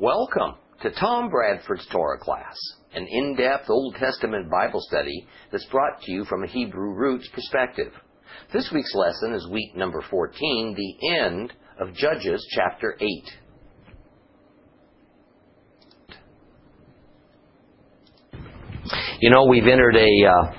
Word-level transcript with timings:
Welcome 0.00 0.54
to 0.80 0.90
Tom 0.92 1.28
Bradford's 1.28 1.86
Torah 1.92 2.18
class, 2.18 2.56
an 2.94 3.06
in 3.06 3.36
depth 3.36 3.68
Old 3.68 3.96
Testament 3.96 4.50
Bible 4.50 4.80
study 4.80 5.26
that's 5.52 5.66
brought 5.66 6.00
to 6.00 6.10
you 6.10 6.24
from 6.24 6.42
a 6.42 6.46
Hebrew 6.46 6.94
roots 6.94 7.28
perspective. 7.34 7.92
This 8.50 8.70
week's 8.72 8.94
lesson 8.94 9.34
is 9.34 9.46
week 9.52 9.76
number 9.76 10.02
14, 10.10 10.74
the 10.74 11.18
end 11.18 11.52
of 11.78 11.92
Judges 11.92 12.42
chapter 12.50 12.96
8. 12.98 13.08
You 19.20 19.28
know, 19.28 19.44
we've 19.44 19.66
entered 19.66 19.96
a 19.96 20.26
uh, 20.26 20.52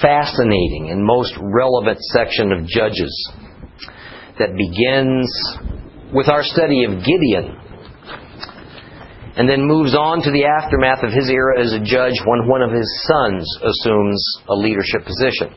fascinating 0.00 0.90
and 0.92 1.04
most 1.04 1.36
relevant 1.40 1.98
section 2.12 2.52
of 2.52 2.68
Judges 2.68 3.32
that 4.38 4.54
begins 4.56 5.58
with 6.14 6.28
our 6.28 6.44
study 6.44 6.84
of 6.84 7.00
Gideon 7.04 7.64
and 9.38 9.48
then 9.48 9.62
moves 9.62 9.94
on 9.94 10.18
to 10.26 10.34
the 10.34 10.44
aftermath 10.44 11.06
of 11.06 11.14
his 11.14 11.30
era 11.30 11.62
as 11.62 11.70
a 11.70 11.78
judge 11.78 12.18
when 12.26 12.50
one 12.50 12.60
of 12.60 12.74
his 12.74 12.90
sons 13.06 13.46
assumes 13.62 14.18
a 14.50 14.54
leadership 14.58 15.06
position. 15.06 15.54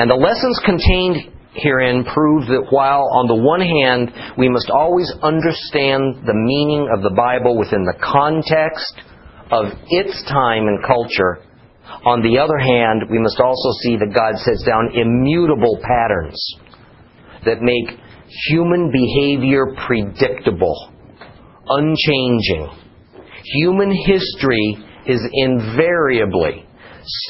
And 0.00 0.08
the 0.08 0.16
lessons 0.16 0.56
contained 0.64 1.36
herein 1.52 2.08
prove 2.08 2.48
that 2.48 2.72
while 2.72 3.04
on 3.12 3.28
the 3.28 3.36
one 3.36 3.60
hand 3.60 4.08
we 4.40 4.48
must 4.48 4.72
always 4.72 5.12
understand 5.20 6.24
the 6.24 6.32
meaning 6.32 6.88
of 6.88 7.04
the 7.04 7.12
Bible 7.12 7.60
within 7.60 7.84
the 7.84 7.98
context 8.00 8.96
of 9.52 9.68
its 9.92 10.24
time 10.24 10.64
and 10.64 10.80
culture, 10.80 11.44
on 12.08 12.24
the 12.24 12.40
other 12.40 12.56
hand 12.56 13.04
we 13.12 13.20
must 13.20 13.36
also 13.36 13.68
see 13.84 14.00
that 14.00 14.16
God 14.16 14.40
sets 14.40 14.64
down 14.64 14.96
immutable 14.96 15.76
patterns 15.84 16.40
that 17.44 17.60
make 17.60 18.00
human 18.48 18.88
behavior 18.88 19.76
predictable 19.84 20.96
unchanging. 21.68 22.70
Human 23.44 23.90
history 23.90 24.78
is 25.06 25.20
invariably 25.32 26.66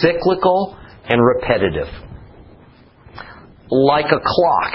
cyclical 0.00 0.76
and 1.08 1.20
repetitive. 1.24 1.88
Like 3.70 4.06
a 4.06 4.20
clock, 4.24 4.72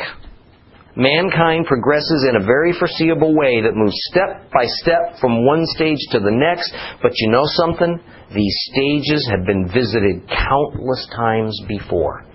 mankind 0.96 1.66
progresses 1.66 2.26
in 2.30 2.42
a 2.42 2.46
very 2.46 2.74
foreseeable 2.78 3.36
way 3.36 3.62
that 3.62 3.76
moves 3.76 3.96
step 4.12 4.52
by 4.52 4.66
step 4.66 5.20
from 5.20 5.46
one 5.46 5.66
stage 5.76 6.00
to 6.12 6.20
the 6.20 6.32
next. 6.32 6.72
But 7.02 7.12
you 7.18 7.32
know 7.32 7.46
something? 7.46 8.00
These 8.34 8.56
stages 8.72 9.28
have 9.32 9.46
been 9.46 9.68
visited 9.68 10.28
countless 10.30 11.08
times 11.16 11.60
before 11.68 12.26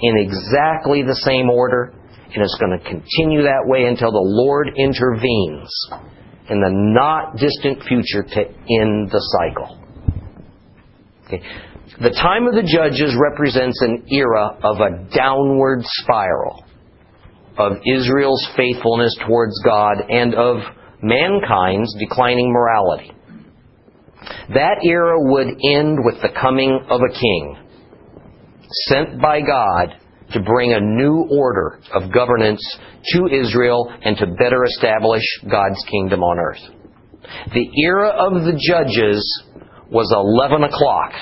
in 0.00 0.16
exactly 0.18 1.02
the 1.02 1.16
same 1.24 1.48
order, 1.48 1.94
and 2.34 2.42
it's 2.42 2.58
going 2.60 2.78
to 2.78 2.84
continue 2.84 3.42
that 3.42 3.64
way 3.64 3.84
until 3.84 4.12
the 4.12 4.20
Lord 4.20 4.68
intervenes 4.76 5.70
in 6.48 6.60
the 6.60 6.70
not 6.70 7.36
distant 7.36 7.82
future 7.84 8.22
to 8.22 8.40
end 8.40 9.10
the 9.10 9.20
cycle. 9.38 9.82
Okay. 11.26 11.42
The 12.00 12.10
time 12.10 12.46
of 12.46 12.54
the 12.54 12.62
judges 12.62 13.16
represents 13.18 13.80
an 13.82 14.06
era 14.10 14.58
of 14.62 14.80
a 14.80 15.08
downward 15.14 15.80
spiral 15.82 16.64
of 17.58 17.78
Israel's 17.86 18.46
faithfulness 18.56 19.16
towards 19.26 19.58
God 19.64 20.02
and 20.08 20.34
of 20.34 20.58
mankind's 21.02 21.94
declining 21.98 22.52
morality. 22.52 23.12
That 24.50 24.84
era 24.84 25.14
would 25.16 25.48
end 25.48 25.98
with 26.04 26.20
the 26.22 26.28
coming 26.40 26.80
of 26.90 27.00
a 27.00 27.12
king 27.12 27.56
sent 28.88 29.20
by 29.20 29.40
God 29.40 29.96
to 30.32 30.40
bring 30.40 30.72
a 30.72 30.80
new 30.80 31.26
order 31.30 31.78
of 31.94 32.12
governance 32.12 32.60
to 33.12 33.26
Israel 33.26 33.92
and 34.02 34.16
to 34.18 34.26
better 34.26 34.64
establish 34.64 35.22
God's 35.48 35.82
kingdom 35.90 36.22
on 36.22 36.38
earth. 36.38 36.76
The 37.52 37.70
era 37.84 38.08
of 38.08 38.44
the 38.44 38.58
judges 38.68 39.44
was 39.90 40.12
11 40.12 40.64
o'clock 40.64 41.12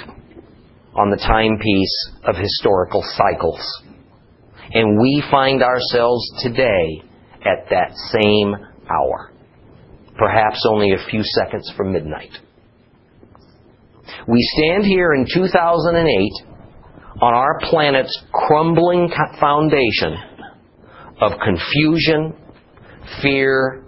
on 0.97 1.11
the 1.11 1.17
timepiece 1.17 2.11
of 2.25 2.37
historical 2.37 3.03
cycles. 3.17 3.61
And 4.73 5.01
we 5.01 5.23
find 5.31 5.63
ourselves 5.63 6.25
today 6.43 7.03
at 7.45 7.69
that 7.71 7.93
same 8.13 8.55
hour, 8.89 9.33
perhaps 10.17 10.65
only 10.69 10.93
a 10.93 11.11
few 11.11 11.23
seconds 11.23 11.71
from 11.77 11.93
midnight. 11.93 12.31
We 14.27 14.39
stand 14.57 14.85
here 14.85 15.13
in 15.15 15.27
2008 15.33 16.54
on 17.21 17.35
our 17.35 17.59
planet's 17.71 18.25
crumbling 18.33 19.11
foundation 19.41 20.17
of 21.21 21.33
confusion, 21.43 22.35
fear, 23.23 23.85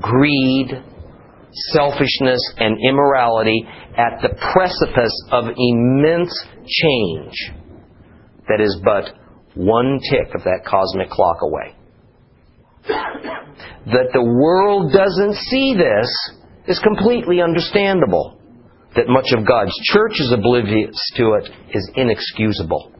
greed, 0.00 0.68
selfishness, 1.72 2.40
and 2.58 2.76
immorality 2.88 3.66
at 3.96 4.20
the 4.20 4.28
precipice 4.52 5.12
of 5.32 5.44
immense 5.56 6.32
change 6.66 7.34
that 8.48 8.60
is 8.60 8.80
but 8.84 9.14
one 9.54 9.98
tick 10.10 10.34
of 10.34 10.44
that 10.44 10.64
cosmic 10.66 11.10
clock 11.10 11.38
away. 11.42 11.74
That 12.86 14.10
the 14.12 14.22
world 14.22 14.92
doesn't 14.92 15.34
see 15.34 15.74
this 15.74 16.08
is 16.66 16.78
completely 16.80 17.40
understandable 17.40 18.37
that 18.96 19.08
much 19.08 19.26
of 19.36 19.46
God's 19.46 19.74
church 19.92 20.12
is 20.18 20.32
oblivious 20.32 20.96
to 21.16 21.34
it 21.34 21.50
is 21.74 21.90
inexcusable. 21.94 22.92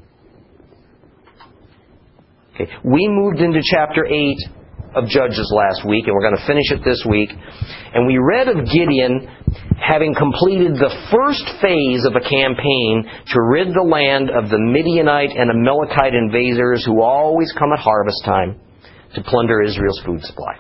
Okay. 2.55 2.71
We 2.85 3.09
moved 3.09 3.41
into 3.41 3.61
chapter 3.63 4.05
8 4.05 4.37
of 4.95 5.07
Judges 5.07 5.53
last 5.55 5.87
week, 5.87 6.07
and 6.07 6.15
we're 6.15 6.27
going 6.27 6.37
to 6.37 6.47
finish 6.47 6.71
it 6.71 6.83
this 6.85 7.05
week. 7.09 7.31
And 7.31 8.07
we 8.07 8.19
read 8.19 8.49
of 8.49 8.67
Gideon 8.67 9.29
having 9.79 10.15
completed 10.15 10.75
the 10.75 10.91
first 11.15 11.45
phase 11.63 12.05
of 12.05 12.17
a 12.17 12.25
campaign 12.25 13.07
to 13.31 13.39
rid 13.41 13.69
the 13.69 13.87
land 13.87 14.31
of 14.31 14.51
the 14.51 14.59
Midianite 14.59 15.31
and 15.31 15.51
Amalekite 15.51 16.15
invaders 16.15 16.85
who 16.85 17.01
always 17.01 17.53
come 17.59 17.73
at 17.73 17.79
harvest 17.79 18.25
time 18.25 18.61
to 19.15 19.23
plunder 19.23 19.63
Israel's 19.63 20.03
food 20.05 20.23
supply. 20.23 20.59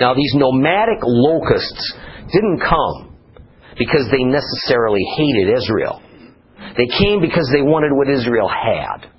Now, 0.00 0.14
these 0.14 0.34
nomadic 0.34 0.98
locusts 1.02 1.94
didn't 2.32 2.60
come 2.60 3.07
because 3.78 4.06
they 4.10 4.24
necessarily 4.24 5.02
hated 5.16 5.56
Israel. 5.56 6.02
They 6.76 6.86
came 6.86 7.20
because 7.20 7.48
they 7.52 7.62
wanted 7.62 7.92
what 7.92 8.08
Israel 8.08 8.48
had. 8.48 9.10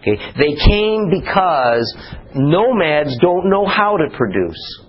Okay? 0.00 0.16
They 0.38 0.54
came 0.54 1.10
because 1.10 1.96
nomads 2.34 3.16
don't 3.20 3.50
know 3.50 3.66
how 3.66 3.96
to 3.96 4.16
produce. 4.16 4.84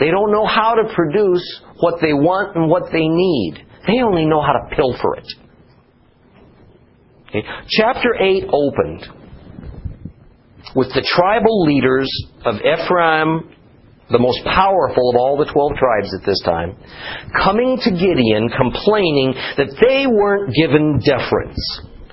They 0.00 0.10
don't 0.10 0.32
know 0.32 0.46
how 0.46 0.74
to 0.74 0.92
produce 0.94 1.60
what 1.78 2.00
they 2.00 2.12
want 2.12 2.56
and 2.56 2.68
what 2.68 2.84
they 2.92 3.06
need. 3.06 3.64
They 3.86 4.02
only 4.02 4.24
know 4.26 4.40
how 4.40 4.52
to 4.52 4.74
pilfer 4.74 5.16
it. 5.16 5.26
Okay? 7.28 7.42
Chapter 7.68 8.14
8 8.20 8.44
opened 8.52 9.06
with 10.74 10.88
the 10.88 11.06
tribal 11.14 11.64
leaders 11.64 12.10
of 12.44 12.56
Ephraim 12.56 13.54
the 14.10 14.18
most 14.18 14.44
powerful 14.44 15.10
of 15.10 15.16
all 15.16 15.36
the 15.38 15.50
12 15.50 15.72
tribes 15.76 16.12
at 16.12 16.26
this 16.26 16.40
time, 16.44 16.76
coming 17.32 17.78
to 17.82 17.90
Gideon 17.90 18.50
complaining 18.52 19.32
that 19.56 19.72
they 19.80 20.06
weren't 20.06 20.54
given 20.54 21.00
deference 21.00 21.58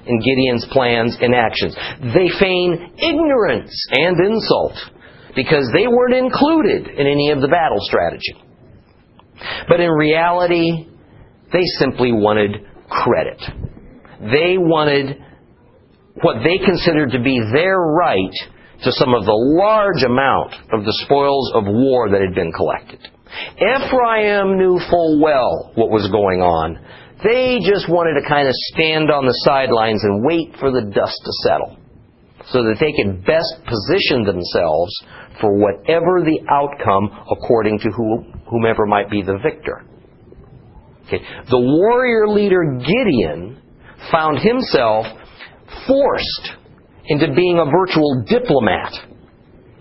in 0.06 0.19
Gideon's 0.19 0.66
plans 0.72 1.18
and 1.19 1.35
actions. 1.35 1.75
They 2.16 2.31
feign 2.40 2.96
ignorance 2.97 3.75
and 3.91 4.18
insult 4.19 4.74
because 5.35 5.69
they 5.74 5.88
weren't 5.88 6.16
included 6.16 6.88
in 6.88 7.07
any 7.07 7.31
of 7.31 7.41
the 7.41 7.47
battle 7.47 7.80
strategy. 7.81 8.35
But 9.68 9.80
in 9.80 9.90
reality, 9.90 10.88
they 11.51 11.66
simply 11.80 12.12
wanted 12.12 12.68
credit. 12.90 13.41
They 14.31 14.57
wanted 14.57 15.18
what 16.22 16.38
they 16.44 16.63
considered 16.63 17.12
to 17.12 17.22
be 17.22 17.40
their 17.53 17.78
right 17.78 18.35
to 18.84 18.92
some 18.92 19.14
of 19.14 19.25
the 19.25 19.40
large 19.58 20.03
amount 20.03 20.53
of 20.74 20.86
the 20.86 20.94
spoils 21.06 21.51
of 21.54 21.66
war 21.66 22.10
that 22.10 22.22
had 22.22 22.33
been 22.33 22.51
collected. 22.51 23.00
Ephraim 23.56 24.57
knew 24.57 24.80
full 24.89 25.22
well 25.22 25.72
what 25.75 25.89
was 25.89 26.10
going 26.12 26.42
on. 26.42 26.80
They 27.24 27.60
just 27.62 27.88
wanted 27.88 28.19
to 28.19 28.28
kind 28.28 28.48
of 28.48 28.54
stand 28.74 29.12
on 29.12 29.25
the 29.25 29.38
sidelines 29.45 30.04
and 30.04 30.25
wait 30.25 30.57
for 30.60 30.72
the 30.72 30.81
dust 30.81 31.19
to 31.24 31.31
settle 31.45 31.78
so 32.50 32.63
that 32.66 32.78
they 32.81 32.92
could 32.98 33.24
best 33.24 33.62
position 33.69 34.25
themselves 34.25 34.92
for 35.39 35.54
whatever 35.54 36.25
the 36.25 36.42
outcome 36.50 37.10
according 37.30 37.77
to 37.80 37.89
whomever 38.50 38.86
might 38.86 39.10
be 39.10 39.22
the 39.22 39.38
victor. 39.44 39.86
Okay. 41.06 41.24
The 41.50 41.60
warrior 41.60 42.27
leader 42.27 42.80
Gideon 42.80 43.62
found 44.12 44.39
himself 44.39 45.06
forced 45.88 46.61
into 47.12 47.36
being 47.36 47.60
a 47.60 47.68
virtual 47.68 48.24
diplomat 48.24 48.96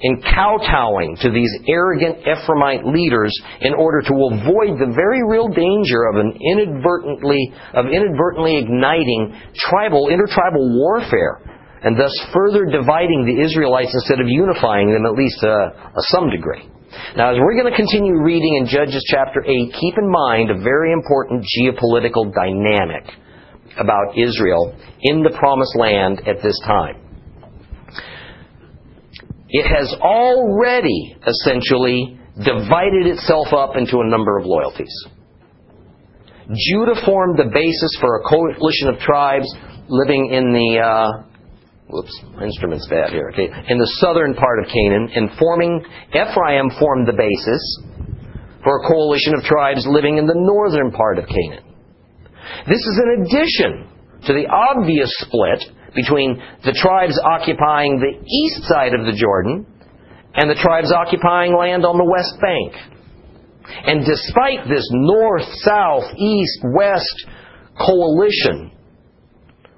in 0.03 0.23
kowtowing 0.23 1.15
to 1.21 1.31
these 1.31 1.53
arrogant 1.69 2.25
Ephraimite 2.25 2.82
leaders 2.88 3.31
in 3.61 3.75
order 3.75 4.00
to 4.00 4.15
avoid 4.32 4.81
the 4.81 4.91
very 4.97 5.21
real 5.23 5.47
danger 5.47 6.09
of 6.09 6.17
an 6.17 6.32
inadvertently 6.41 7.53
of 7.75 7.87
inadvertently 7.87 8.56
igniting 8.59 9.37
tribal 9.55 10.09
intertribal 10.09 10.65
warfare 10.75 11.38
and 11.85 11.99
thus 11.99 12.12
further 12.32 12.65
dividing 12.67 13.29
the 13.29 13.44
Israelites 13.44 13.93
instead 13.93 14.21
of 14.21 14.27
unifying 14.29 14.93
them 14.93 15.05
at 15.05 15.12
least 15.12 15.38
uh, 15.44 15.71
some 16.12 16.29
degree. 16.31 16.69
Now, 17.17 17.31
as 17.31 17.38
we're 17.38 17.55
going 17.55 17.71
to 17.71 17.77
continue 17.77 18.21
reading 18.21 18.56
in 18.56 18.67
Judges 18.67 19.05
chapter 19.09 19.44
8, 19.47 19.49
keep 19.79 19.94
in 19.97 20.11
mind 20.11 20.50
a 20.50 20.59
very 20.59 20.93
important 20.93 21.47
geopolitical 21.47 22.35
dynamic 22.35 23.06
about 23.79 24.19
Israel 24.19 24.75
in 25.00 25.23
the 25.23 25.31
promised 25.38 25.77
land 25.79 26.27
at 26.27 26.43
this 26.43 26.59
time. 26.67 27.09
It 29.50 29.67
has 29.67 29.94
already 30.00 31.17
essentially 31.26 32.19
divided 32.38 33.06
itself 33.06 33.52
up 33.52 33.76
into 33.76 33.99
a 33.99 34.06
number 34.06 34.38
of 34.38 34.47
loyalties. 34.47 34.94
Judah 36.50 36.99
formed 37.05 37.38
the 37.38 37.50
basis 37.52 37.93
for 38.00 38.19
a 38.19 38.23
coalition 38.26 38.88
of 38.88 38.99
tribes 38.99 39.47
living 39.88 40.31
in 40.31 40.50
the 40.50 40.79
uh, 40.79 41.31
whoops, 41.91 42.14
instrument's 42.43 42.87
bad 42.88 43.11
here. 43.11 43.31
Okay, 43.35 43.50
in 43.69 43.79
the 43.79 43.91
southern 43.99 44.35
part 44.35 44.62
of 44.62 44.70
Canaan, 44.70 45.11
and 45.14 45.31
forming 45.38 45.82
Ephraim 46.11 46.70
formed 46.79 47.06
the 47.06 47.14
basis 47.14 47.62
for 48.62 48.82
a 48.82 48.87
coalition 48.87 49.35
of 49.35 49.43
tribes 49.43 49.87
living 49.87 50.19
in 50.19 50.26
the 50.26 50.37
northern 50.37 50.91
part 50.91 51.19
of 51.19 51.26
Canaan. 51.26 51.64
This 52.67 52.82
is 52.82 52.96
in 52.99 53.08
addition 53.23 53.73
to 54.26 54.32
the 54.32 54.46
obvious 54.46 55.11
split 55.23 55.64
between 55.94 56.40
the 56.64 56.72
tribes 56.72 57.19
occupying 57.25 57.98
the 57.98 58.14
east 58.26 58.69
side 58.69 58.94
of 58.94 59.06
the 59.06 59.16
Jordan 59.16 59.66
and 60.34 60.50
the 60.50 60.54
tribes 60.54 60.92
occupying 60.92 61.56
land 61.56 61.84
on 61.84 61.98
the 61.98 62.04
west 62.04 62.38
bank. 62.40 62.72
And 63.87 64.04
despite 64.04 64.69
this 64.69 64.87
north, 64.92 65.46
south, 65.62 66.04
east, 66.16 66.60
west 66.75 67.26
coalition, 67.78 68.72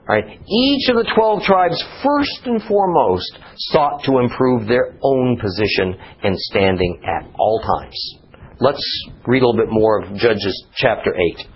right, 0.08 0.24
each 0.48 0.88
of 0.88 0.96
the 0.96 1.10
12 1.14 1.42
tribes, 1.42 1.82
first 2.02 2.40
and 2.44 2.62
foremost, 2.64 3.38
sought 3.72 4.04
to 4.04 4.18
improve 4.18 4.66
their 4.66 4.94
own 5.02 5.38
position 5.40 5.96
and 6.22 6.36
standing 6.38 7.02
at 7.04 7.28
all 7.38 7.60
times. 7.60 8.18
Let's 8.60 8.84
read 9.26 9.42
a 9.42 9.46
little 9.46 9.60
bit 9.60 9.72
more 9.72 10.02
of 10.02 10.14
Judges 10.16 10.66
chapter 10.76 11.14
8. 11.38 11.46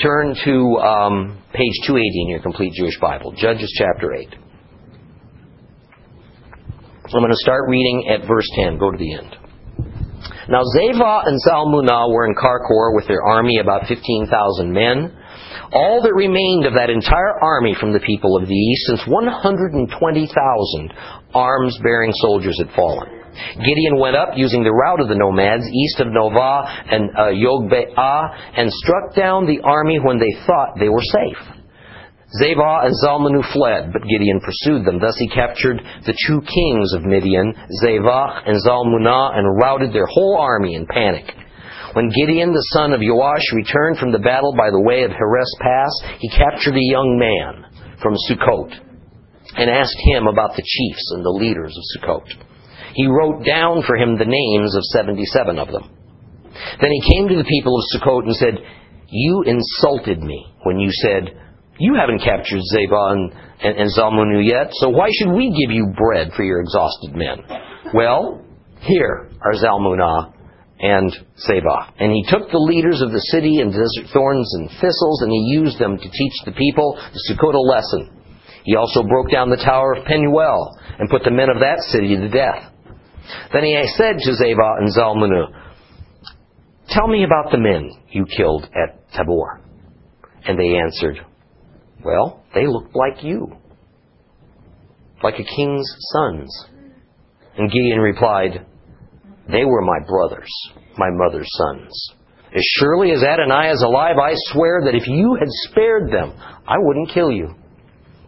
Turn 0.00 0.34
to 0.44 0.78
um, 0.80 1.42
page 1.52 1.76
280 1.86 2.22
in 2.22 2.28
your 2.28 2.40
complete 2.40 2.72
Jewish 2.72 2.98
Bible, 2.98 3.32
Judges 3.32 3.70
chapter 3.76 4.14
8. 4.14 4.34
I'm 7.04 7.20
going 7.20 7.28
to 7.28 7.36
start 7.36 7.68
reading 7.68 8.08
at 8.08 8.26
verse 8.26 8.48
10. 8.56 8.78
Go 8.78 8.90
to 8.90 8.96
the 8.96 9.12
end. 9.12 9.36
Now 10.48 10.62
Zevah 10.64 11.28
and 11.28 11.38
Zalmunna 11.46 12.08
were 12.10 12.26
in 12.26 12.34
Karkor 12.34 12.96
with 12.96 13.06
their 13.06 13.22
army, 13.22 13.58
about 13.58 13.86
15,000 13.86 14.72
men. 14.72 15.14
All 15.72 16.00
that 16.02 16.14
remained 16.14 16.64
of 16.64 16.72
that 16.74 16.88
entire 16.88 17.38
army 17.42 17.76
from 17.78 17.92
the 17.92 18.00
people 18.00 18.36
of 18.36 18.48
the 18.48 18.54
east, 18.54 18.86
since 18.86 19.02
120,000 19.06 20.92
arms 21.34 21.78
bearing 21.82 22.12
soldiers 22.14 22.58
had 22.58 22.74
fallen. 22.74 23.21
Gideon 23.56 23.98
went 23.98 24.16
up 24.16 24.30
using 24.36 24.62
the 24.62 24.72
route 24.72 25.00
of 25.00 25.08
the 25.08 25.16
nomads 25.16 25.64
east 25.64 26.00
of 26.00 26.08
Nova 26.08 26.64
and 26.90 27.10
uh, 27.16 27.28
Yogbeah 27.32 28.56
and 28.56 28.70
struck 28.72 29.14
down 29.14 29.46
the 29.46 29.60
army 29.64 29.98
when 29.98 30.18
they 30.18 30.32
thought 30.46 30.76
they 30.78 30.88
were 30.88 31.02
safe. 31.02 31.62
Zebah 32.40 32.88
and 32.88 32.96
Zalmunna 33.04 33.44
fled, 33.52 33.92
but 33.92 34.08
Gideon 34.08 34.40
pursued 34.40 34.86
them. 34.86 35.00
Thus 35.00 35.16
he 35.18 35.28
captured 35.28 35.80
the 36.06 36.16
two 36.26 36.40
kings 36.40 36.94
of 36.96 37.04
Midian, 37.04 37.52
Zevah 37.84 38.48
and 38.48 38.56
Zalmunna, 38.56 39.36
and 39.36 39.60
routed 39.60 39.92
their 39.92 40.06
whole 40.06 40.38
army 40.40 40.74
in 40.74 40.86
panic. 40.86 41.28
When 41.92 42.08
Gideon, 42.08 42.52
the 42.52 42.68
son 42.72 42.94
of 42.94 43.00
Joash, 43.04 43.44
returned 43.52 43.98
from 43.98 44.12
the 44.12 44.24
battle 44.24 44.54
by 44.56 44.70
the 44.70 44.80
way 44.80 45.04
of 45.04 45.10
Heres 45.10 45.56
Pass, 45.60 45.92
he 46.20 46.30
captured 46.30 46.74
a 46.74 46.88
young 46.88 47.20
man 47.20 47.98
from 48.00 48.16
Sukkot 48.28 48.80
and 49.56 49.68
asked 49.68 50.00
him 50.14 50.26
about 50.26 50.56
the 50.56 50.64
chiefs 50.64 51.12
and 51.12 51.22
the 51.22 51.36
leaders 51.36 51.76
of 51.76 51.84
Sukkot 52.00 52.51
he 52.94 53.06
wrote 53.06 53.44
down 53.44 53.82
for 53.86 53.96
him 53.96 54.18
the 54.18 54.28
names 54.28 54.74
of 54.76 54.82
77 54.92 55.58
of 55.58 55.68
them. 55.68 55.90
Then 56.80 56.90
he 56.90 57.12
came 57.14 57.28
to 57.28 57.36
the 57.36 57.48
people 57.48 57.74
of 57.76 57.84
Sukkot 57.94 58.24
and 58.24 58.36
said, 58.36 58.54
You 59.08 59.44
insulted 59.46 60.20
me 60.20 60.52
when 60.64 60.78
you 60.78 60.90
said, 60.92 61.32
You 61.78 61.94
haven't 61.94 62.20
captured 62.20 62.60
Zebah 62.74 63.12
and, 63.12 63.32
and, 63.62 63.76
and 63.78 64.46
yet, 64.46 64.68
so 64.72 64.90
why 64.90 65.08
should 65.18 65.32
we 65.32 65.48
give 65.50 65.74
you 65.74 65.92
bread 65.96 66.32
for 66.36 66.44
your 66.44 66.60
exhausted 66.60 67.14
men? 67.14 67.38
Well, 67.94 68.44
here 68.80 69.30
are 69.40 69.54
Zalmunna 69.54 70.34
and 70.80 71.12
Zebah. 71.38 71.94
And 71.98 72.12
he 72.12 72.26
took 72.28 72.50
the 72.50 72.58
leaders 72.58 73.00
of 73.00 73.12
the 73.12 73.22
city 73.30 73.60
and 73.60 73.70
desert 73.70 74.12
thorns 74.12 74.50
and 74.58 74.68
thistles, 74.80 75.22
and 75.22 75.30
he 75.30 75.54
used 75.54 75.78
them 75.78 75.96
to 75.96 76.08
teach 76.10 76.36
the 76.44 76.52
people 76.52 76.98
the 76.98 77.22
Sukkot 77.30 77.54
lesson. 77.54 78.18
He 78.64 78.76
also 78.76 79.02
broke 79.02 79.30
down 79.30 79.50
the 79.50 79.62
tower 79.64 79.94
of 79.94 80.04
Penuel 80.04 80.78
and 80.98 81.10
put 81.10 81.24
the 81.24 81.30
men 81.30 81.50
of 81.50 81.58
that 81.60 81.80
city 81.90 82.16
to 82.16 82.28
death. 82.28 82.71
Then 83.52 83.64
he 83.64 83.76
said 83.96 84.18
to 84.18 84.32
Zebah 84.32 84.78
and 84.78 84.94
Zalmunna, 84.94 85.62
Tell 86.88 87.06
me 87.08 87.24
about 87.24 87.50
the 87.50 87.58
men 87.58 87.90
you 88.10 88.26
killed 88.26 88.64
at 88.64 89.10
Tabor. 89.12 89.60
And 90.44 90.58
they 90.58 90.76
answered, 90.76 91.24
Well, 92.04 92.44
they 92.54 92.66
looked 92.66 92.94
like 92.94 93.22
you, 93.22 93.56
like 95.22 95.38
a 95.38 95.44
king's 95.44 95.94
sons. 96.12 96.66
And 97.56 97.70
Gideon 97.70 98.00
replied, 98.00 98.66
They 99.50 99.64
were 99.64 99.82
my 99.82 99.98
brothers, 100.06 100.50
my 100.98 101.08
mother's 101.10 101.48
sons. 101.52 102.14
As 102.54 102.62
surely 102.78 103.12
as 103.12 103.22
Adonai 103.22 103.70
is 103.70 103.82
alive, 103.82 104.16
I 104.22 104.32
swear 104.52 104.82
that 104.84 104.94
if 104.94 105.06
you 105.06 105.36
had 105.38 105.48
spared 105.70 106.10
them, 106.10 106.34
I 106.66 106.76
wouldn't 106.78 107.10
kill 107.14 107.30
you. 107.30 107.54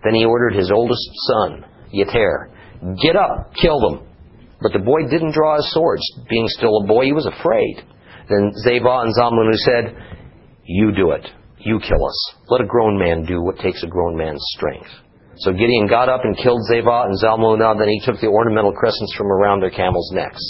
Then 0.02 0.14
he 0.14 0.24
ordered 0.24 0.54
his 0.54 0.70
oldest 0.70 1.10
son, 1.26 1.64
Yeter, 1.92 2.50
Get 3.02 3.16
up, 3.16 3.54
kill 3.54 3.80
them. 3.80 4.06
But 4.64 4.72
the 4.72 4.80
boy 4.80 5.04
didn't 5.12 5.36
draw 5.36 5.60
his 5.60 5.68
swords. 5.76 6.00
Being 6.30 6.48
still 6.48 6.80
a 6.80 6.86
boy, 6.88 7.04
he 7.04 7.12
was 7.12 7.28
afraid. 7.28 7.84
Then 8.32 8.48
Zebah 8.64 9.04
and 9.04 9.12
Zalmunna 9.12 9.60
said, 9.60 9.92
You 10.64 10.88
do 10.96 11.10
it. 11.10 11.28
You 11.58 11.78
kill 11.84 12.00
us. 12.00 12.18
Let 12.48 12.62
a 12.62 12.66
grown 12.66 12.98
man 12.98 13.26
do 13.26 13.42
what 13.42 13.58
takes 13.58 13.82
a 13.84 13.86
grown 13.86 14.16
man's 14.16 14.42
strength. 14.56 14.88
So 15.36 15.52
Gideon 15.52 15.86
got 15.86 16.08
up 16.08 16.24
and 16.24 16.34
killed 16.38 16.64
Zebah 16.72 17.12
and 17.12 17.20
Zalmunna. 17.20 17.76
Then 17.78 17.92
he 17.92 18.00
took 18.08 18.18
the 18.20 18.32
ornamental 18.32 18.72
crescents 18.72 19.14
from 19.18 19.26
around 19.26 19.60
their 19.60 19.70
camels' 19.70 20.10
necks. 20.14 20.40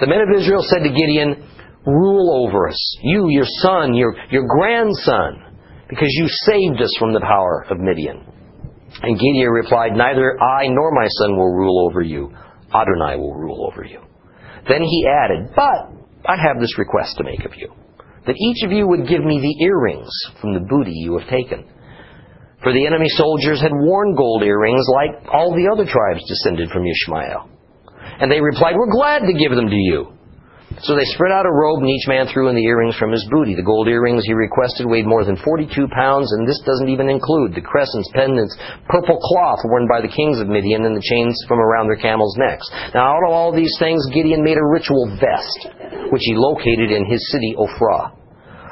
The 0.00 0.06
men 0.06 0.24
of 0.24 0.40
Israel 0.40 0.64
said 0.64 0.80
to 0.80 0.88
Gideon, 0.88 1.44
Rule 1.84 2.48
over 2.48 2.68
us, 2.68 2.96
you, 3.02 3.28
your 3.28 3.48
son, 3.60 3.92
your, 3.92 4.16
your 4.30 4.46
grandson, 4.48 5.44
because 5.90 6.08
you 6.08 6.26
saved 6.48 6.80
us 6.80 6.94
from 6.98 7.12
the 7.12 7.20
power 7.20 7.66
of 7.68 7.78
Midian. 7.80 8.24
And 9.02 9.18
Gideon 9.18 9.50
replied, 9.50 9.92
Neither 9.92 10.40
I 10.40 10.68
nor 10.68 10.90
my 10.92 11.06
son 11.20 11.36
will 11.36 11.52
rule 11.52 11.86
over 11.86 12.00
you. 12.00 12.32
Adonai 12.74 13.16
will 13.16 13.34
rule 13.34 13.70
over 13.70 13.84
you. 13.84 14.00
Then 14.68 14.82
he 14.82 15.08
added, 15.08 15.50
But 15.54 15.90
I 16.26 16.36
have 16.36 16.60
this 16.60 16.78
request 16.78 17.16
to 17.18 17.24
make 17.24 17.44
of 17.44 17.52
you, 17.56 17.72
that 18.26 18.36
each 18.36 18.64
of 18.64 18.72
you 18.72 18.86
would 18.86 19.08
give 19.08 19.24
me 19.24 19.40
the 19.40 19.64
earrings 19.64 20.10
from 20.40 20.54
the 20.54 20.60
booty 20.60 20.92
you 20.92 21.18
have 21.18 21.28
taken. 21.28 21.64
For 22.62 22.72
the 22.72 22.86
enemy 22.86 23.08
soldiers 23.08 23.60
had 23.60 23.72
worn 23.72 24.14
gold 24.14 24.42
earrings 24.42 24.84
like 24.94 25.32
all 25.32 25.54
the 25.54 25.70
other 25.72 25.90
tribes 25.90 26.26
descended 26.28 26.68
from 26.70 26.84
Ishmael. 26.86 27.48
And 28.20 28.30
they 28.30 28.40
replied, 28.40 28.76
We're 28.76 28.92
glad 28.92 29.20
to 29.20 29.32
give 29.32 29.56
them 29.56 29.68
to 29.68 29.74
you. 29.74 30.12
So 30.78 30.94
they 30.94 31.04
spread 31.18 31.34
out 31.34 31.50
a 31.50 31.50
robe, 31.50 31.82
and 31.82 31.90
each 31.90 32.06
man 32.06 32.30
threw 32.30 32.46
in 32.46 32.54
the 32.54 32.64
earrings 32.64 32.94
from 32.94 33.10
his 33.10 33.26
booty. 33.28 33.58
The 33.58 33.66
gold 33.66 33.88
earrings 33.88 34.22
he 34.24 34.32
requested 34.32 34.86
weighed 34.86 35.06
more 35.06 35.24
than 35.24 35.36
42 35.42 35.66
pounds, 35.90 36.30
and 36.30 36.46
this 36.46 36.62
doesn't 36.64 36.88
even 36.88 37.10
include 37.10 37.54
the 37.54 37.60
crescents, 37.60 38.08
pendants, 38.14 38.56
purple 38.86 39.18
cloth 39.18 39.58
worn 39.66 39.90
by 39.90 40.00
the 40.00 40.14
kings 40.14 40.38
of 40.38 40.46
Midian, 40.46 40.86
and 40.86 40.94
the 40.94 41.02
chains 41.02 41.34
from 41.48 41.58
around 41.58 41.88
their 41.90 41.98
camels' 41.98 42.38
necks. 42.38 42.70
Now, 42.94 43.18
out 43.18 43.26
of 43.26 43.34
all 43.34 43.50
these 43.50 43.74
things, 43.82 44.06
Gideon 44.14 44.44
made 44.46 44.58
a 44.58 44.70
ritual 44.70 45.10
vest, 45.18 45.74
which 46.14 46.22
he 46.22 46.38
located 46.38 46.94
in 46.94 47.04
his 47.04 47.20
city 47.34 47.54
Ophrah. 47.58 48.14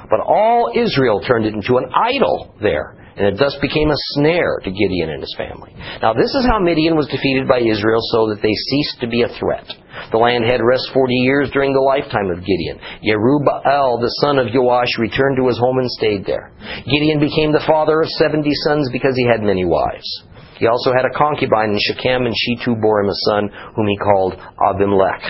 But 0.08 0.20
all 0.20 0.72
Israel 0.74 1.20
turned 1.20 1.44
it 1.44 1.54
into 1.54 1.76
an 1.76 1.90
idol 1.92 2.54
there 2.62 2.94
and 3.18 3.26
it 3.26 3.38
thus 3.38 3.58
became 3.60 3.90
a 3.90 4.04
snare 4.14 4.60
to 4.62 4.70
Gideon 4.70 5.10
and 5.10 5.20
his 5.20 5.34
family. 5.36 5.74
Now, 6.00 6.14
this 6.14 6.30
is 6.38 6.46
how 6.46 6.60
Midian 6.60 6.94
was 6.94 7.08
defeated 7.08 7.48
by 7.48 7.58
Israel 7.58 7.98
so 8.14 8.30
that 8.30 8.38
they 8.40 8.54
ceased 8.54 9.00
to 9.00 9.08
be 9.08 9.22
a 9.22 9.28
threat. 9.40 9.66
The 10.10 10.18
land 10.18 10.44
had 10.48 10.64
rest 10.64 10.88
40 10.94 11.12
years 11.14 11.50
during 11.52 11.72
the 11.72 11.84
lifetime 11.84 12.30
of 12.32 12.40
Gideon. 12.40 12.80
Yerubbaal, 13.04 14.00
the 14.00 14.14
son 14.24 14.38
of 14.38 14.48
Joash, 14.48 14.96
returned 14.98 15.36
to 15.36 15.46
his 15.46 15.58
home 15.58 15.78
and 15.78 15.90
stayed 15.90 16.24
there. 16.24 16.52
Gideon 16.88 17.20
became 17.20 17.52
the 17.52 17.64
father 17.66 18.00
of 18.00 18.08
70 18.16 18.48
sons 18.64 18.88
because 18.90 19.16
he 19.16 19.28
had 19.28 19.44
many 19.44 19.64
wives. 19.64 20.08
He 20.56 20.66
also 20.66 20.92
had 20.96 21.04
a 21.04 21.12
concubine 21.12 21.76
in 21.76 21.78
Shechem, 21.78 22.24
and 22.24 22.34
she 22.34 22.56
too 22.64 22.74
bore 22.80 23.00
him 23.00 23.12
a 23.12 23.20
son, 23.28 23.50
whom 23.76 23.86
he 23.86 23.96
called 23.96 24.34
Abimelech. 24.58 25.22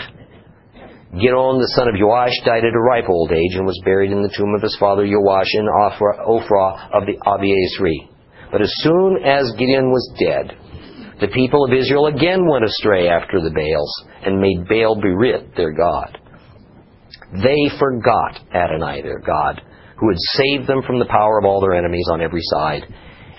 Gideon, 1.12 1.58
the 1.58 1.72
son 1.74 1.88
of 1.88 1.96
Joash, 1.98 2.38
died 2.44 2.64
at 2.64 2.76
a 2.76 2.80
ripe 2.80 3.08
old 3.08 3.32
age 3.32 3.56
and 3.56 3.66
was 3.66 3.80
buried 3.84 4.12
in 4.12 4.22
the 4.22 4.32
tomb 4.36 4.54
of 4.54 4.62
his 4.62 4.76
father 4.78 5.04
Joash 5.08 5.54
in 5.54 5.66
Ophrah 5.66 6.92
of 6.92 7.06
the 7.08 7.16
Abiezri. 7.26 8.08
But 8.52 8.62
as 8.62 8.72
soon 8.80 9.24
as 9.24 9.52
Gideon 9.58 9.90
was 9.90 10.14
dead, 10.20 10.56
the 11.20 11.28
people 11.28 11.64
of 11.64 11.72
Israel 11.72 12.06
again 12.06 12.46
went 12.48 12.64
astray 12.64 13.08
after 13.08 13.40
the 13.40 13.50
Baals 13.50 14.04
and 14.24 14.40
made 14.40 14.68
Baal 14.68 15.00
Berith 15.00 15.56
their 15.56 15.72
god. 15.72 16.18
They 17.32 17.68
forgot 17.78 18.40
Adonai 18.54 19.02
their 19.02 19.18
God, 19.18 19.60
who 19.98 20.08
had 20.08 20.18
saved 20.38 20.68
them 20.68 20.82
from 20.86 20.98
the 20.98 21.10
power 21.10 21.38
of 21.38 21.44
all 21.44 21.60
their 21.60 21.74
enemies 21.74 22.08
on 22.12 22.22
every 22.22 22.42
side. 22.42 22.86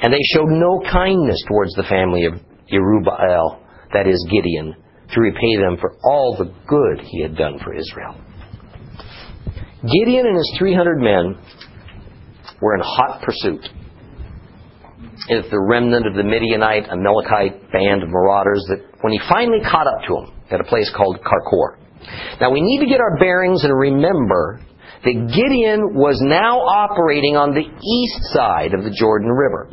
And 0.02 0.14
they 0.14 0.22
showed 0.34 0.50
no 0.50 0.82
kindness 0.92 1.44
towards 1.48 1.74
the 1.74 1.84
family 1.84 2.26
of 2.26 2.34
Jerubbaal, 2.72 3.60
that 3.94 4.08
is 4.08 4.28
Gideon, 4.30 4.76
to 5.14 5.22
repay 5.22 5.58
them 5.58 5.78
for 5.80 5.98
all 6.04 6.36
the 6.38 6.54
good 6.68 7.06
he 7.06 7.22
had 7.22 7.36
done 7.36 7.60
for 7.64 7.74
Israel. 7.74 8.16
Gideon 9.82 10.28
and 10.28 10.36
his 10.36 10.56
300 10.60 11.00
men 11.00 11.36
were 12.62 12.76
in 12.76 12.82
hot 12.84 13.22
pursuit. 13.24 13.68
It's 15.28 15.50
the 15.52 15.60
remnant 15.60 16.08
of 16.08 16.16
the 16.16 16.24
Midianite, 16.24 16.88
Amalekite 16.90 17.72
band 17.72 18.04
of 18.04 18.10
marauders 18.10 18.64
that 18.70 18.80
when 19.02 19.14
he 19.14 19.20
finally 19.28 19.60
caught 19.60 19.88
up 19.88 20.02
to 20.08 20.14
them 20.16 20.34
at 20.52 20.62
a 20.62 20.64
place 20.64 20.92
called 20.96 21.20
Karkor. 21.20 21.78
Now 22.40 22.52
we 22.52 22.62
need 22.62 22.80
to 22.80 22.90
get 22.90 23.02
our 23.02 23.18
bearings 23.20 23.64
and 23.64 23.78
remember 23.78 24.62
that 25.04 25.32
Gideon 25.34 25.94
was 25.96 26.20
now 26.22 26.60
operating 26.60 27.36
on 27.36 27.54
the 27.54 27.64
east 27.64 28.20
side 28.34 28.74
of 28.74 28.84
the 28.84 28.92
Jordan 28.92 29.30
River. 29.30 29.72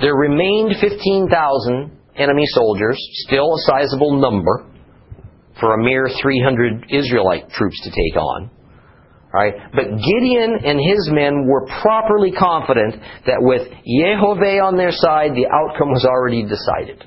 There 0.00 0.14
remained 0.14 0.76
15,000 0.80 1.90
enemy 2.16 2.44
soldiers, 2.46 2.98
still 3.26 3.54
a 3.54 3.60
sizable 3.66 4.20
number 4.20 4.66
for 5.60 5.74
a 5.74 5.82
mere 5.82 6.08
300 6.20 6.86
Israelite 6.90 7.48
troops 7.50 7.80
to 7.84 7.90
take 7.90 8.16
on. 8.20 8.50
But 9.74 9.84
Gideon 9.84 10.58
and 10.64 10.80
his 10.80 11.10
men 11.12 11.46
were 11.46 11.66
properly 11.82 12.32
confident 12.32 12.96
that 13.26 13.40
with 13.40 13.68
Yehovah 13.86 14.62
on 14.62 14.76
their 14.76 14.92
side, 14.92 15.32
the 15.34 15.46
outcome 15.46 15.90
was 15.90 16.04
already 16.04 16.42
decided. 16.42 17.04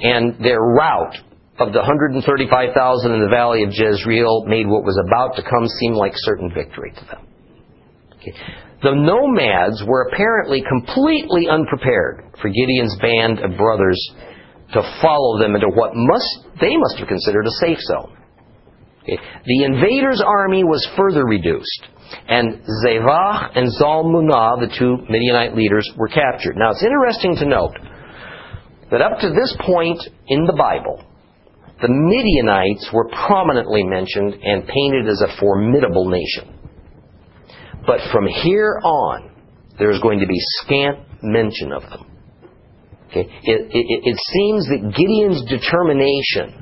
And 0.00 0.42
their 0.44 0.60
rout 0.60 1.16
of 1.58 1.72
the 1.72 1.78
135,000 1.78 3.12
in 3.12 3.20
the 3.20 3.28
valley 3.28 3.62
of 3.62 3.70
Jezreel 3.72 4.44
made 4.46 4.66
what 4.66 4.84
was 4.84 4.98
about 5.06 5.36
to 5.36 5.42
come 5.42 5.66
seem 5.80 5.92
like 5.92 6.12
certain 6.16 6.50
victory 6.52 6.92
to 6.96 7.04
them. 7.04 7.26
Okay. 8.16 8.32
The 8.82 8.94
nomads 8.94 9.82
were 9.86 10.08
apparently 10.10 10.62
completely 10.66 11.48
unprepared 11.48 12.34
for 12.40 12.48
Gideon's 12.48 12.96
band 13.00 13.38
of 13.38 13.56
brothers 13.56 13.98
to 14.72 14.82
follow 15.00 15.38
them 15.38 15.54
into 15.54 15.68
what 15.68 15.92
must 15.94 16.58
they 16.60 16.76
must 16.76 16.98
have 16.98 17.08
considered 17.08 17.46
a 17.46 17.50
safe 17.60 17.78
zone. 17.78 18.16
The 19.06 19.64
invaders' 19.64 20.22
army 20.24 20.64
was 20.64 20.88
further 20.96 21.24
reduced, 21.24 21.86
and 22.28 22.62
Zevach 22.84 23.56
and 23.56 23.68
Zalmunna, 23.80 24.60
the 24.60 24.72
two 24.78 24.98
Midianite 25.10 25.56
leaders, 25.56 25.90
were 25.96 26.08
captured. 26.08 26.56
Now 26.56 26.70
it's 26.70 26.84
interesting 26.84 27.36
to 27.36 27.46
note 27.46 27.76
that 28.90 29.02
up 29.02 29.18
to 29.20 29.30
this 29.30 29.56
point 29.60 30.00
in 30.28 30.44
the 30.44 30.52
Bible, 30.52 31.02
the 31.80 31.88
Midianites 31.88 32.90
were 32.92 33.08
prominently 33.26 33.82
mentioned 33.82 34.34
and 34.34 34.66
painted 34.68 35.08
as 35.08 35.20
a 35.20 35.36
formidable 35.40 36.08
nation. 36.08 36.58
But 37.84 37.98
from 38.12 38.28
here 38.28 38.78
on, 38.84 39.32
there's 39.78 40.00
going 40.00 40.20
to 40.20 40.26
be 40.26 40.38
scant 40.38 40.98
mention 41.22 41.72
of 41.72 41.82
them. 41.82 42.06
Okay? 43.10 43.26
It, 43.42 43.60
it, 43.72 44.00
it 44.04 44.18
seems 44.32 44.68
that 44.68 44.94
Gideon's 44.94 45.42
determination 45.50 46.61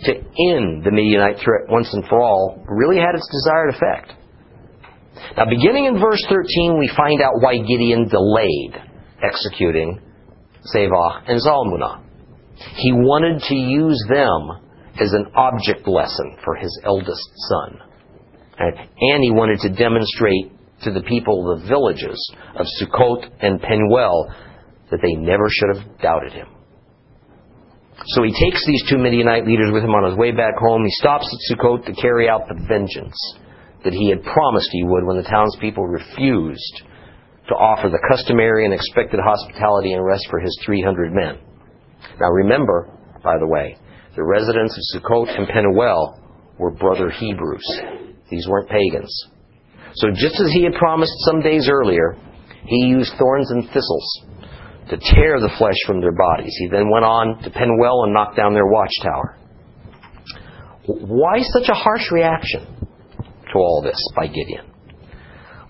to 0.00 0.14
end 0.14 0.84
the 0.84 0.90
Midianite 0.92 1.38
threat 1.42 1.68
once 1.68 1.92
and 1.92 2.04
for 2.06 2.22
all 2.22 2.64
really 2.68 2.96
had 2.96 3.14
its 3.14 3.28
desired 3.30 3.74
effect. 3.74 4.12
Now, 5.36 5.46
beginning 5.46 5.86
in 5.86 6.00
verse 6.00 6.24
13, 6.28 6.78
we 6.78 6.90
find 6.96 7.20
out 7.20 7.40
why 7.40 7.56
Gideon 7.58 8.08
delayed 8.08 8.74
executing 9.22 10.00
Zevach 10.74 11.24
and 11.28 11.40
Zalmunna. 11.40 12.04
He 12.76 12.92
wanted 12.92 13.42
to 13.42 13.54
use 13.54 14.02
them 14.08 14.50
as 15.00 15.12
an 15.12 15.26
object 15.34 15.86
lesson 15.86 16.36
for 16.44 16.54
his 16.56 16.80
eldest 16.84 17.28
son. 17.48 17.80
And 18.58 19.22
he 19.22 19.30
wanted 19.30 19.60
to 19.60 19.68
demonstrate 19.70 20.52
to 20.82 20.92
the 20.92 21.02
people 21.02 21.52
of 21.52 21.60
the 21.60 21.68
villages 21.68 22.32
of 22.56 22.66
Sukkot 22.80 23.28
and 23.40 23.60
Penuel 23.60 24.32
that 24.90 25.00
they 25.02 25.14
never 25.14 25.48
should 25.48 25.76
have 25.76 26.00
doubted 26.00 26.32
him. 26.32 26.48
So 28.06 28.22
he 28.22 28.32
takes 28.32 28.64
these 28.66 28.84
two 28.88 28.98
Midianite 28.98 29.46
leaders 29.46 29.72
with 29.72 29.82
him 29.82 29.94
on 29.94 30.08
his 30.08 30.18
way 30.18 30.30
back 30.30 30.54
home. 30.56 30.84
He 30.84 30.90
stops 30.92 31.26
at 31.26 31.40
Sukkot 31.50 31.84
to 31.86 31.92
carry 32.00 32.28
out 32.28 32.46
the 32.48 32.62
vengeance 32.68 33.18
that 33.84 33.92
he 33.92 34.08
had 34.08 34.22
promised 34.22 34.68
he 34.70 34.84
would 34.84 35.04
when 35.04 35.16
the 35.16 35.28
townspeople 35.28 35.86
refused 35.86 36.82
to 37.48 37.54
offer 37.54 37.88
the 37.88 38.02
customary 38.08 38.64
and 38.64 38.74
expected 38.74 39.20
hospitality 39.22 39.92
and 39.94 40.04
rest 40.04 40.26
for 40.30 40.38
his 40.38 40.56
300 40.64 41.12
men. 41.12 41.38
Now 42.20 42.28
remember, 42.28 42.90
by 43.22 43.38
the 43.38 43.46
way, 43.46 43.76
the 44.14 44.24
residents 44.24 44.76
of 44.76 45.00
Sukkot 45.00 45.36
and 45.36 45.48
Penuel 45.48 46.20
were 46.58 46.70
brother 46.70 47.10
Hebrews. 47.10 47.80
These 48.30 48.46
weren't 48.46 48.68
pagans. 48.68 49.12
So 49.94 50.10
just 50.10 50.40
as 50.40 50.52
he 50.52 50.64
had 50.64 50.74
promised 50.74 51.14
some 51.24 51.40
days 51.40 51.68
earlier, 51.70 52.16
he 52.66 52.86
used 52.86 53.12
thorns 53.18 53.50
and 53.50 53.64
thistles 53.64 54.24
to 54.90 54.96
tear 54.96 55.40
the 55.40 55.52
flesh 55.58 55.76
from 55.86 56.00
their 56.00 56.12
bodies. 56.12 56.54
He 56.58 56.68
then 56.68 56.90
went 56.90 57.04
on 57.04 57.42
to 57.42 57.50
Penuel 57.50 58.04
and 58.04 58.14
knocked 58.14 58.36
down 58.36 58.54
their 58.54 58.66
watchtower. 58.66 59.36
Why 60.86 61.40
such 61.40 61.68
a 61.68 61.74
harsh 61.74 62.10
reaction 62.10 62.66
to 63.52 63.58
all 63.58 63.82
this 63.82 64.00
by 64.16 64.26
Gideon? 64.26 64.64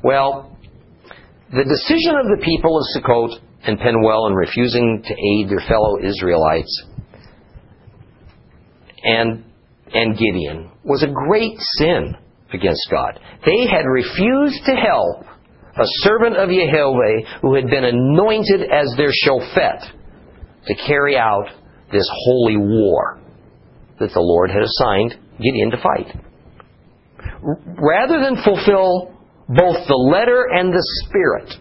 Well, 0.03 0.57
the 1.51 1.65
decision 1.65 2.15
of 2.15 2.39
the 2.39 2.45
people 2.45 2.79
of 2.79 2.85
Sukkot 2.95 3.41
and 3.65 3.79
Penuel 3.79 4.29
in 4.29 4.35
refusing 4.35 5.03
to 5.05 5.13
aid 5.13 5.51
their 5.51 5.67
fellow 5.67 5.99
Israelites 6.03 6.85
and, 9.03 9.45
and 9.93 10.17
Gideon 10.17 10.71
was 10.85 11.03
a 11.03 11.13
great 11.13 11.57
sin 11.59 12.15
against 12.53 12.89
God. 12.91 13.19
They 13.45 13.67
had 13.67 13.85
refused 13.85 14.65
to 14.67 14.73
help 14.73 15.25
a 15.79 15.87
servant 16.03 16.37
of 16.37 16.51
Yahweh 16.51 17.41
who 17.43 17.55
had 17.55 17.69
been 17.71 17.85
anointed 17.85 18.63
as 18.63 18.93
their 18.97 19.11
shofet 19.11 19.91
to 20.67 20.75
carry 20.87 21.17
out 21.17 21.47
this 21.93 22.09
holy 22.25 22.57
war 22.57 23.21
that 23.99 24.13
the 24.13 24.21
Lord 24.21 24.51
had 24.51 24.63
assigned 24.63 25.17
Gideon 25.39 25.71
to 25.71 25.77
fight. 25.79 26.15
Rather 27.43 28.21
than 28.21 28.43
fulfill 28.45 29.15
both 29.49 29.87
the 29.87 30.11
letter 30.13 30.47
and 30.53 30.73
the 30.73 30.85
spirit 31.05 31.55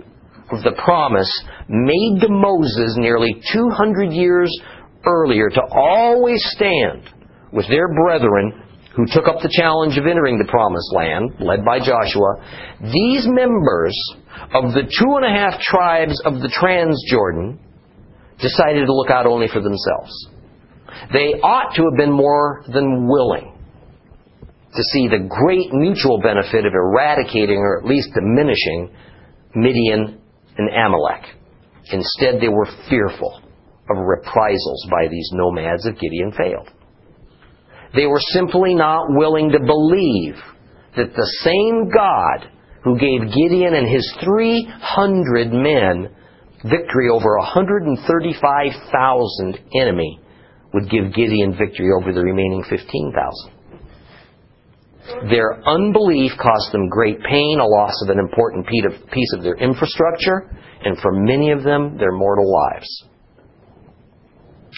of 0.52 0.64
the 0.64 0.80
promise 0.84 1.32
made 1.70 2.22
to 2.22 2.30
Moses 2.30 2.96
nearly 2.98 3.42
200 3.54 4.12
years 4.12 4.52
earlier 5.06 5.50
to 5.50 5.62
always 5.72 6.42
stand 6.56 7.10
with 7.52 7.68
their 7.70 7.88
brethren 7.94 8.64
who 8.98 9.06
took 9.06 9.30
up 9.30 9.46
the 9.46 9.54
challenge 9.54 9.96
of 9.96 10.10
entering 10.10 10.42
the 10.42 10.50
promised 10.50 10.90
land, 10.92 11.38
led 11.40 11.64
by 11.64 11.78
Joshua, 11.78 12.42
these 12.82 13.30
members 13.30 13.94
of 14.58 14.74
the 14.74 14.90
two 14.90 15.12
and 15.22 15.24
a 15.24 15.30
half 15.30 15.62
tribes 15.62 16.20
of 16.26 16.42
the 16.42 16.50
Transjordan 16.50 17.62
decided 18.42 18.88
to 18.88 18.94
look 18.94 19.12
out 19.12 19.28
only 19.28 19.48
for 19.48 19.62
themselves. 19.62 20.12
They 21.14 21.38
ought 21.46 21.76
to 21.76 21.84
have 21.86 21.96
been 21.96 22.12
more 22.12 22.66
than 22.74 23.08
willing 23.08 23.54
to 24.74 24.84
see 24.94 25.08
the 25.08 25.30
great 25.30 25.72
mutual 25.74 26.20
benefit 26.20 26.66
of 26.66 26.74
eradicating 26.74 27.58
or 27.58 27.78
at 27.78 27.86
least 27.86 28.10
diminishing 28.18 28.90
Midian 29.54 30.20
and 30.58 30.70
Amalek. 30.74 31.38
Instead, 31.92 32.42
they 32.42 32.50
were 32.50 32.68
fearful 32.90 33.42
of 33.90 33.98
reprisals 33.98 34.88
by 34.90 35.08
these 35.08 35.30
nomads 35.34 35.86
if 35.86 36.00
Gideon 36.00 36.34
failed. 36.34 36.70
They 37.98 38.06
were 38.06 38.20
simply 38.20 38.76
not 38.76 39.08
willing 39.10 39.52
to 39.52 39.60
believe 39.60 40.36
that 40.96 41.16
the 41.16 41.32
same 41.42 41.90
God 41.90 42.48
who 42.84 43.00
gave 43.00 43.34
Gideon 43.34 43.74
and 43.74 43.90
his 43.90 44.08
300 44.24 45.52
men 45.52 46.10
victory 46.64 47.10
over 47.12 47.40
135,000 47.40 49.60
enemy 49.82 50.20
would 50.74 50.92
give 50.92 51.12
Gideon 51.14 51.56
victory 51.58 51.90
over 52.00 52.14
the 52.14 52.22
remaining 52.22 52.64
15,000. 52.70 53.52
Their 55.32 55.60
unbelief 55.66 56.38
cost 56.38 56.72
them 56.72 56.90
great 56.90 57.20
pain, 57.24 57.60
a 57.60 57.66
loss 57.66 58.00
of 58.04 58.10
an 58.10 58.20
important 58.20 58.68
piece 58.68 59.34
of 59.34 59.42
their 59.42 59.56
infrastructure, 59.56 60.52
and 60.86 61.00
for 61.00 61.14
many 61.14 61.50
of 61.52 61.64
them, 61.64 61.98
their 61.98 62.12
mortal 62.12 62.54
lives. 62.54 63.06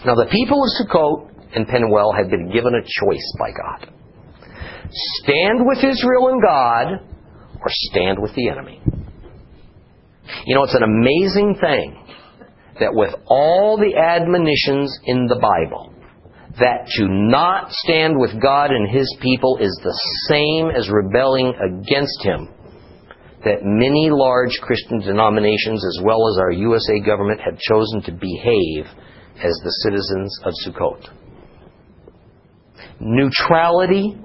Now, 0.05 0.15
the 0.15 0.27
people 0.31 0.63
of 0.63 0.69
Sukkot 0.79 1.28
and 1.55 1.67
Penuel 1.67 2.13
had 2.13 2.29
been 2.29 2.51
given 2.51 2.73
a 2.75 2.81
choice 2.81 3.33
by 3.39 3.51
God. 3.51 3.93
Stand 4.91 5.65
with 5.65 5.79
Israel 5.79 6.29
and 6.29 6.41
God, 6.41 6.87
or 7.61 7.67
stand 7.67 8.17
with 8.19 8.33
the 8.35 8.49
enemy. 8.49 8.81
You 10.45 10.55
know, 10.55 10.63
it's 10.63 10.75
an 10.75 10.83
amazing 10.83 11.57
thing 11.59 12.05
that 12.79 12.93
with 12.93 13.13
all 13.27 13.77
the 13.77 13.97
admonitions 13.97 14.97
in 15.05 15.27
the 15.27 15.35
Bible, 15.35 15.93
that 16.59 16.87
to 16.97 17.07
not 17.07 17.71
stand 17.71 18.17
with 18.17 18.41
God 18.41 18.71
and 18.71 18.89
His 18.89 19.07
people 19.21 19.57
is 19.57 19.79
the 19.83 19.97
same 20.27 20.69
as 20.69 20.89
rebelling 20.89 21.53
against 21.55 22.23
Him. 22.23 22.49
That 23.45 23.63
many 23.63 24.09
large 24.11 24.59
Christian 24.61 24.99
denominations, 24.99 25.83
as 25.85 26.03
well 26.03 26.27
as 26.29 26.37
our 26.39 26.51
USA 26.51 26.99
government, 26.99 27.39
have 27.39 27.57
chosen 27.59 28.01
to 28.03 28.11
behave 28.11 28.85
as 29.37 29.55
the 29.63 29.71
citizens 29.83 30.39
of 30.43 30.53
Sukkot. 30.65 31.18
Neutrality 32.99 34.17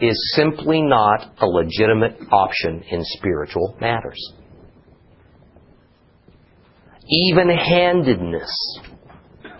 is 0.00 0.34
simply 0.36 0.82
not 0.82 1.32
a 1.40 1.46
legitimate 1.46 2.18
option 2.30 2.82
in 2.90 3.00
spiritual 3.02 3.76
matters. 3.80 4.32
Even 7.08 7.48
handedness 7.48 8.50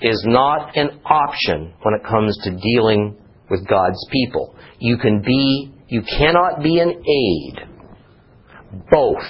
is 0.03 0.25
not 0.27 0.77
an 0.77 1.01
option 1.05 1.75
when 1.83 1.95
it 1.95 2.05
comes 2.05 2.39
to 2.45 2.51
dealing 2.51 3.17
with 3.51 3.67
God's 3.67 4.07
people. 4.11 4.55
You 4.79 4.97
can 4.99 5.21
be, 5.21 5.73
you 5.89 6.03
cannot 6.03 6.63
be 6.63 6.79
an 6.79 6.91
aid 6.91 7.69
both 8.91 9.25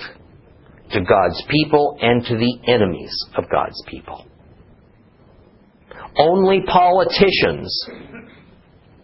to 0.93 1.01
God's 1.01 1.43
people 1.49 1.97
and 2.01 2.25
to 2.25 2.37
the 2.37 2.59
enemies 2.67 3.13
of 3.37 3.45
God's 3.51 3.83
people. 3.89 4.27
Only 6.17 6.63
politicians 6.67 7.89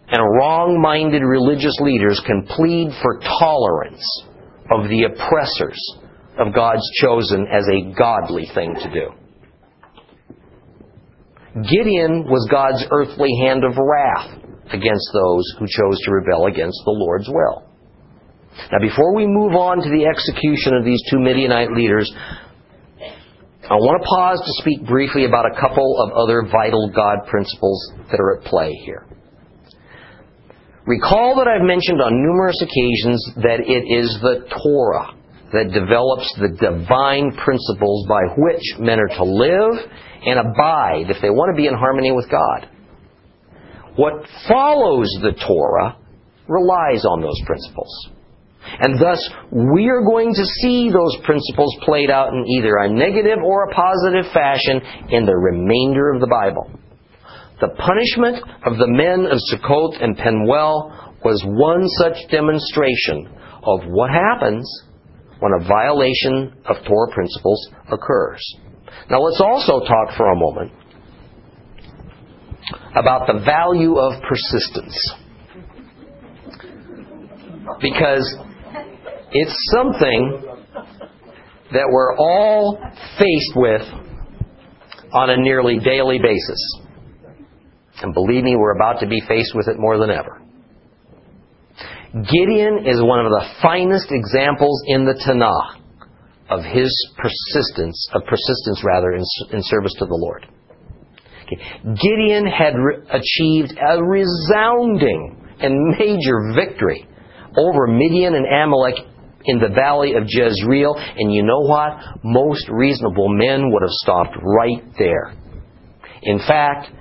and 0.09 0.21
wrong 0.21 0.79
minded 0.81 1.21
religious 1.23 1.75
leaders 1.81 2.21
can 2.25 2.45
plead 2.47 2.91
for 3.01 3.19
tolerance 3.39 4.23
of 4.71 4.89
the 4.89 5.03
oppressors 5.03 5.79
of 6.39 6.53
God's 6.53 6.87
chosen 7.01 7.47
as 7.51 7.65
a 7.67 7.93
godly 7.97 8.47
thing 8.53 8.75
to 8.75 8.89
do. 8.91 9.09
Gideon 11.63 12.25
was 12.29 12.47
God's 12.51 12.85
earthly 12.91 13.31
hand 13.41 13.63
of 13.63 13.73
wrath 13.75 14.39
against 14.71 15.09
those 15.13 15.43
who 15.59 15.65
chose 15.65 15.99
to 16.05 16.11
rebel 16.11 16.45
against 16.45 16.79
the 16.85 16.91
Lord's 16.91 17.27
will. 17.27 17.63
Now, 18.71 18.79
before 18.79 19.15
we 19.15 19.25
move 19.25 19.53
on 19.53 19.81
to 19.81 19.89
the 19.89 20.05
execution 20.05 20.75
of 20.75 20.85
these 20.85 21.01
two 21.09 21.19
Midianite 21.19 21.71
leaders, 21.71 22.11
I 23.69 23.75
want 23.75 24.01
to 24.01 24.07
pause 24.07 24.39
to 24.39 24.61
speak 24.61 24.87
briefly 24.87 25.25
about 25.25 25.45
a 25.45 25.59
couple 25.59 25.99
of 25.99 26.11
other 26.13 26.43
vital 26.49 26.89
God 26.93 27.27
principles 27.27 27.91
that 28.11 28.19
are 28.19 28.37
at 28.37 28.45
play 28.45 28.71
here. 28.85 29.05
Recall 30.87 31.35
that 31.35 31.51
I've 31.51 31.67
mentioned 31.67 31.99
on 31.99 32.15
numerous 32.15 32.55
occasions 32.63 33.19
that 33.43 33.59
it 33.59 33.83
is 33.91 34.07
the 34.23 34.47
Torah 34.63 35.11
that 35.51 35.75
develops 35.75 36.31
the 36.39 36.55
divine 36.55 37.35
principles 37.35 38.07
by 38.07 38.23
which 38.39 38.63
men 38.79 38.95
are 38.95 39.11
to 39.19 39.23
live 39.27 39.83
and 40.23 40.39
abide 40.39 41.11
if 41.11 41.19
they 41.21 41.29
want 41.29 41.51
to 41.51 41.59
be 41.59 41.67
in 41.67 41.75
harmony 41.75 42.15
with 42.15 42.31
God. 42.31 42.71
What 43.99 44.23
follows 44.47 45.11
the 45.19 45.35
Torah 45.35 45.99
relies 46.47 47.03
on 47.03 47.19
those 47.19 47.41
principles. 47.45 47.91
And 48.79 48.95
thus, 48.95 49.19
we 49.51 49.89
are 49.89 50.07
going 50.07 50.31
to 50.35 50.45
see 50.63 50.87
those 50.87 51.19
principles 51.25 51.75
played 51.83 52.09
out 52.09 52.31
in 52.31 52.47
either 52.47 52.77
a 52.79 52.87
negative 52.87 53.39
or 53.43 53.67
a 53.67 53.75
positive 53.75 54.31
fashion 54.31 54.79
in 55.11 55.25
the 55.25 55.35
remainder 55.35 56.13
of 56.13 56.21
the 56.21 56.27
Bible. 56.27 56.71
The 57.59 57.69
punishment 57.69 58.37
of 58.65 58.77
the 58.77 58.87
men 58.87 59.25
of 59.25 59.39
Sukkot 59.51 60.03
and 60.03 60.15
Penuel 60.15 61.15
was 61.25 61.43
one 61.45 61.87
such 61.97 62.29
demonstration 62.29 63.27
of 63.63 63.81
what 63.87 64.11
happens 64.11 64.65
when 65.39 65.51
a 65.59 65.67
violation 65.67 66.53
of 66.65 66.77
Torah 66.85 67.11
principles 67.13 67.69
occurs. 67.91 68.41
Now 69.09 69.21
let's 69.21 69.41
also 69.41 69.79
talk 69.85 70.15
for 70.15 70.31
a 70.31 70.35
moment 70.35 70.71
about 72.95 73.27
the 73.27 73.39
value 73.43 73.97
of 73.97 74.21
persistence. 74.21 75.13
Because 77.81 78.35
it's 79.31 79.55
something 79.71 80.43
that 81.73 81.87
we're 81.91 82.17
all 82.17 82.79
faced 83.17 83.55
with 83.55 83.81
on 85.11 85.29
a 85.29 85.37
nearly 85.37 85.79
daily 85.79 86.19
basis. 86.19 86.86
And 88.01 88.13
believe 88.13 88.43
me, 88.43 88.55
we're 88.55 88.75
about 88.75 88.99
to 88.99 89.07
be 89.07 89.21
faced 89.27 89.55
with 89.55 89.67
it 89.67 89.79
more 89.79 89.97
than 89.97 90.09
ever. 90.09 90.41
Gideon 92.13 92.85
is 92.85 93.01
one 93.01 93.25
of 93.25 93.31
the 93.31 93.45
finest 93.61 94.07
examples 94.11 94.81
in 94.87 95.05
the 95.05 95.13
Tanakh 95.13 95.81
of 96.49 96.63
his 96.63 96.89
persistence, 97.17 98.09
of 98.13 98.21
persistence 98.23 98.81
rather, 98.83 99.11
in, 99.11 99.23
in 99.51 99.61
service 99.63 99.93
to 99.99 100.05
the 100.05 100.15
Lord. 100.15 100.47
Okay. 101.45 101.61
Gideon 101.83 102.45
had 102.45 102.75
re- 102.75 103.03
achieved 103.11 103.77
a 103.77 104.03
resounding 104.03 105.43
and 105.59 105.97
major 105.97 106.53
victory 106.55 107.07
over 107.57 107.87
Midian 107.87 108.35
and 108.35 108.45
Amalek 108.45 108.95
in 109.45 109.59
the 109.59 109.69
valley 109.69 110.13
of 110.13 110.23
Jezreel, 110.27 110.95
and 110.95 111.33
you 111.33 111.43
know 111.43 111.61
what? 111.61 111.97
Most 112.23 112.67
reasonable 112.69 113.29
men 113.29 113.71
would 113.71 113.81
have 113.81 113.91
stopped 113.91 114.35
right 114.41 114.83
there. 114.97 115.33
In 116.21 116.39
fact, 116.39 116.91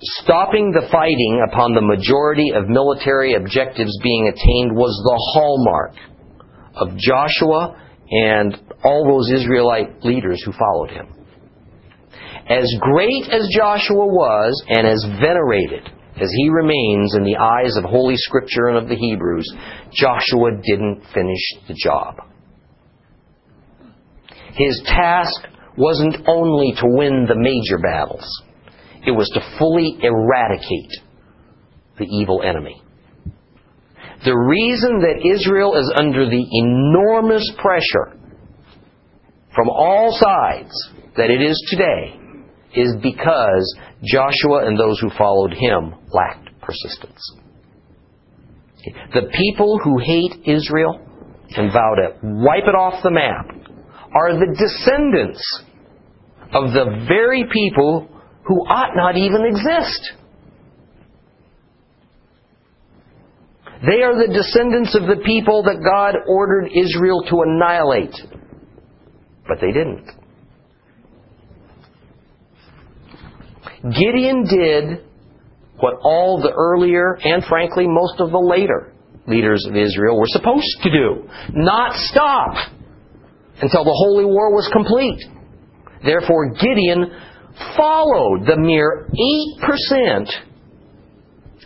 stopping 0.00 0.70
the 0.70 0.88
fighting 0.92 1.44
upon 1.50 1.74
the 1.74 1.82
majority 1.82 2.52
of 2.54 2.68
military 2.68 3.34
objectives 3.34 3.98
being 4.02 4.28
attained 4.28 4.76
was 4.76 4.94
the 5.04 5.18
hallmark 5.34 5.94
of 6.74 6.96
Joshua 6.96 7.76
and 8.10 8.56
all 8.84 9.04
those 9.04 9.40
Israelite 9.40 10.04
leaders 10.04 10.42
who 10.44 10.52
followed 10.52 10.90
him. 10.90 11.08
As 12.48 12.72
great 12.80 13.28
as 13.30 13.48
Joshua 13.54 14.06
was 14.06 14.64
and 14.68 14.86
as 14.86 15.04
venerated 15.20 15.90
as 16.20 16.30
he 16.36 16.48
remains 16.48 17.14
in 17.14 17.24
the 17.24 17.36
eyes 17.36 17.76
of 17.76 17.84
Holy 17.84 18.16
Scripture 18.16 18.68
and 18.68 18.78
of 18.78 18.88
the 18.88 18.96
Hebrews, 18.96 19.46
Joshua 19.92 20.52
didn't 20.62 21.02
finish 21.12 21.42
the 21.68 21.74
job. 21.74 22.16
His 24.54 24.82
task 24.86 25.46
wasn't 25.76 26.16
only 26.26 26.72
to 26.80 26.86
win 26.86 27.26
the 27.28 27.36
major 27.36 27.78
battles, 27.78 28.26
it 29.08 29.16
was 29.16 29.30
to 29.32 29.58
fully 29.58 29.96
eradicate 30.02 30.92
the 31.98 32.04
evil 32.04 32.42
enemy. 32.42 32.82
The 34.24 34.36
reason 34.36 35.00
that 35.00 35.24
Israel 35.24 35.74
is 35.76 35.90
under 35.96 36.28
the 36.28 36.44
enormous 36.52 37.50
pressure 37.56 38.18
from 39.54 39.70
all 39.70 40.12
sides 40.12 40.72
that 41.16 41.30
it 41.30 41.40
is 41.40 41.56
today 41.70 42.20
is 42.74 42.94
because 43.02 43.78
Joshua 44.04 44.66
and 44.66 44.78
those 44.78 45.00
who 45.00 45.10
followed 45.16 45.54
him 45.54 45.94
lacked 46.12 46.50
persistence. 46.60 47.32
The 49.14 49.30
people 49.32 49.80
who 49.82 49.98
hate 49.98 50.46
Israel 50.46 51.00
and 51.56 51.72
vow 51.72 51.94
to 51.96 52.18
wipe 52.22 52.64
it 52.64 52.76
off 52.76 53.02
the 53.02 53.10
map 53.10 53.46
are 54.14 54.34
the 54.34 54.54
descendants 54.58 55.42
of 56.52 56.72
the 56.72 57.06
very 57.08 57.44
people 57.50 58.08
who 58.48 58.56
ought 58.66 58.96
not 58.96 59.16
even 59.16 59.44
exist. 59.44 60.12
They 63.86 64.02
are 64.02 64.16
the 64.16 64.32
descendants 64.32 64.96
of 64.96 65.02
the 65.02 65.22
people 65.24 65.62
that 65.64 65.84
God 65.84 66.16
ordered 66.26 66.70
Israel 66.74 67.22
to 67.28 67.42
annihilate. 67.42 68.14
But 69.46 69.58
they 69.60 69.70
didn't. 69.70 70.10
Gideon 73.82 74.44
did 74.44 75.04
what 75.78 75.94
all 76.02 76.40
the 76.42 76.50
earlier 76.50 77.16
and 77.22 77.44
frankly 77.44 77.86
most 77.86 78.18
of 78.18 78.30
the 78.30 78.38
later 78.38 78.92
leaders 79.28 79.64
of 79.68 79.76
Israel 79.76 80.18
were 80.18 80.26
supposed 80.26 80.82
to 80.82 80.90
do. 80.90 81.28
Not 81.52 81.94
stop 81.94 82.56
until 83.60 83.84
the 83.84 83.94
holy 83.94 84.24
war 84.24 84.50
was 84.52 84.68
complete. 84.72 85.22
Therefore, 86.02 86.50
Gideon 86.54 87.12
followed 87.76 88.46
the 88.46 88.56
mere 88.56 89.08
8% 89.08 90.28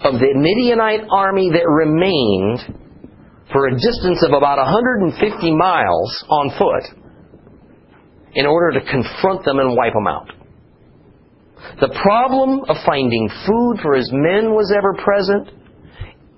of 0.04 0.18
the 0.18 0.32
Midianite 0.34 1.06
army 1.10 1.50
that 1.52 1.68
remained 1.68 2.78
for 3.52 3.68
a 3.68 3.72
distance 3.72 4.24
of 4.26 4.32
about 4.32 4.58
150 4.58 5.54
miles 5.54 6.24
on 6.28 6.50
foot 6.58 6.84
in 8.34 8.46
order 8.46 8.80
to 8.80 8.86
confront 8.90 9.44
them 9.44 9.58
and 9.58 9.76
wipe 9.76 9.92
them 9.92 10.06
out. 10.06 10.32
The 11.80 11.94
problem 12.02 12.64
of 12.68 12.76
finding 12.84 13.28
food 13.46 13.78
for 13.82 13.94
his 13.94 14.10
men 14.12 14.52
was 14.52 14.72
ever 14.74 14.94
present, 14.94 15.48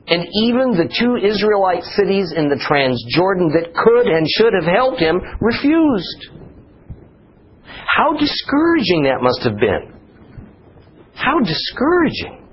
and 0.06 0.26
even 0.44 0.76
the 0.76 0.90
two 0.90 1.16
Israelite 1.16 1.82
cities 1.96 2.32
in 2.36 2.48
the 2.48 2.60
Transjordan 2.60 3.54
that 3.56 3.72
could 3.72 4.06
and 4.06 4.26
should 4.28 4.52
have 4.52 4.68
helped 4.68 5.00
him 5.00 5.20
refused. 5.40 6.43
How 7.86 8.12
discouraging 8.16 9.04
that 9.04 9.22
must 9.22 9.42
have 9.42 9.58
been. 9.58 9.92
How 11.14 11.38
discouraging. 11.40 12.46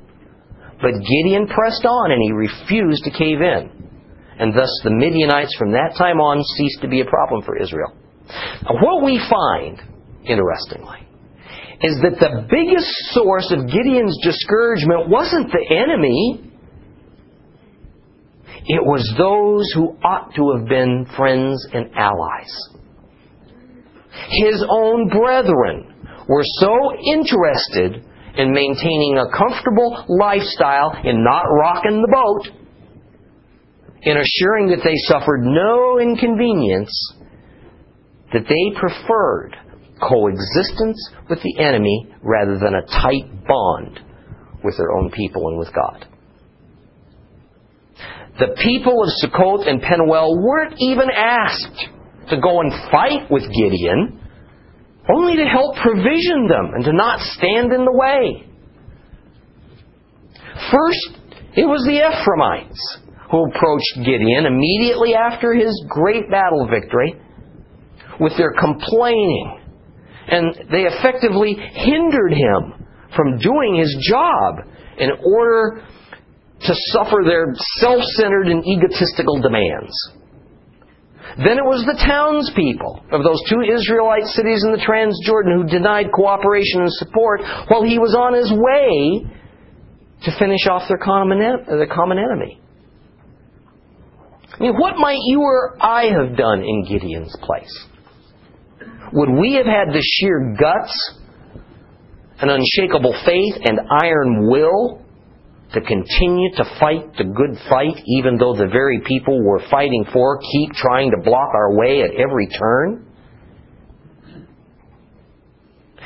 But 0.82 0.94
Gideon 0.94 1.48
pressed 1.48 1.86
on 1.86 2.12
and 2.12 2.22
he 2.24 2.32
refused 2.32 3.04
to 3.04 3.12
cave 3.12 3.42
in. 3.42 3.70
And 4.40 4.54
thus 4.56 4.70
the 4.84 4.92
Midianites 4.92 5.56
from 5.58 5.72
that 5.74 5.94
time 5.98 6.20
on 6.20 6.44
ceased 6.58 6.82
to 6.82 6.88
be 6.88 7.02
a 7.02 7.06
problem 7.06 7.44
for 7.44 7.58
Israel. 7.58 7.94
Now, 8.64 8.76
what 8.82 9.04
we 9.04 9.22
find, 9.30 9.78
interestingly, 10.26 11.08
is 11.82 12.00
that 12.02 12.20
the 12.20 12.48
biggest 12.50 12.90
source 13.14 13.52
of 13.52 13.68
Gideon's 13.68 14.18
discouragement 14.24 15.10
wasn't 15.10 15.52
the 15.52 15.76
enemy. 15.76 16.50
It 18.66 18.84
was 18.86 19.02
those 19.18 19.72
who 19.74 19.98
ought 20.04 20.34
to 20.36 20.58
have 20.58 20.68
been 20.68 21.08
friends 21.18 21.66
and 21.74 21.92
allies. 21.96 22.81
His 24.30 24.64
own 24.70 25.10
brethren 25.10 26.08
were 26.28 26.44
so 26.44 26.94
interested 27.06 28.06
in 28.38 28.54
maintaining 28.54 29.18
a 29.18 29.38
comfortable 29.38 30.06
lifestyle, 30.08 30.96
in 31.04 31.24
not 31.24 31.44
rocking 31.44 32.02
the 32.02 32.12
boat, 32.12 32.48
in 34.04 34.18
assuring 34.18 34.70
that 34.70 34.84
they 34.84 34.96
suffered 34.96 35.42
no 35.42 36.00
inconvenience, 36.00 37.14
that 38.34 38.48
they 38.48 38.80
preferred 38.80 39.56
coexistence 40.02 41.12
with 41.30 41.40
the 41.44 41.60
enemy 41.60 42.08
rather 42.24 42.58
than 42.58 42.74
a 42.74 42.86
tight 42.88 43.46
bond 43.48 44.00
with 44.64 44.76
their 44.78 44.92
own 44.92 45.12
people 45.12 45.48
and 45.50 45.60
with 45.60 45.70
God. 45.74 46.08
The 48.40 48.56
people 48.64 49.04
of 49.04 49.10
Sukkot 49.22 49.68
and 49.70 49.82
Penuel 49.82 50.42
weren't 50.42 50.76
even 50.80 51.10
asked 51.16 51.90
to 52.32 52.42
go 52.42 52.62
and 52.62 52.72
fight 52.92 53.30
with 53.30 53.44
Gideon, 53.44 54.20
only 55.10 55.36
to 55.38 55.46
help 55.46 55.76
provision 55.78 56.48
them 56.48 56.72
and 56.74 56.86
to 56.86 56.94
not 56.94 57.20
stand 57.20 57.72
in 57.72 57.86
the 57.86 57.94
way. 57.94 58.48
First, 60.72 61.22
it 61.56 61.66
was 61.66 61.84
the 61.86 62.00
Ephraimites 62.00 62.80
who 63.30 63.48
approached 63.48 64.06
Gideon 64.06 64.46
immediately 64.46 65.16
after 65.16 65.54
his 65.54 65.72
great 65.90 66.30
battle 66.30 66.68
victory 66.68 67.16
with 68.20 68.38
their 68.38 68.52
complaining. 68.52 69.60
And 70.28 70.56
they 70.72 70.84
effectively 70.84 71.56
hindered 71.56 72.34
him 72.34 72.88
from 73.16 73.40
doing 73.40 73.78
his 73.80 73.92
job 74.08 74.68
in 74.98 75.10
order 75.26 75.84
to 76.62 76.74
suffer 76.94 77.24
their 77.26 77.54
self 77.80 78.04
centered 78.16 78.48
and 78.48 78.64
egotistical 78.66 79.42
demands. 79.42 79.92
Then 81.38 81.56
it 81.56 81.64
was 81.64 81.88
the 81.88 81.96
townspeople 81.96 83.08
of 83.12 83.24
those 83.24 83.40
two 83.48 83.64
Israelite 83.64 84.28
cities 84.36 84.64
in 84.68 84.76
the 84.76 84.84
Transjordan 84.84 85.56
who 85.56 85.64
denied 85.64 86.12
cooperation 86.12 86.82
and 86.82 86.92
support 86.92 87.42
while 87.70 87.84
he 87.84 88.00
was 88.00 88.16
on 88.16 88.36
his 88.36 88.52
way 88.52 89.24
to 90.24 90.40
finish 90.40 90.68
off 90.68 90.88
their 90.88 91.00
common, 91.00 91.40
their 91.40 91.88
common 91.88 92.20
enemy. 92.20 92.60
I 94.54 94.64
mean, 94.64 94.76
what 94.76 94.98
might 94.98 95.20
you 95.24 95.42
or 95.42 95.78
I 95.80 96.12
have 96.12 96.36
done 96.36 96.62
in 96.64 96.84
Gideon's 96.84 97.36
place? 97.42 97.86
Would 99.14 99.30
we 99.30 99.54
have 99.54 99.66
had 99.66 99.94
the 99.94 100.04
sheer 100.04 100.56
guts, 100.60 101.20
an 102.40 102.50
unshakable 102.50 103.16
faith, 103.26 103.56
and 103.64 103.80
iron 103.90 104.50
will 104.50 105.02
to 105.74 105.82
continue 105.82 106.52
to 106.58 106.66
fight 106.80 107.16
the 107.18 107.24
good 107.24 107.58
fight, 107.70 108.04
even 108.06 108.38
though 108.38 108.56
the 108.56 108.68
very 108.68 109.00
people 109.06 109.42
we're 109.42 109.68
fighting 109.70 110.06
for 110.12 110.40
keep 110.52 110.72
trying 110.74 111.12
to 111.12 111.18
block 111.24 111.50
our 111.54 111.78
way 111.78 112.02
at 112.02 112.12
every 112.12 112.48
turn? 112.48 113.08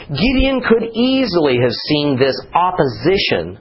Gideon 0.10 0.62
could 0.62 0.84
easily 0.94 1.58
have 1.62 1.72
seen 1.72 2.18
this 2.20 2.40
opposition 2.54 3.58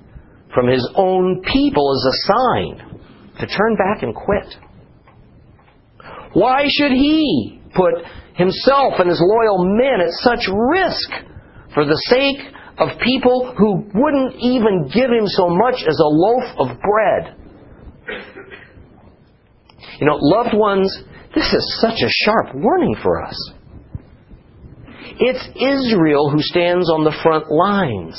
from 0.55 0.69
his 0.69 0.87
own 0.95 1.43
people 1.43 1.91
as 1.97 2.05
a 2.05 2.17
sign 2.33 3.01
to 3.41 3.47
turn 3.47 3.77
back 3.77 4.03
and 4.03 4.15
quit. 4.15 4.55
Why 6.35 6.67
should 6.69 6.93
he 6.93 7.61
put 7.75 7.95
himself 8.35 8.95
and 8.99 9.09
his 9.09 9.23
loyal 9.25 9.65
men 9.65 10.01
at 10.01 10.11
such 10.11 10.49
risk 10.71 11.11
for 11.73 11.87
the 11.87 11.97
sake 12.11 12.55
of 12.79 12.99
people 13.01 13.55
who 13.57 13.85
wouldn't 13.95 14.35
even 14.41 14.91
give 14.93 15.11
him 15.11 15.27
so 15.27 15.49
much 15.49 15.83
as 15.87 15.99
a 15.99 16.11
loaf 16.11 16.45
of 16.59 16.69
bread? 16.81 17.37
You 20.01 20.07
know, 20.07 20.19
loved 20.21 20.55
ones, 20.55 20.91
this 21.35 21.53
is 21.53 21.79
such 21.81 22.01
a 22.03 22.11
sharp 22.25 22.55
warning 22.55 22.97
for 23.03 23.23
us. 23.23 23.53
It's 25.21 25.47
Israel 25.55 26.31
who 26.31 26.41
stands 26.41 26.91
on 26.91 27.05
the 27.05 27.15
front 27.23 27.51
lines. 27.51 28.17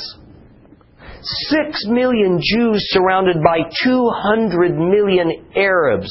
Six 1.48 1.84
million 1.88 2.40
Jews 2.42 2.78
surrounded 2.90 3.42
by 3.42 3.58
200 3.84 4.76
million 4.76 5.46
Arabs 5.56 6.08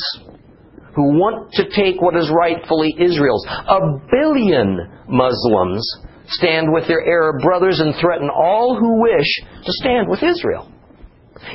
who 0.95 1.17
want 1.17 1.51
to 1.53 1.69
take 1.69 2.01
what 2.01 2.15
is 2.15 2.31
rightfully 2.31 2.95
Israel's. 2.99 3.45
A 3.47 3.79
billion 4.11 4.77
Muslims 5.07 5.83
stand 6.27 6.71
with 6.71 6.87
their 6.87 7.05
Arab 7.05 7.41
brothers 7.41 7.79
and 7.79 7.93
threaten 7.99 8.29
all 8.29 8.77
who 8.79 9.01
wish 9.01 9.27
to 9.65 9.71
stand 9.81 10.07
with 10.09 10.23
Israel. 10.23 10.71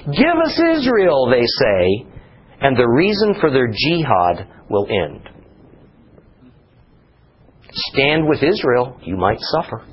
Give 0.07 0.37
us 0.45 0.61
Israel, 0.79 1.29
they 1.31 1.45
say, 1.45 2.07
and 2.61 2.77
the 2.77 2.89
reason 2.89 3.35
for 3.41 3.51
their 3.51 3.69
jihad 3.69 4.47
will 4.69 4.87
end. 4.87 5.29
Stand 7.73 8.29
with 8.29 8.43
Israel, 8.43 8.99
you 9.03 9.17
might 9.17 9.39
suffer. 9.41 9.85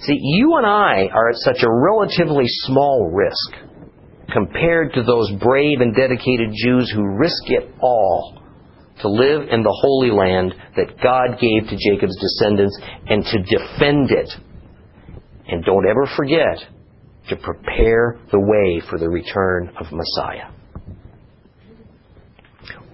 See, 0.00 0.18
you 0.20 0.56
and 0.56 0.66
I 0.66 1.08
are 1.12 1.30
at 1.30 1.36
such 1.36 1.62
a 1.62 1.70
relatively 1.70 2.44
small 2.46 3.10
risk 3.12 3.68
compared 4.32 4.92
to 4.92 5.02
those 5.02 5.30
brave 5.40 5.80
and 5.80 5.94
dedicated 5.94 6.50
Jews 6.54 6.90
who 6.94 7.18
risk 7.18 7.42
it 7.46 7.74
all 7.80 8.42
to 9.00 9.08
live 9.08 9.48
in 9.50 9.62
the 9.62 9.78
Holy 9.82 10.10
Land 10.10 10.54
that 10.76 11.00
God 11.02 11.38
gave 11.40 11.68
to 11.68 11.76
Jacob's 11.76 12.16
descendants 12.20 12.78
and 13.06 13.24
to 13.24 13.38
defend 13.42 14.10
it. 14.10 14.30
And 15.48 15.64
don't 15.64 15.86
ever 15.88 16.06
forget 16.16 16.58
to 17.28 17.36
prepare 17.36 18.18
the 18.30 18.40
way 18.40 18.82
for 18.88 18.98
the 18.98 19.08
return 19.08 19.72
of 19.80 19.86
Messiah. 19.92 20.50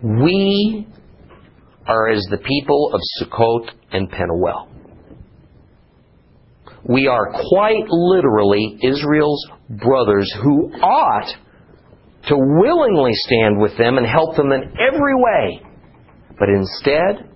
We 0.03 0.87
are 1.87 2.09
as 2.09 2.27
the 2.31 2.39
people 2.39 2.93
of 2.93 3.01
Sukkot 3.21 3.71
and 3.93 4.11
Penuel. 4.11 4.69
We 6.87 7.07
are 7.07 7.33
quite 7.49 7.89
literally 7.89 8.79
Israel's 8.83 9.47
brothers 9.71 10.31
who 10.43 10.71
ought 10.83 11.35
to 12.29 12.37
willingly 12.37 13.13
stand 13.15 13.59
with 13.59 13.77
them 13.79 13.97
and 13.99 14.07
help 14.07 14.37
them 14.37 14.53
in 14.53 14.75
every 14.79 15.15
way. 15.15 15.63
But 16.39 16.49
instead, 16.49 17.31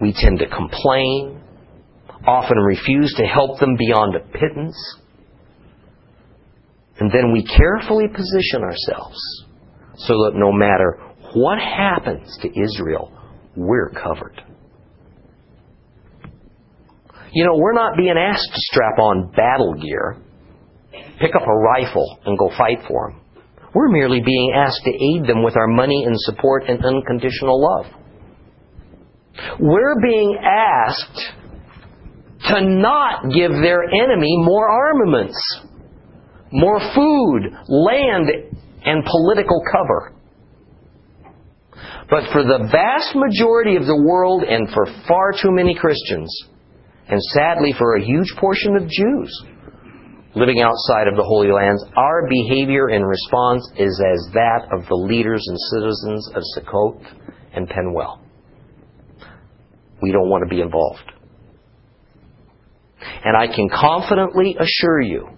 we 0.00 0.12
tend 0.12 0.38
to 0.38 0.48
complain, 0.48 1.42
often 2.26 2.58
refuse 2.58 3.12
to 3.16 3.24
help 3.24 3.60
them 3.60 3.76
beyond 3.76 4.16
a 4.16 4.20
pittance, 4.20 4.76
and 6.98 7.10
then 7.10 7.32
we 7.32 7.44
carefully 7.44 8.06
position 8.08 8.62
ourselves 8.62 9.18
so 9.96 10.14
that 10.24 10.32
no 10.34 10.52
matter 10.52 10.98
what 11.34 11.58
happens 11.58 12.36
to 12.42 12.48
Israel, 12.48 13.12
we're 13.56 13.90
covered. 13.90 14.40
You 17.32 17.44
know, 17.46 17.56
we're 17.56 17.72
not 17.72 17.96
being 17.96 18.14
asked 18.16 18.48
to 18.52 18.60
strap 18.60 18.98
on 18.98 19.32
battle 19.34 19.74
gear, 19.80 20.18
pick 21.18 21.34
up 21.34 21.42
a 21.42 21.54
rifle, 21.54 22.18
and 22.26 22.38
go 22.38 22.50
fight 22.56 22.78
for 22.86 23.10
them. 23.10 23.21
We're 23.74 23.88
merely 23.88 24.20
being 24.20 24.52
asked 24.54 24.82
to 24.84 24.90
aid 24.90 25.26
them 25.26 25.42
with 25.42 25.56
our 25.56 25.66
money 25.66 26.04
and 26.04 26.14
support 26.20 26.64
and 26.68 26.84
unconditional 26.84 27.60
love. 27.60 27.86
We're 29.58 30.00
being 30.02 30.38
asked 30.42 31.20
to 32.48 32.60
not 32.60 33.32
give 33.32 33.50
their 33.50 33.84
enemy 33.84 34.36
more 34.38 34.68
armaments, 34.68 35.60
more 36.50 36.80
food, 36.94 37.40
land, 37.68 38.28
and 38.84 39.04
political 39.04 39.62
cover. 39.72 40.12
But 42.10 42.30
for 42.32 42.42
the 42.42 42.68
vast 42.70 43.14
majority 43.14 43.76
of 43.76 43.86
the 43.86 44.02
world 44.06 44.42
and 44.42 44.68
for 44.68 44.84
far 45.08 45.32
too 45.32 45.50
many 45.50 45.74
Christians, 45.74 46.44
and 47.08 47.20
sadly 47.32 47.74
for 47.78 47.96
a 47.96 48.04
huge 48.04 48.34
portion 48.38 48.76
of 48.76 48.82
Jews 48.88 49.44
living 50.34 50.60
outside 50.60 51.08
of 51.08 51.16
the 51.16 51.24
Holy 51.24 51.52
Lands, 51.52 51.84
our 51.96 52.28
behavior 52.28 52.88
in 52.90 53.02
response 53.02 53.70
is 53.76 54.00
as 54.00 54.32
that 54.32 54.68
of 54.72 54.86
the 54.88 54.94
leaders 54.94 55.44
and 55.46 55.58
citizens 55.72 56.30
of 56.34 56.42
Sukkot 56.56 57.04
and 57.54 57.68
Penuel. 57.68 58.20
We 60.00 60.10
don't 60.10 60.28
want 60.28 60.48
to 60.48 60.54
be 60.54 60.60
involved. 60.60 61.12
And 63.24 63.36
I 63.36 63.46
can 63.46 63.68
confidently 63.68 64.56
assure 64.58 65.00
you 65.00 65.28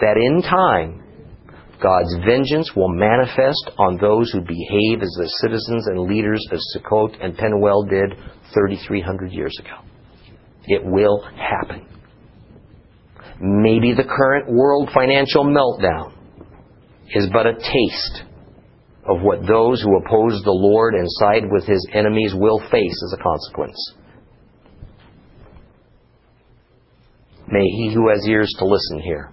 that 0.00 0.16
in 0.16 0.42
time, 0.42 1.02
God's 1.82 2.14
vengeance 2.26 2.72
will 2.74 2.88
manifest 2.88 3.70
on 3.78 3.98
those 4.00 4.30
who 4.32 4.40
behave 4.40 5.02
as 5.02 5.14
the 5.18 5.28
citizens 5.42 5.86
and 5.86 6.00
leaders 6.00 6.46
of 6.50 6.58
Sukkot 6.74 7.16
and 7.22 7.36
Penuel 7.36 7.84
did 7.84 8.12
3,300 8.54 9.32
years 9.32 9.56
ago. 9.58 9.76
It 10.64 10.82
will 10.84 11.22
happen. 11.36 11.95
Maybe 13.40 13.92
the 13.92 14.04
current 14.04 14.50
world 14.50 14.90
financial 14.94 15.44
meltdown 15.44 16.12
is 17.14 17.28
but 17.32 17.46
a 17.46 17.54
taste 17.54 18.24
of 19.08 19.20
what 19.20 19.46
those 19.46 19.80
who 19.82 19.96
oppose 19.98 20.42
the 20.42 20.50
Lord 20.50 20.94
and 20.94 21.06
side 21.08 21.44
with 21.50 21.64
his 21.64 21.86
enemies 21.92 22.34
will 22.34 22.58
face 22.70 23.02
as 23.04 23.14
a 23.18 23.22
consequence. 23.22 23.94
May 27.48 27.64
he 27.64 27.92
who 27.94 28.08
has 28.08 28.26
ears 28.26 28.52
to 28.58 28.64
listen 28.64 29.00
hear. 29.00 29.30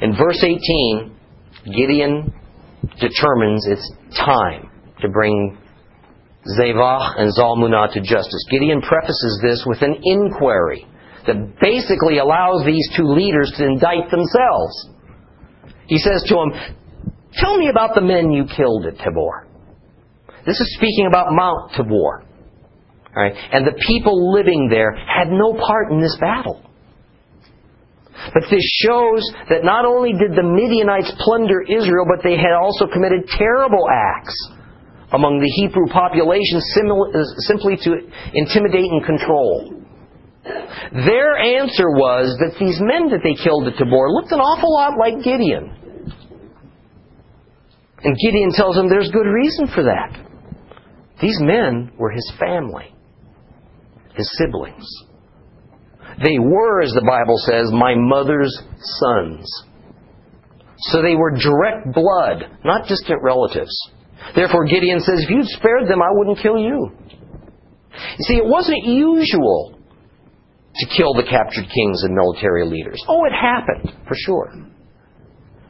In 0.00 0.16
verse 0.16 0.42
18, 0.42 1.14
Gideon 1.66 2.32
determines 2.98 3.66
it's 3.68 3.92
time 4.16 4.70
to 5.00 5.08
bring 5.08 5.58
Zevach 6.46 7.20
and 7.20 7.30
Zalmunna 7.32 7.92
to 7.92 8.00
justice. 8.00 8.44
Gideon 8.50 8.82
prefaces 8.82 9.40
this 9.42 9.64
with 9.66 9.82
an 9.82 9.96
inquiry 10.02 10.86
that 11.26 11.60
basically 11.60 12.18
allows 12.18 12.64
these 12.66 12.88
two 12.96 13.06
leaders 13.06 13.52
to 13.56 13.64
indict 13.64 14.10
themselves. 14.10 14.90
He 15.86 15.98
says 15.98 16.24
to 16.26 16.34
them, 16.34 16.50
Tell 17.34 17.56
me 17.56 17.68
about 17.68 17.94
the 17.94 18.00
men 18.00 18.32
you 18.32 18.44
killed 18.44 18.86
at 18.86 18.98
Tabor. 18.98 19.46
This 20.44 20.58
is 20.58 20.74
speaking 20.76 21.06
about 21.06 21.28
Mount 21.30 21.72
Tabor. 21.76 22.24
Right? 23.14 23.32
And 23.52 23.66
the 23.66 23.78
people 23.86 24.32
living 24.34 24.68
there 24.68 24.92
had 24.92 25.28
no 25.30 25.54
part 25.54 25.92
in 25.92 26.00
this 26.00 26.16
battle. 26.20 26.60
But 28.34 28.44
this 28.50 28.64
shows 28.82 29.22
that 29.48 29.64
not 29.64 29.84
only 29.84 30.12
did 30.12 30.32
the 30.34 30.42
Midianites 30.42 31.12
plunder 31.18 31.62
Israel, 31.62 32.06
but 32.06 32.22
they 32.22 32.36
had 32.36 32.52
also 32.52 32.86
committed 32.86 33.28
terrible 33.38 33.86
acts 33.90 34.34
among 35.12 35.40
the 35.40 35.52
Hebrew 35.60 35.86
population 35.92 36.58
uh, 36.58 37.22
simply 37.44 37.76
to 37.84 38.00
intimidate 38.32 38.90
and 38.90 39.04
control. 39.04 39.82
Their 40.92 41.36
answer 41.38 41.88
was 41.92 42.34
that 42.40 42.58
these 42.58 42.80
men 42.80 43.12
that 43.12 43.20
they 43.22 43.36
killed 43.38 43.68
at 43.68 43.78
Tabor 43.78 44.10
looked 44.10 44.32
an 44.32 44.40
awful 44.40 44.72
lot 44.72 44.98
like 44.98 45.22
Gideon. 45.22 45.78
And 48.02 48.16
Gideon 48.18 48.50
tells 48.52 48.74
them 48.74 48.88
there's 48.88 49.10
good 49.12 49.28
reason 49.28 49.68
for 49.72 49.84
that. 49.84 50.10
These 51.20 51.38
men 51.40 51.92
were 51.96 52.10
his 52.10 52.32
family, 52.40 52.92
his 54.14 54.28
siblings. 54.38 54.84
They 56.18 56.38
were, 56.38 56.82
as 56.82 56.92
the 56.92 57.06
Bible 57.06 57.38
says, 57.38 57.70
my 57.72 57.94
mother's 57.94 58.52
sons. 58.76 59.46
So 60.90 61.00
they 61.00 61.14
were 61.14 61.30
direct 61.30 61.94
blood, 61.94 62.58
not 62.64 62.88
distant 62.88 63.22
relatives. 63.22 63.72
Therefore, 64.34 64.64
Gideon 64.66 65.00
says, 65.00 65.24
if 65.24 65.30
you'd 65.30 65.46
spared 65.46 65.88
them, 65.88 66.00
I 66.00 66.08
wouldn't 66.10 66.38
kill 66.38 66.58
you. 66.58 66.90
You 68.18 68.24
see, 68.24 68.36
it 68.36 68.44
wasn't 68.44 68.84
usual 68.84 69.78
to 70.74 70.86
kill 70.96 71.14
the 71.14 71.24
captured 71.24 71.68
kings 71.68 72.02
and 72.04 72.14
military 72.14 72.66
leaders. 72.66 73.02
Oh, 73.08 73.24
it 73.24 73.32
happened, 73.32 73.92
for 74.08 74.14
sure. 74.14 74.52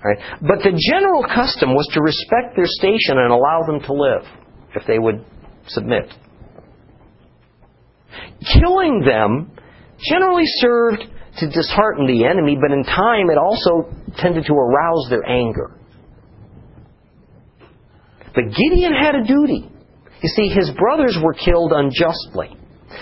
Right? 0.05 0.19
But 0.41 0.59
the 0.63 0.79
general 0.91 1.25
custom 1.25 1.75
was 1.75 1.89
to 1.95 2.03
respect 2.03 2.57
their 2.57 2.67
station 2.67 3.19
and 3.19 3.33
allow 3.33 3.63
them 3.67 3.81
to 3.87 3.93
live 3.93 4.25
if 4.75 4.87
they 4.87 4.99
would 4.99 5.25
submit. 5.69 6.13
Killing 8.61 9.03
them 9.05 9.53
generally 10.11 10.45
served 10.59 11.05
to 11.39 11.47
dishearten 11.47 12.07
the 12.07 12.27
enemy, 12.27 12.59
but 12.61 12.73
in 12.73 12.85
time 12.85 13.31
it 13.31 13.39
also 13.39 13.89
tended 14.19 14.45
to 14.47 14.53
arouse 14.53 15.07
their 15.09 15.25
anger. 15.29 15.79
But 18.35 18.45
Gideon 18.45 18.93
had 18.95 19.15
a 19.15 19.25
duty. 19.25 19.69
You 20.23 20.29
see, 20.29 20.49
his 20.49 20.71
brothers 20.79 21.19
were 21.23 21.35
killed 21.35 21.73
unjustly. 21.73 22.57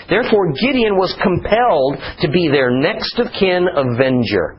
Therefore, 0.09 0.51
Gideon 0.53 0.97
was 0.97 1.15
compelled 1.21 1.97
to 2.21 2.29
be 2.29 2.47
their 2.47 2.71
next 2.71 3.19
of 3.19 3.27
kin 3.37 3.67
avenger, 3.75 4.57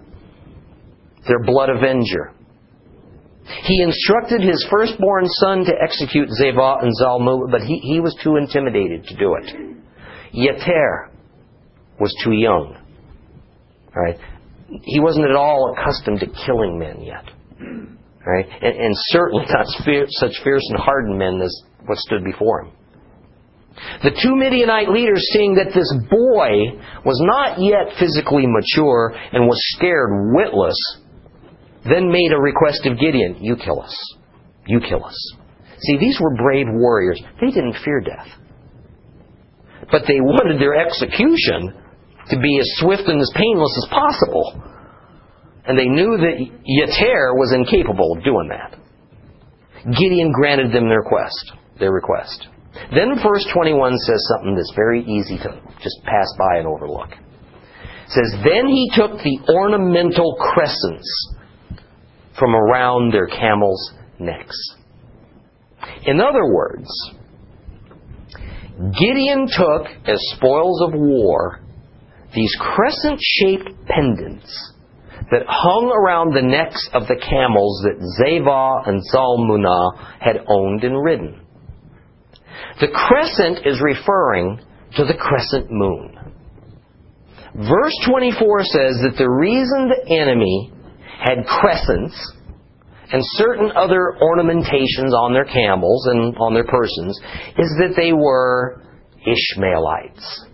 their 1.27 1.43
blood 1.45 1.71
avenger. 1.71 2.33
He 3.65 3.83
instructed 3.83 4.41
his 4.41 4.67
firstborn 4.71 5.27
son 5.27 5.65
to 5.65 5.73
execute 5.83 6.29
Zebah 6.41 6.83
and 6.83 6.93
Zalmunna, 7.01 7.51
but 7.51 7.63
he, 7.63 7.79
he 7.79 8.01
was 8.01 8.17
too 8.23 8.37
intimidated 8.37 9.05
to 9.05 9.17
do 9.17 9.35
it. 9.35 9.79
Yeter 10.33 11.11
was 11.99 12.15
too 12.25 12.33
young. 12.33 12.77
Right? 13.95 14.19
He 14.85 15.01
wasn't 15.01 15.27
at 15.27 15.37
all 15.37 15.75
accustomed 15.77 16.21
to 16.21 16.27
killing 16.47 16.79
men 16.79 17.03
yet. 17.03 17.25
Right? 18.27 18.47
And, 18.47 18.77
and 18.77 18.95
certainly 19.11 19.45
not 19.49 19.67
such 19.67 20.43
fierce 20.45 20.67
and 20.71 20.79
hardened 20.79 21.19
men 21.19 21.41
as 21.43 21.63
what 21.87 21.99
stood 21.99 22.25
before 22.25 22.63
him. 22.63 22.73
The 24.03 24.13
two 24.23 24.37
Midianite 24.37 24.91
leaders, 24.91 25.27
seeing 25.33 25.55
that 25.57 25.73
this 25.75 25.89
boy 26.11 26.79
was 27.05 27.19
not 27.25 27.59
yet 27.59 27.99
physically 27.99 28.45
mature 28.47 29.15
and 29.33 29.47
was 29.49 29.59
scared 29.75 30.11
witless, 30.35 30.79
then 31.89 32.13
made 32.13 32.33
a 32.33 32.39
request 32.39 32.87
of 32.87 32.99
Gideon 32.99 33.39
You 33.41 33.57
kill 33.57 33.81
us. 33.81 33.97
You 34.67 34.81
kill 34.81 35.05
us. 35.05 35.17
See, 35.81 35.99
these 35.99 36.19
were 36.21 36.37
brave 36.37 36.67
warriors. 36.71 37.21
They 37.41 37.51
didn't 37.51 37.77
fear 37.85 38.01
death. 38.01 38.29
But 39.91 40.03
they 40.07 40.21
wanted 40.21 40.61
their 40.61 40.79
execution 40.79 41.75
to 42.31 42.39
be 42.39 42.59
as 42.61 42.69
swift 42.79 43.03
and 43.07 43.21
as 43.21 43.31
painless 43.35 43.75
as 43.83 43.89
possible. 43.91 44.63
And 45.64 45.79
they 45.79 45.87
knew 45.87 46.16
that 46.18 46.37
Yeter 46.38 47.37
was 47.38 47.55
incapable 47.55 48.16
of 48.16 48.25
doing 48.25 48.48
that. 48.51 48.77
Gideon 49.85 50.33
granted 50.33 50.72
them 50.72 50.88
their 50.88 51.03
request. 51.03 51.53
Their 51.79 51.92
request. 51.92 52.48
Then 52.94 53.14
verse 53.22 53.46
21 53.53 53.98
says 53.98 54.27
something 54.35 54.55
that's 54.57 54.72
very 54.75 55.03
easy 55.03 55.37
to 55.38 55.61
just 55.83 56.03
pass 56.05 56.27
by 56.38 56.59
and 56.59 56.66
overlook. 56.66 57.11
It 57.11 58.11
says, 58.11 58.33
Then 58.44 58.66
he 58.66 58.90
took 58.94 59.18
the 59.18 59.38
ornamental 59.48 60.37
crescents 60.40 61.37
from 62.38 62.55
around 62.55 63.12
their 63.12 63.27
camels' 63.27 63.92
necks. 64.18 64.57
In 66.07 66.20
other 66.20 66.44
words, 66.44 66.88
Gideon 68.98 69.46
took 69.46 69.87
as 70.07 70.18
spoils 70.37 70.83
of 70.83 70.94
war 70.94 71.61
these 72.35 72.55
crescent 72.59 73.20
shaped 73.20 73.70
pendants 73.87 74.72
that 75.33 75.49
hung 75.49 75.88
around 75.90 76.35
the 76.35 76.45
necks 76.45 76.88
of 76.92 77.09
the 77.09 77.16
camels 77.16 77.83
that 77.83 77.99
Zebah 78.21 78.87
and 78.87 79.01
Zalmunna 79.09 80.21
had 80.21 80.45
owned 80.47 80.85
and 80.85 81.03
ridden. 81.03 81.40
The 82.81 82.88
crescent 82.92 83.66
is 83.66 83.81
referring 83.81 84.61
to 84.97 85.05
the 85.05 85.16
crescent 85.16 85.71
moon. 85.71 86.18
Verse 87.55 87.97
24 88.07 88.61
says 88.64 88.95
that 89.05 89.14
the 89.16 89.29
reason 89.29 89.88
the 89.88 90.21
enemy 90.21 90.73
had 91.18 91.45
crescents 91.45 92.16
and 93.12 93.23
certain 93.37 93.73
other 93.73 94.16
ornamentations 94.21 95.14
on 95.14 95.33
their 95.33 95.45
camels 95.45 96.07
and 96.09 96.37
on 96.37 96.55
their 96.55 96.64
persons 96.64 97.18
is 97.59 97.68
that 97.81 97.95
they 97.97 98.12
were 98.12 98.83
Ishmaelites, 99.25 100.47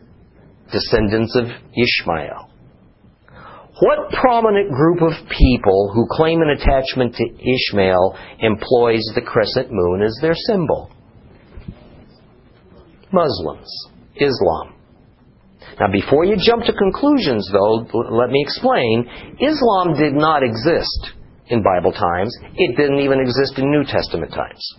descendants 0.73 1.37
of 1.37 1.47
Ishmael. 1.47 2.48
What 3.81 4.11
prominent 4.11 4.73
group 4.73 5.03
of 5.03 5.13
people 5.29 5.93
who 5.95 6.09
claim 6.11 6.43
an 6.43 6.51
attachment 6.51 7.15
to 7.15 7.25
Ishmael 7.25 8.19
employs 8.41 9.05
the 9.15 9.23
crescent 9.23 9.69
moon 9.71 10.03
as 10.03 10.19
their 10.21 10.35
symbol? 10.35 10.91
Muslims, 13.13 13.71
Islam. 14.17 14.75
Now, 15.79 15.93
before 15.93 16.25
you 16.25 16.37
jump 16.37 16.65
to 16.65 16.73
conclusions, 16.73 17.49
though, 17.53 17.87
let 18.11 18.31
me 18.31 18.43
explain. 18.43 19.09
Islam 19.39 19.95
did 19.95 20.15
not 20.15 20.43
exist 20.43 21.13
in 21.47 21.63
Bible 21.63 21.93
times. 21.93 22.37
It 22.57 22.77
didn't 22.77 22.99
even 22.99 23.21
exist 23.21 23.59
in 23.59 23.71
New 23.71 23.85
Testament 23.85 24.33
times. 24.33 24.75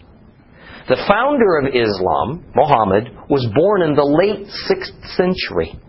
The 0.89 0.97
founder 1.07 1.57
of 1.59 1.67
Islam, 1.73 2.43
Muhammad, 2.53 3.15
was 3.29 3.47
born 3.55 3.83
in 3.83 3.95
the 3.95 4.03
late 4.03 4.45
6th 4.67 5.15
century. 5.15 5.79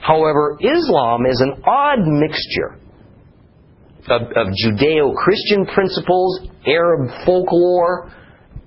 However, 0.00 0.56
Islam 0.60 1.26
is 1.26 1.40
an 1.40 1.62
odd 1.66 2.00
mixture 2.06 2.78
of, 4.08 4.22
of 4.36 4.52
Judeo 4.64 5.14
Christian 5.14 5.66
principles, 5.66 6.48
Arab 6.66 7.10
folklore, 7.24 8.12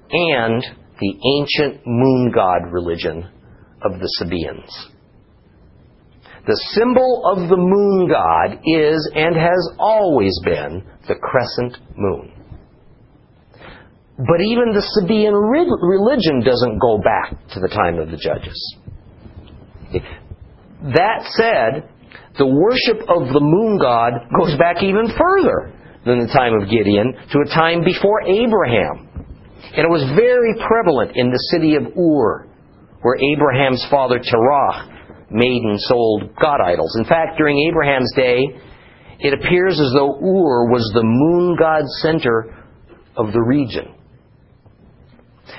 and 0.10 0.64
the 1.00 1.14
ancient 1.40 1.82
moon 1.86 2.32
god 2.34 2.72
religion 2.72 3.30
of 3.84 4.00
the 4.00 4.10
Sabaeans. 4.20 4.90
The 6.48 6.60
symbol 6.74 7.24
of 7.26 7.50
the 7.50 7.58
moon 7.58 8.10
god 8.10 8.60
is 8.66 9.12
and 9.14 9.36
has 9.36 9.70
always 9.80 10.34
been 10.46 10.82
the 11.08 11.16
crescent 11.16 11.78
moon. 11.98 12.32
But 14.18 14.42
even 14.42 14.74
the 14.74 14.82
Sabaean 14.98 15.36
religion 15.36 16.42
doesn't 16.44 16.80
go 16.80 16.98
back 16.98 17.48
to 17.54 17.60
the 17.60 17.68
time 17.68 18.00
of 18.00 18.10
the 18.10 18.18
judges. 18.18 18.78
That 20.94 21.28
said, 21.36 21.90
the 22.38 22.48
worship 22.48 23.02
of 23.10 23.34
the 23.34 23.42
moon 23.42 23.78
god 23.82 24.14
goes 24.40 24.58
back 24.58 24.84
even 24.84 25.10
further 25.18 25.74
than 26.06 26.20
the 26.24 26.32
time 26.32 26.54
of 26.54 26.70
Gideon 26.70 27.14
to 27.32 27.38
a 27.44 27.50
time 27.52 27.84
before 27.84 28.24
Abraham. 28.24 29.10
And 29.76 29.84
it 29.84 29.92
was 29.92 30.06
very 30.16 30.56
prevalent 30.64 31.18
in 31.18 31.30
the 31.30 31.44
city 31.52 31.76
of 31.76 31.92
Ur, 31.98 32.48
where 33.02 33.18
Abraham's 33.20 33.86
father 33.92 34.20
Terah 34.20 35.28
made 35.30 35.62
and 35.64 35.80
sold 35.82 36.32
god 36.40 36.62
idols. 36.64 36.96
In 36.98 37.04
fact, 37.04 37.38
during 37.38 37.60
Abraham's 37.68 38.14
day, 38.16 38.40
it 39.20 39.34
appears 39.34 39.80
as 39.80 39.92
though 39.94 40.16
Ur 40.16 40.72
was 40.72 40.90
the 40.94 41.04
moon 41.04 41.58
god 41.60 41.84
center 42.00 42.56
of 43.18 43.34
the 43.34 43.42
region. 43.42 43.94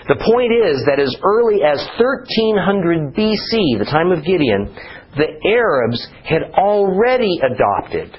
The 0.06 0.16
point 0.16 0.52
is 0.52 0.84
that 0.88 1.00
as 1.00 1.14
early 1.22 1.60
as 1.64 1.80
1300 2.00 3.12
BC, 3.12 3.78
the 3.78 3.88
time 3.90 4.12
of 4.12 4.24
Gideon, 4.24 4.72
the 5.16 5.27
Arabs 5.44 6.07
had 6.25 6.42
already 6.55 7.38
adopted 7.42 8.16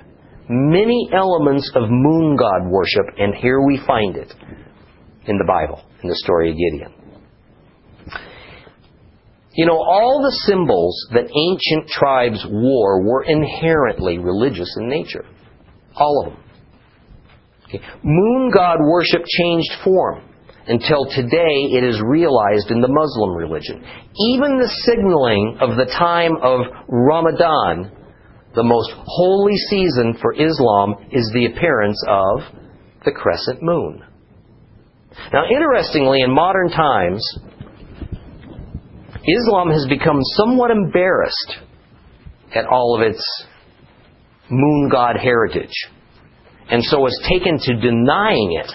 many 0.50 1.10
elements 1.14 1.72
of 1.76 1.84
moon 1.90 2.36
god 2.36 2.68
worship, 2.70 3.06
and 3.18 3.36
here 3.36 3.62
we 3.62 3.80
find 3.86 4.16
it 4.18 4.34
in 5.26 5.38
the 5.38 5.46
Bible, 5.46 5.84
in 6.02 6.10
the 6.10 6.16
story 6.16 6.52
of 6.52 6.58
Gideon. 6.58 6.94
You 9.54 9.66
know, 9.66 9.78
all 9.78 10.22
the 10.24 10.36
symbols 10.48 11.08
that 11.14 11.26
ancient 11.26 11.90
tribes 11.90 12.46
wore 12.50 13.04
were 13.04 13.24
inherently 13.24 14.18
religious 14.18 14.74
in 14.80 14.88
nature. 14.88 15.26
All 15.96 16.24
of 16.26 16.34
them. 16.34 16.44
Okay. 17.68 17.82
Moon 18.04 18.52
god 18.54 18.78
worship 18.80 19.22
changed 19.28 19.72
form 19.84 20.29
until 20.70 21.06
today 21.06 21.74
it 21.74 21.84
is 21.84 22.00
realized 22.06 22.70
in 22.70 22.80
the 22.80 22.88
Muslim 22.88 23.36
religion. 23.36 23.84
Even 24.30 24.60
the 24.60 24.70
signaling 24.86 25.58
of 25.60 25.76
the 25.76 25.92
time 25.98 26.38
of 26.44 26.62
Ramadan, 26.88 27.92
the 28.54 28.64
most 28.64 28.92
holy 28.96 29.58
season 29.70 30.16
for 30.22 30.34
Islam, 30.34 30.96
is 31.12 31.30
the 31.34 31.48
appearance 31.48 32.02
of 32.08 32.42
the 33.04 33.12
crescent 33.12 33.64
moon. 33.64 34.04
Now, 35.34 35.44
interestingly, 35.50 36.22
in 36.22 36.32
modern 36.32 36.70
times, 36.70 37.26
Islam 39.26 39.72
has 39.72 39.88
become 39.90 40.20
somewhat 40.38 40.70
embarrassed 40.70 41.58
at 42.54 42.66
all 42.68 42.96
of 42.96 43.02
its 43.02 43.22
moon 44.52 44.90
god 44.92 45.18
heritage, 45.18 45.74
and 46.70 46.84
so 46.84 47.04
has 47.06 47.20
taken 47.28 47.58
to 47.58 47.74
denying 47.82 48.62
it 48.64 48.72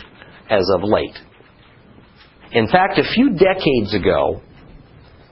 as 0.51 0.69
of 0.75 0.83
late. 0.83 1.17
In 2.55 2.69
fact, 2.69 2.99
a 2.99 3.15
few 3.15 3.31
decades 3.31 3.93
ago, 3.95 4.41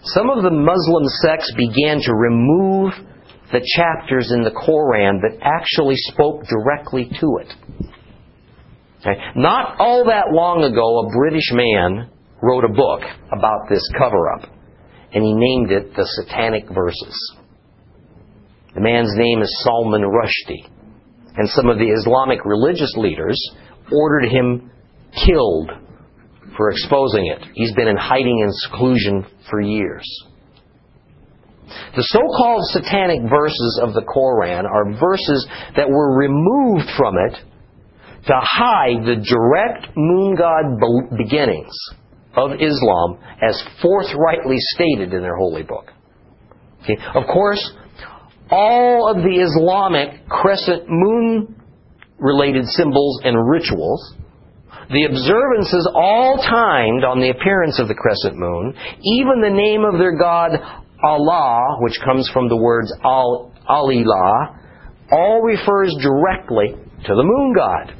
some 0.03 0.29
of 0.29 0.43
the 0.43 0.51
Muslim 0.51 1.05
sects 1.23 1.53
began 1.57 2.01
to 2.03 2.13
remove 2.13 2.93
the 3.53 3.63
chapters 3.77 4.33
in 4.33 4.43
the 4.43 4.51
Koran 4.51 5.21
that 5.23 5.39
actually 5.41 5.95
spoke 5.97 6.43
directly 6.49 7.05
to 7.21 7.39
it. 7.41 7.55
Okay? 9.01 9.21
Not 9.37 9.77
all 9.79 10.05
that 10.07 10.33
long 10.33 10.65
ago, 10.65 11.07
a 11.07 11.17
British 11.17 11.49
man 11.53 12.11
wrote 12.43 12.65
a 12.65 12.75
book 12.75 13.03
about 13.31 13.69
this 13.71 13.87
cover 13.97 14.33
up, 14.33 14.51
and 15.15 15.23
he 15.23 15.33
named 15.33 15.71
it 15.71 15.95
The 15.95 16.05
Satanic 16.05 16.65
Verses. 16.75 17.37
The 18.75 18.81
man's 18.81 19.15
name 19.15 19.43
is 19.43 19.63
Salman 19.63 20.03
Rushdie, 20.03 20.67
and 21.37 21.49
some 21.51 21.69
of 21.69 21.79
the 21.79 21.91
Islamic 21.91 22.45
religious 22.45 22.93
leaders 22.97 23.39
ordered 23.93 24.29
him 24.29 24.73
killed 25.25 25.71
for 26.57 26.71
exposing 26.71 27.27
it. 27.27 27.45
He's 27.55 27.75
been 27.75 27.89
in 27.89 27.97
hiding 27.97 28.43
and 28.43 28.53
seclusion 28.55 29.27
for 29.51 29.61
years. 29.61 30.07
The 31.97 32.03
so 32.03 32.21
called 32.21 32.63
satanic 32.71 33.23
verses 33.31 33.81
of 33.83 33.95
the 33.95 34.03
Koran 34.03 34.67
are 34.67 34.93
verses 34.93 35.47
that 35.77 35.89
were 35.89 36.17
removed 36.17 36.89
from 36.97 37.17
it 37.17 37.35
to 38.27 38.35
hide 38.41 39.05
the 39.05 39.17
direct 39.17 39.97
moon 39.97 40.37
god 40.37 40.79
beginnings 41.17 41.75
of 42.35 42.53
Islam 42.53 43.19
as 43.43 43.63
forthrightly 43.81 44.57
stated 44.59 45.13
in 45.13 45.23
their 45.23 45.37
holy 45.37 45.63
book. 45.63 45.91
Okay. 46.83 46.97
Of 47.15 47.27
course, 47.27 47.73
all 48.51 49.09
of 49.09 49.23
the 49.23 49.41
Islamic 49.41 50.29
crescent 50.29 50.85
moon 50.89 51.55
related 52.19 52.67
symbols 52.67 53.21
and 53.25 53.37
rituals, 53.49 54.15
the 54.91 55.05
observances 55.05 55.91
all 55.95 56.39
timed 56.39 57.05
on 57.05 57.21
the 57.21 57.31
appearance 57.31 57.79
of 57.79 57.89
the 57.89 57.95
crescent 57.95 58.37
moon, 58.37 58.75
even 59.03 59.41
the 59.41 59.51
name 59.51 59.85
of 59.85 59.99
their 59.99 60.17
god 60.17 60.59
Allah, 61.05 61.79
which 61.81 61.99
comes 62.05 62.29
from 62.33 62.49
the 62.49 62.57
words 62.57 62.93
Al 63.05 63.53
Alilah, 63.69 64.59
all 65.11 65.43
refers 65.43 65.95
directly 66.01 66.75
to 67.07 67.15
the 67.15 67.23
moon 67.23 67.55
god. 67.55 67.95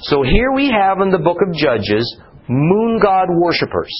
So 0.00 0.22
here 0.22 0.52
we 0.52 0.70
have 0.70 1.00
in 1.00 1.10
the 1.10 1.18
book 1.18 1.38
of 1.46 1.54
Judges 1.54 2.04
moon 2.48 3.00
god 3.02 3.28
worshippers, 3.30 3.92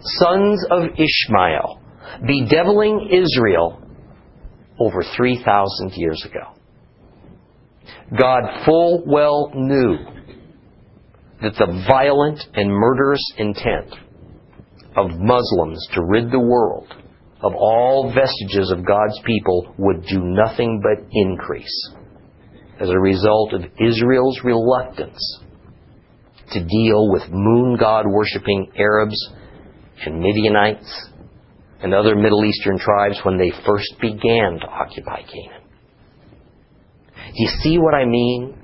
sons 0.00 0.64
of 0.70 0.82
Ishmael, 0.96 1.80
bedeviling 2.26 3.08
Israel 3.10 3.82
over 4.78 5.02
3,000 5.16 5.92
years 5.94 6.24
ago. 6.24 6.52
God 8.18 8.64
full 8.64 9.02
well 9.06 9.50
knew 9.54 9.96
that 11.42 11.54
the 11.54 11.84
violent 11.86 12.40
and 12.54 12.70
murderous 12.70 13.32
intent 13.36 13.94
of 14.96 15.10
Muslims 15.10 15.86
to 15.92 16.02
rid 16.02 16.30
the 16.30 16.40
world 16.40 16.88
of 17.42 17.52
all 17.54 18.12
vestiges 18.14 18.72
of 18.72 18.86
God's 18.86 19.20
people 19.24 19.74
would 19.78 20.02
do 20.06 20.20
nothing 20.20 20.82
but 20.82 21.06
increase 21.12 21.90
as 22.80 22.88
a 22.88 22.98
result 22.98 23.52
of 23.52 23.62
Israel's 23.78 24.40
reluctance 24.42 25.40
to 26.52 26.64
deal 26.64 27.10
with 27.10 27.22
moon 27.30 27.76
god 27.78 28.06
worshipping 28.06 28.72
Arabs 28.78 29.16
and 30.04 30.20
Midianites 30.20 31.08
and 31.82 31.92
other 31.92 32.14
Middle 32.14 32.44
Eastern 32.44 32.78
tribes 32.78 33.20
when 33.24 33.36
they 33.36 33.52
first 33.66 33.94
began 34.00 34.58
to 34.60 34.66
occupy 34.66 35.22
Canaan. 35.22 35.62
Do 37.14 37.32
you 37.34 37.48
see 37.60 37.78
what 37.78 37.94
I 37.94 38.06
mean 38.06 38.56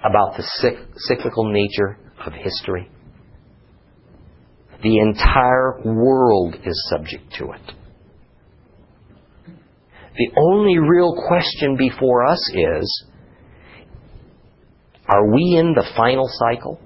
about 0.00 0.36
the 0.36 0.44
cyclical 0.96 1.52
nature 1.52 1.98
of 2.26 2.32
history? 2.32 2.90
The 4.82 4.98
entire 4.98 5.80
world 5.84 6.56
is 6.64 6.88
subject 6.90 7.32
to 7.38 7.50
it. 7.52 7.74
The 10.16 10.30
only 10.36 10.78
real 10.78 11.14
question 11.28 11.76
before 11.76 12.26
us 12.26 12.50
is 12.54 13.04
are 15.08 15.32
we 15.32 15.56
in 15.58 15.74
the 15.74 15.86
final 15.96 16.28
cycle? 16.30 16.80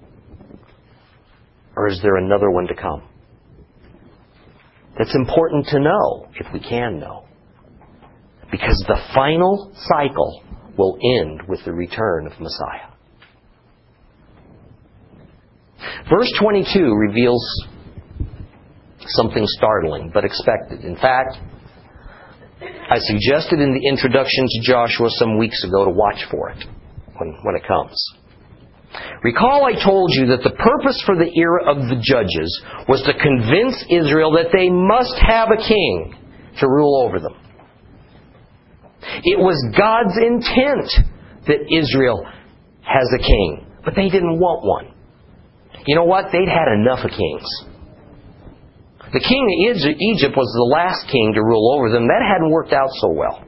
Or 1.74 1.88
is 1.88 2.00
there 2.02 2.16
another 2.16 2.50
one 2.50 2.68
to 2.68 2.74
come? 2.74 3.02
That's 4.96 5.14
important 5.14 5.66
to 5.68 5.80
know 5.80 6.28
if 6.38 6.46
we 6.52 6.60
can 6.60 7.00
know. 7.00 7.24
Because 8.50 8.84
the 8.86 9.00
final 9.14 9.72
cycle 9.74 10.44
will 10.76 10.98
end 11.18 11.48
with 11.48 11.64
the 11.64 11.72
return 11.72 12.26
of 12.26 12.38
Messiah. 12.38 12.91
Verse 16.08 16.32
22 16.38 16.94
reveals 16.94 17.42
something 19.06 19.44
startling 19.46 20.10
but 20.12 20.24
expected. 20.24 20.84
In 20.84 20.96
fact, 20.96 21.38
I 22.62 22.98
suggested 22.98 23.60
in 23.60 23.74
the 23.74 23.88
introduction 23.88 24.46
to 24.46 24.60
Joshua 24.62 25.08
some 25.10 25.38
weeks 25.38 25.62
ago 25.64 25.84
to 25.84 25.90
watch 25.90 26.24
for 26.30 26.50
it 26.50 26.64
when, 27.16 27.36
when 27.42 27.56
it 27.56 27.66
comes. 27.66 27.96
Recall 29.24 29.64
I 29.64 29.72
told 29.82 30.10
you 30.12 30.26
that 30.26 30.42
the 30.42 30.50
purpose 30.50 31.02
for 31.06 31.16
the 31.16 31.30
era 31.34 31.64
of 31.64 31.88
the 31.88 31.96
judges 31.96 32.50
was 32.88 33.02
to 33.02 33.14
convince 33.14 33.82
Israel 33.88 34.32
that 34.32 34.52
they 34.52 34.68
must 34.68 35.16
have 35.18 35.48
a 35.50 35.56
king 35.56 36.14
to 36.60 36.66
rule 36.68 37.06
over 37.06 37.18
them. 37.18 37.34
It 39.24 39.38
was 39.38 39.56
God's 39.76 40.16
intent 40.18 41.08
that 41.46 41.64
Israel 41.72 42.24
has 42.82 43.08
a 43.14 43.18
king, 43.18 43.66
but 43.84 43.94
they 43.96 44.08
didn't 44.08 44.38
want 44.38 44.64
one. 44.64 44.91
You 45.86 45.96
know 45.96 46.04
what? 46.04 46.26
They'd 46.32 46.48
had 46.48 46.68
enough 46.72 47.04
of 47.04 47.10
kings. 47.10 47.48
The 49.12 49.20
king 49.20 49.44
of 49.44 49.96
Egypt 50.00 50.34
was 50.36 50.48
the 50.56 50.68
last 50.72 51.10
king 51.10 51.32
to 51.34 51.42
rule 51.42 51.76
over 51.76 51.90
them. 51.90 52.08
That 52.08 52.22
hadn't 52.24 52.50
worked 52.50 52.72
out 52.72 52.88
so 53.00 53.12
well. 53.12 53.44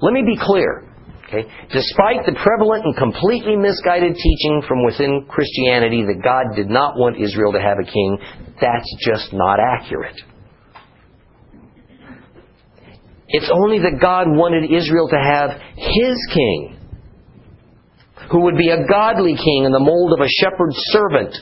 Let 0.00 0.12
me 0.12 0.22
be 0.24 0.38
clear. 0.40 0.88
Okay? 1.28 1.48
Despite 1.72 2.24
the 2.26 2.32
prevalent 2.42 2.84
and 2.84 2.96
completely 2.96 3.56
misguided 3.56 4.16
teaching 4.16 4.62
from 4.66 4.84
within 4.84 5.26
Christianity 5.28 6.04
that 6.06 6.22
God 6.22 6.56
did 6.56 6.68
not 6.68 6.96
want 6.96 7.20
Israel 7.20 7.52
to 7.52 7.60
have 7.60 7.78
a 7.78 7.84
king, 7.84 8.18
that's 8.60 8.88
just 9.00 9.32
not 9.32 9.58
accurate. 9.60 10.20
It's 13.28 13.50
only 13.50 13.78
that 13.80 13.98
God 14.00 14.28
wanted 14.28 14.70
Israel 14.70 15.08
to 15.08 15.16
have 15.16 15.50
His 15.76 16.16
king, 16.34 16.76
who 18.32 18.40
would 18.40 18.56
be 18.56 18.70
a 18.70 18.88
godly 18.88 19.36
king 19.36 19.64
in 19.64 19.72
the 19.72 19.78
mold 19.78 20.12
of 20.12 20.24
a 20.24 20.28
shepherd's 20.40 20.80
servant, 20.88 21.36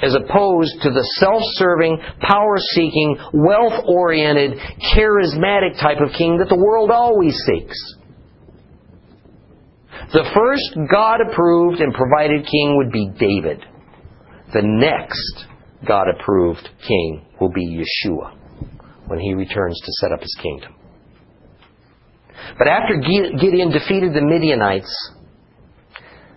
as 0.00 0.16
opposed 0.16 0.80
to 0.82 0.90
the 0.90 1.04
self 1.20 1.42
serving, 1.60 1.98
power 2.20 2.56
seeking, 2.72 3.18
wealth 3.34 3.84
oriented, 3.86 4.58
charismatic 4.96 5.78
type 5.80 6.00
of 6.00 6.16
king 6.16 6.38
that 6.38 6.48
the 6.48 6.56
world 6.56 6.90
always 6.90 7.36
seeks. 7.46 7.76
The 10.12 10.24
first 10.34 10.90
God 10.90 11.20
approved 11.20 11.80
and 11.80 11.92
provided 11.92 12.46
king 12.46 12.78
would 12.78 12.90
be 12.90 13.12
David. 13.18 13.62
The 14.54 14.62
next 14.64 15.46
God 15.86 16.06
approved 16.08 16.66
king 16.86 17.26
will 17.38 17.50
be 17.50 17.66
Yeshua 17.66 18.34
when 19.08 19.18
he 19.18 19.34
returns 19.34 19.78
to 19.84 19.92
set 20.00 20.12
up 20.12 20.20
his 20.20 20.34
kingdom. 20.40 20.74
But 22.56 22.68
after 22.68 22.96
Gideon 22.96 23.70
defeated 23.70 24.14
the 24.14 24.22
Midianites, 24.22 25.12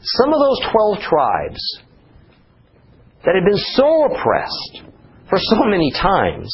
some 0.04 0.34
of 0.34 0.40
those 0.40 0.60
12 0.72 0.98
tribes 1.00 1.82
that 3.26 3.36
had 3.36 3.46
been 3.46 3.62
so 3.76 4.06
oppressed 4.06 4.82
for 5.30 5.38
so 5.40 5.64
many 5.66 5.92
times, 5.92 6.50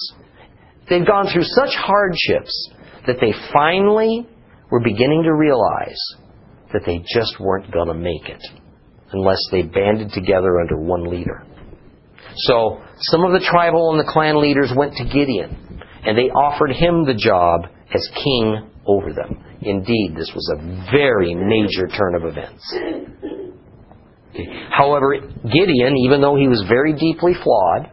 they'd 0.90 1.08
gone 1.08 1.28
through 1.32 1.44
such 1.44 1.74
hardships 1.76 2.72
that 3.06 3.18
they 3.22 3.34
finally 3.54 4.28
were 4.70 4.82
beginning 4.82 5.24
to 5.24 5.34
realize 5.34 6.00
that 6.74 6.84
they 6.86 7.00
just 7.00 7.40
weren't 7.40 7.72
going 7.72 7.88
to 7.88 7.94
make 7.94 8.28
it 8.28 8.44
unless 9.14 9.40
they 9.52 9.62
banded 9.62 10.12
together 10.12 10.60
under 10.60 10.78
one 10.78 11.06
leader. 11.06 11.46
So 12.36 12.82
some 13.00 13.24
of 13.24 13.32
the 13.32 13.46
tribal 13.50 13.92
and 13.92 14.00
the 14.00 14.12
clan 14.12 14.42
leaders 14.42 14.72
went 14.76 14.94
to 14.96 15.06
Gideon 15.06 15.82
and 16.06 16.18
they 16.18 16.30
offered 16.30 16.72
him 16.72 17.06
the 17.06 17.16
job 17.16 17.62
as 17.94 18.08
king 18.14 18.70
over 18.88 19.14
them. 19.14 19.44
Indeed, 19.62 20.16
this 20.16 20.32
was 20.34 20.52
a 20.56 20.92
very 20.92 21.36
major 21.36 21.88
turn 21.88 22.16
of 22.16 22.26
events. 22.26 22.64
However, 24.72 25.20
Gideon, 25.44 25.98
even 25.98 26.22
though 26.22 26.36
he 26.36 26.48
was 26.48 26.64
very 26.68 26.94
deeply 26.94 27.34
flawed, 27.44 27.92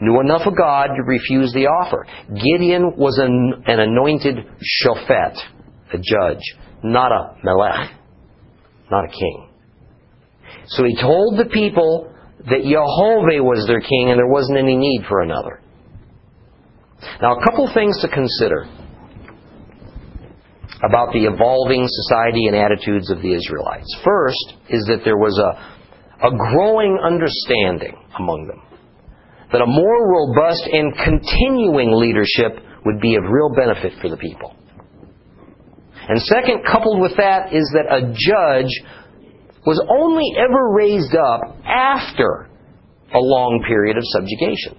knew 0.00 0.20
enough 0.20 0.46
of 0.46 0.56
God 0.56 0.88
to 0.96 1.02
refuse 1.02 1.52
the 1.52 1.66
offer. 1.66 2.06
Gideon 2.28 2.94
was 2.96 3.18
an, 3.18 3.64
an 3.66 3.80
anointed 3.80 4.36
shofet, 4.84 5.36
a 5.92 5.98
judge, 5.98 6.42
not 6.82 7.12
a 7.12 7.36
melech, 7.42 7.90
not 8.90 9.04
a 9.04 9.08
king. 9.08 9.48
So 10.66 10.84
he 10.84 10.96
told 11.00 11.38
the 11.38 11.46
people 11.46 12.12
that 12.38 12.62
Jehovah 12.62 13.42
was 13.42 13.66
their 13.66 13.80
king 13.80 14.10
and 14.10 14.18
there 14.18 14.28
wasn't 14.28 14.58
any 14.58 14.76
need 14.76 15.04
for 15.08 15.20
another. 15.20 15.60
Now, 17.20 17.38
a 17.38 17.44
couple 17.44 17.70
things 17.72 18.00
to 18.02 18.08
consider 18.08 18.66
about 20.82 21.12
the 21.12 21.24
evolving 21.24 21.84
society 21.86 22.46
and 22.46 22.56
attitudes 22.56 23.10
of 23.10 23.20
the 23.20 23.34
Israelites. 23.34 23.88
First 24.04 24.54
is 24.68 24.84
that 24.88 25.02
there 25.04 25.18
was 25.18 25.36
a, 25.38 26.26
a 26.26 26.30
growing 26.30 26.98
understanding 27.04 27.96
among 28.18 28.46
them 28.46 28.62
that 29.52 29.60
a 29.60 29.66
more 29.66 29.98
robust 30.08 30.62
and 30.70 30.94
continuing 30.94 31.92
leadership 31.92 32.64
would 32.86 33.00
be 33.00 33.16
of 33.16 33.24
real 33.24 33.50
benefit 33.54 33.92
for 34.00 34.08
the 34.08 34.16
people. 34.16 34.54
And 36.08 36.20
second, 36.22 36.62
coupled 36.64 37.00
with 37.00 37.16
that, 37.18 37.52
is 37.52 37.68
that 37.74 37.86
a 37.90 38.14
judge 38.14 38.72
was 39.66 39.82
only 39.90 40.32
ever 40.38 40.72
raised 40.72 41.14
up 41.14 41.58
after 41.66 42.48
a 43.12 43.18
long 43.18 43.62
period 43.66 43.96
of 43.96 44.02
subjugation. 44.06 44.78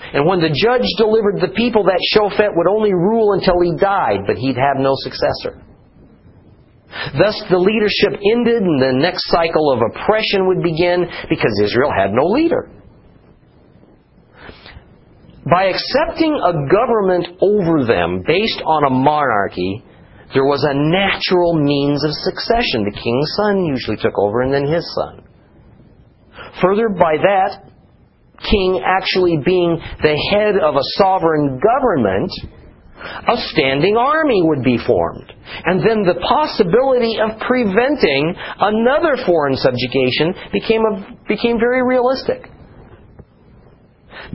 And 0.00 0.26
when 0.26 0.40
the 0.40 0.54
judge 0.54 0.86
delivered 0.96 1.40
the 1.40 1.52
people, 1.54 1.84
that 1.84 2.00
Shofet 2.14 2.54
would 2.54 2.68
only 2.68 2.94
rule 2.94 3.34
until 3.34 3.60
he 3.60 3.76
died, 3.76 4.24
but 4.26 4.36
he'd 4.36 4.56
have 4.56 4.78
no 4.78 4.94
successor. 4.96 5.60
Thus, 7.18 7.36
the 7.50 7.58
leadership 7.58 8.16
ended, 8.16 8.62
and 8.62 8.80
the 8.80 8.96
next 8.96 9.28
cycle 9.28 9.70
of 9.72 9.80
oppression 9.84 10.46
would 10.48 10.62
begin 10.62 11.04
because 11.28 11.52
Israel 11.62 11.92
had 11.92 12.12
no 12.12 12.24
leader. 12.24 12.70
By 15.50 15.72
accepting 15.72 16.32
a 16.32 16.52
government 16.68 17.28
over 17.40 17.84
them 17.84 18.22
based 18.26 18.60
on 18.64 18.84
a 18.84 18.90
monarchy, 18.90 19.82
there 20.34 20.44
was 20.44 20.64
a 20.64 20.76
natural 20.76 21.54
means 21.56 22.04
of 22.04 22.12
succession. 22.12 22.84
The 22.84 22.96
king's 22.96 23.32
son 23.36 23.64
usually 23.64 23.96
took 23.96 24.18
over, 24.18 24.42
and 24.42 24.52
then 24.52 24.66
his 24.66 24.84
son. 24.94 25.24
Further, 26.60 26.88
by 26.88 27.16
that, 27.16 27.64
king 28.42 28.82
actually 28.84 29.38
being 29.44 29.80
the 30.02 30.16
head 30.30 30.56
of 30.62 30.76
a 30.76 30.84
sovereign 30.96 31.60
government, 31.60 32.30
a 33.00 33.36
standing 33.52 33.96
army 33.96 34.42
would 34.42 34.62
be 34.62 34.78
formed. 34.86 35.32
And 35.64 35.80
then 35.80 36.02
the 36.02 36.20
possibility 36.20 37.18
of 37.20 37.38
preventing 37.40 38.34
another 38.60 39.16
foreign 39.24 39.56
subjugation 39.56 40.34
became, 40.52 40.82
a, 40.82 41.16
became 41.28 41.58
very 41.58 41.82
realistic. 41.82 42.50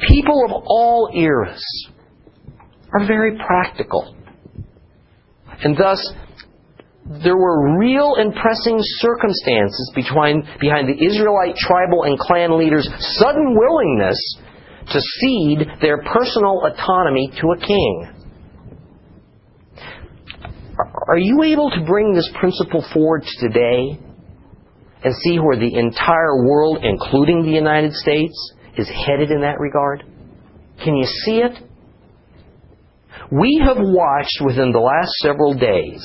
People 0.07 0.43
of 0.47 0.63
all 0.65 1.09
eras 1.13 1.63
are 2.93 3.05
very 3.05 3.37
practical. 3.37 4.15
And 5.63 5.77
thus, 5.77 5.99
there 7.05 7.35
were 7.35 7.77
real 7.77 8.15
and 8.15 8.33
pressing 8.33 8.79
circumstances 8.79 9.91
behind, 9.93 10.47
behind 10.59 10.87
the 10.87 11.05
Israelite 11.05 11.55
tribal 11.57 12.03
and 12.03 12.17
clan 12.17 12.57
leaders' 12.57 12.89
sudden 13.19 13.57
willingness 13.57 14.37
to 14.91 15.01
cede 15.01 15.67
their 15.81 16.01
personal 16.01 16.65
autonomy 16.65 17.29
to 17.41 17.47
a 17.51 17.59
king. 17.59 18.09
Are 21.07 21.17
you 21.17 21.43
able 21.43 21.69
to 21.71 21.83
bring 21.85 22.13
this 22.13 22.29
principle 22.39 22.83
forward 22.93 23.23
today 23.39 23.99
and 25.03 25.13
see 25.23 25.37
where 25.39 25.57
the 25.57 25.75
entire 25.75 26.45
world, 26.45 26.79
including 26.83 27.43
the 27.43 27.51
United 27.51 27.93
States, 27.93 28.53
is 28.77 28.89
headed 28.89 29.29
in 29.29 29.41
that 29.41 29.59
regard? 29.59 30.03
Can 30.83 30.95
you 30.95 31.05
see 31.05 31.39
it? 31.39 31.51
We 33.29 33.61
have 33.65 33.77
watched 33.77 34.41
within 34.45 34.71
the 34.71 34.79
last 34.79 35.11
several 35.21 35.53
days 35.53 36.01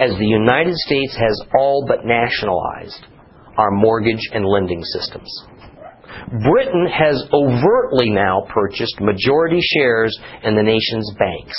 as 0.00 0.16
the 0.18 0.26
United 0.26 0.74
States 0.74 1.16
has 1.16 1.40
all 1.58 1.84
but 1.86 2.04
nationalized 2.04 3.06
our 3.56 3.70
mortgage 3.70 4.28
and 4.32 4.46
lending 4.46 4.82
systems. 4.84 5.30
Britain 6.28 6.86
has 6.86 7.22
overtly 7.32 8.10
now 8.10 8.42
purchased 8.48 9.00
majority 9.00 9.60
shares 9.60 10.18
in 10.44 10.54
the 10.54 10.62
nation's 10.62 11.10
banks, 11.18 11.56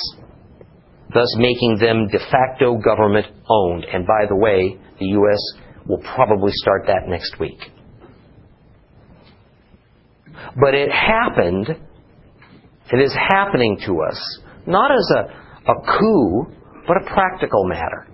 thus 1.13 1.35
making 1.37 1.77
them 1.79 2.07
de 2.07 2.19
facto 2.31 2.77
government 2.77 3.27
owned. 3.49 3.85
And 3.85 4.05
by 4.05 4.25
the 4.27 4.35
way, 4.35 4.77
the 4.99 5.05
U.S. 5.05 5.39
will 5.87 6.01
probably 6.15 6.51
start 6.53 6.83
that 6.87 7.07
next 7.07 7.39
week. 7.39 7.59
But 10.59 10.73
it 10.73 10.89
happened, 10.91 11.69
it 12.91 12.99
is 12.99 13.15
happening 13.29 13.79
to 13.85 14.01
us, 14.01 14.39
not 14.65 14.91
as 14.91 15.11
a, 15.15 15.71
a 15.71 15.99
coup, 15.99 16.47
but 16.87 16.97
a 16.97 17.05
practical 17.13 17.65
matter. 17.65 18.07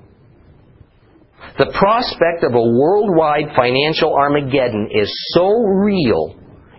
The 1.58 1.72
prospect 1.78 2.44
of 2.44 2.54
a 2.54 2.62
worldwide 2.62 3.56
financial 3.56 4.14
Armageddon 4.14 4.90
is 4.92 5.12
so 5.34 5.50
real 5.50 6.36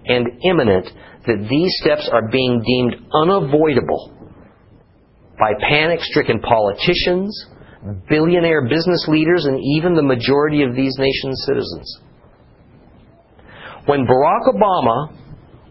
and 0.06 0.26
imminent 0.44 0.86
that 1.26 1.46
these 1.50 1.72
steps 1.82 2.08
are 2.10 2.28
being 2.28 2.62
deemed 2.64 2.96
unavoidable 3.12 4.16
by 5.38 5.52
panic 5.60 6.00
stricken 6.00 6.40
politicians, 6.40 7.46
billionaire 8.08 8.68
business 8.68 9.06
leaders, 9.08 9.46
and 9.46 9.58
even 9.76 9.94
the 9.94 10.02
majority 10.02 10.62
of 10.62 10.74
these 10.74 10.96
nations' 10.98 11.44
citizens. 11.46 12.00
When 13.86 14.06
Barack 14.06 14.44
Obama 14.54 15.16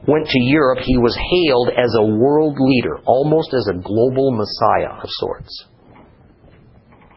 went 0.07 0.27
to 0.27 0.39
Europe, 0.39 0.79
he 0.83 0.97
was 0.97 1.15
hailed 1.15 1.69
as 1.69 1.93
a 1.97 2.05
world 2.17 2.57
leader, 2.59 2.97
almost 3.05 3.53
as 3.53 3.67
a 3.69 3.77
global 3.77 4.31
messiah 4.31 5.01
of 5.01 5.09
sorts. 5.09 5.65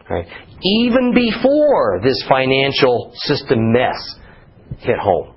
Right? 0.09 0.25
Even 0.61 1.13
before 1.13 2.01
this 2.03 2.23
financial 2.27 3.11
system 3.15 3.71
mess 3.71 4.15
hit 4.79 4.97
home. 4.97 5.33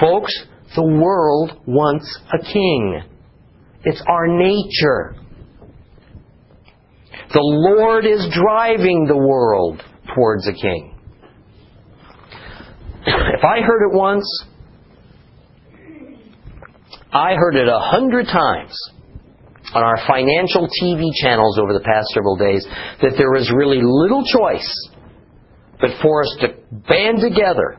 Folks, 0.00 0.32
the 0.74 0.82
world 0.82 1.60
wants 1.66 2.18
a 2.32 2.38
king. 2.38 3.02
It's 3.84 4.02
our 4.08 4.26
nature. 4.26 5.14
The 7.32 7.40
Lord 7.40 8.06
is 8.06 8.26
driving 8.32 9.06
the 9.06 9.16
world 9.16 9.82
towards 10.14 10.48
a 10.48 10.52
king. 10.52 10.94
If 13.06 13.44
I 13.44 13.60
heard 13.60 13.88
it 13.88 13.96
once, 13.96 14.26
I 17.12 17.34
heard 17.34 17.54
it 17.54 17.68
a 17.68 17.78
hundred 17.78 18.26
times 18.26 18.76
on 19.74 19.82
our 19.82 19.98
financial 20.06 20.68
TV 20.82 21.04
channels 21.20 21.58
over 21.58 21.72
the 21.72 21.84
past 21.84 22.08
several 22.14 22.36
days 22.36 22.66
that 23.02 23.14
there 23.16 23.34
is 23.36 23.52
really 23.54 23.80
little 23.82 24.24
choice 24.24 24.88
but 25.80 25.90
for 26.02 26.22
us 26.22 26.36
to 26.40 26.48
band 26.88 27.20
together 27.20 27.78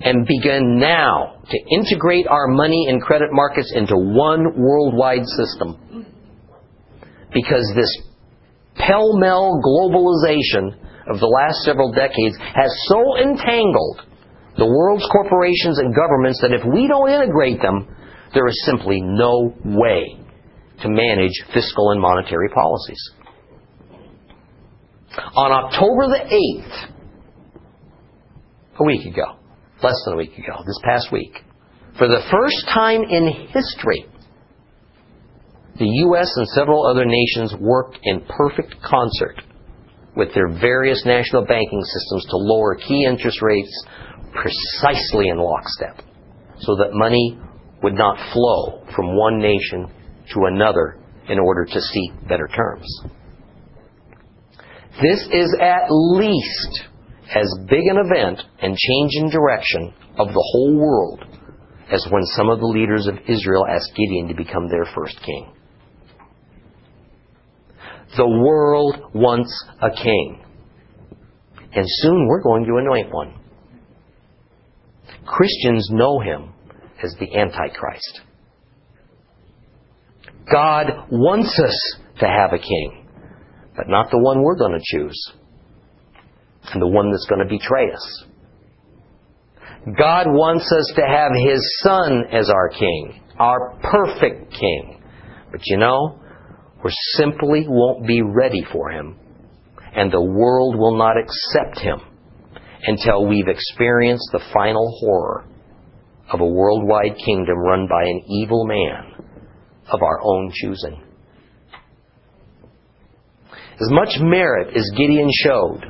and 0.00 0.26
begin 0.26 0.78
now 0.78 1.36
to 1.50 1.58
integrate 1.76 2.26
our 2.26 2.48
money 2.48 2.86
and 2.88 3.02
credit 3.02 3.28
markets 3.32 3.72
into 3.74 3.94
one 3.94 4.56
worldwide 4.56 5.26
system. 5.36 6.06
Because 7.32 7.70
this 7.76 7.92
pell 8.76 9.16
mell 9.18 9.60
globalization 9.60 10.72
of 11.12 11.20
the 11.20 11.26
last 11.26 11.60
several 11.64 11.92
decades 11.92 12.36
has 12.40 12.72
so 12.88 13.18
entangled 13.18 14.06
the 14.56 14.64
world's 14.64 15.06
corporations 15.12 15.78
and 15.78 15.94
governments 15.94 16.40
that 16.40 16.52
if 16.52 16.62
we 16.72 16.88
don't 16.88 17.10
integrate 17.10 17.60
them, 17.60 17.88
there 18.32 18.46
is 18.46 18.64
simply 18.64 19.02
no 19.02 19.52
way 19.64 20.23
to 20.84 20.90
manage 20.90 21.32
fiscal 21.52 21.90
and 21.90 22.00
monetary 22.00 22.48
policies. 22.50 23.10
On 25.34 25.50
October 25.50 26.08
the 26.08 26.24
8th, 26.28 26.90
a 28.80 28.84
week 28.84 29.06
ago, 29.06 29.38
less 29.82 29.96
than 30.04 30.14
a 30.14 30.16
week 30.16 30.36
ago, 30.36 30.62
this 30.66 30.78
past 30.84 31.10
week, 31.10 31.32
for 31.96 32.06
the 32.06 32.20
first 32.30 32.68
time 32.68 33.02
in 33.02 33.48
history, 33.48 34.04
the 35.78 35.86
U.S. 35.86 36.30
and 36.36 36.46
several 36.48 36.86
other 36.86 37.04
nations 37.06 37.54
worked 37.60 37.98
in 38.02 38.20
perfect 38.28 38.74
concert 38.82 39.40
with 40.16 40.34
their 40.34 40.48
various 40.48 41.02
national 41.06 41.46
banking 41.46 41.82
systems 41.82 42.26
to 42.26 42.36
lower 42.36 42.76
key 42.76 43.06
interest 43.08 43.40
rates 43.40 43.86
precisely 44.32 45.28
in 45.28 45.38
lockstep 45.38 46.04
so 46.60 46.76
that 46.76 46.90
money 46.92 47.38
would 47.82 47.94
not 47.94 48.16
flow 48.32 48.84
from 48.94 49.16
one 49.16 49.38
nation 49.38 49.90
to 50.32 50.44
another 50.46 50.98
in 51.28 51.38
order 51.38 51.64
to 51.64 51.80
seek 51.80 52.28
better 52.28 52.48
terms. 52.48 52.86
This 55.02 55.26
is 55.32 55.56
at 55.60 55.86
least 55.88 56.84
as 57.34 57.52
big 57.68 57.84
an 57.86 57.98
event 57.98 58.40
and 58.62 58.76
change 58.76 59.10
in 59.14 59.30
direction 59.30 59.92
of 60.18 60.28
the 60.28 60.48
whole 60.52 60.76
world 60.76 61.24
as 61.90 62.06
when 62.10 62.22
some 62.36 62.48
of 62.48 62.60
the 62.60 62.66
leaders 62.66 63.06
of 63.06 63.18
Israel 63.28 63.66
asked 63.68 63.92
Gideon 63.96 64.28
to 64.28 64.34
become 64.34 64.68
their 64.68 64.86
first 64.94 65.18
king. 65.24 65.52
The 68.16 68.28
world 68.28 68.96
wants 69.12 69.52
a 69.82 69.90
king. 69.90 70.44
And 71.72 71.84
soon 71.86 72.28
we're 72.28 72.42
going 72.42 72.64
to 72.66 72.76
anoint 72.76 73.12
one. 73.12 73.34
Christians 75.26 75.88
know 75.90 76.20
him 76.20 76.52
as 77.02 77.14
the 77.18 77.36
Antichrist. 77.36 78.20
God 80.50 80.86
wants 81.10 81.58
us 81.58 81.96
to 82.20 82.26
have 82.26 82.52
a 82.52 82.58
king, 82.58 83.06
but 83.76 83.88
not 83.88 84.10
the 84.10 84.18
one 84.18 84.42
we're 84.42 84.58
going 84.58 84.78
to 84.78 84.84
choose, 84.84 85.32
and 86.72 86.82
the 86.82 86.86
one 86.86 87.10
that's 87.10 87.26
going 87.26 87.40
to 87.40 87.48
betray 87.48 87.90
us. 87.90 88.24
God 89.98 90.26
wants 90.28 90.70
us 90.72 90.92
to 90.96 91.02
have 91.02 91.32
His 91.46 91.60
Son 91.82 92.24
as 92.32 92.50
our 92.50 92.68
king, 92.70 93.22
our 93.38 93.78
perfect 93.82 94.52
king. 94.52 95.02
But 95.50 95.60
you 95.66 95.78
know, 95.78 96.20
we 96.82 96.90
simply 97.16 97.64
won't 97.66 98.06
be 98.06 98.22
ready 98.22 98.64
for 98.70 98.90
Him, 98.90 99.16
and 99.94 100.12
the 100.12 100.22
world 100.22 100.76
will 100.76 100.96
not 100.96 101.16
accept 101.16 101.80
Him 101.80 102.00
until 102.86 103.26
we've 103.26 103.48
experienced 103.48 104.28
the 104.32 104.44
final 104.52 104.94
horror 105.00 105.46
of 106.30 106.40
a 106.40 106.46
worldwide 106.46 107.16
kingdom 107.24 107.58
run 107.58 107.86
by 107.88 108.02
an 108.04 108.22
evil 108.28 108.66
man 108.66 109.23
of 109.90 110.02
our 110.02 110.20
own 110.22 110.52
choosing. 110.54 111.02
As 113.80 113.90
much 113.90 114.20
merit 114.20 114.76
as 114.76 114.88
Gideon 114.96 115.28
showed 115.32 115.80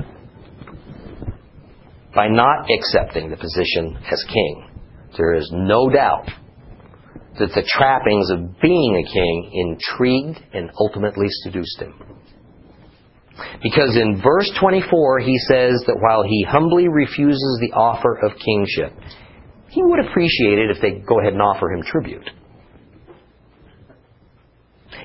by 2.15 2.27
not 2.27 2.67
accepting 2.71 3.29
the 3.29 3.37
position 3.37 3.97
as 4.11 4.23
king, 4.27 4.69
there 5.17 5.35
is 5.35 5.49
no 5.53 5.89
doubt 5.89 6.27
that 7.39 7.53
the 7.53 7.63
trappings 7.67 8.31
of 8.31 8.59
being 8.61 8.95
a 8.95 9.13
king 9.13 9.51
intrigued 9.53 10.39
and 10.53 10.71
ultimately 10.79 11.27
seduced 11.43 11.79
him. 11.79 11.93
Because 13.61 13.97
in 13.97 14.21
verse 14.23 14.49
24 14.59 15.19
he 15.19 15.37
says 15.39 15.83
that 15.87 15.99
while 15.99 16.23
he 16.23 16.45
humbly 16.47 16.87
refuses 16.87 17.59
the 17.61 17.75
offer 17.75 18.17
of 18.23 18.31
kingship, 18.39 18.93
he 19.69 19.83
would 19.83 20.05
appreciate 20.05 20.59
it 20.59 20.71
if 20.71 20.81
they 20.81 21.03
go 21.05 21.19
ahead 21.19 21.33
and 21.33 21.41
offer 21.41 21.69
him 21.71 21.83
tribute. 21.83 22.29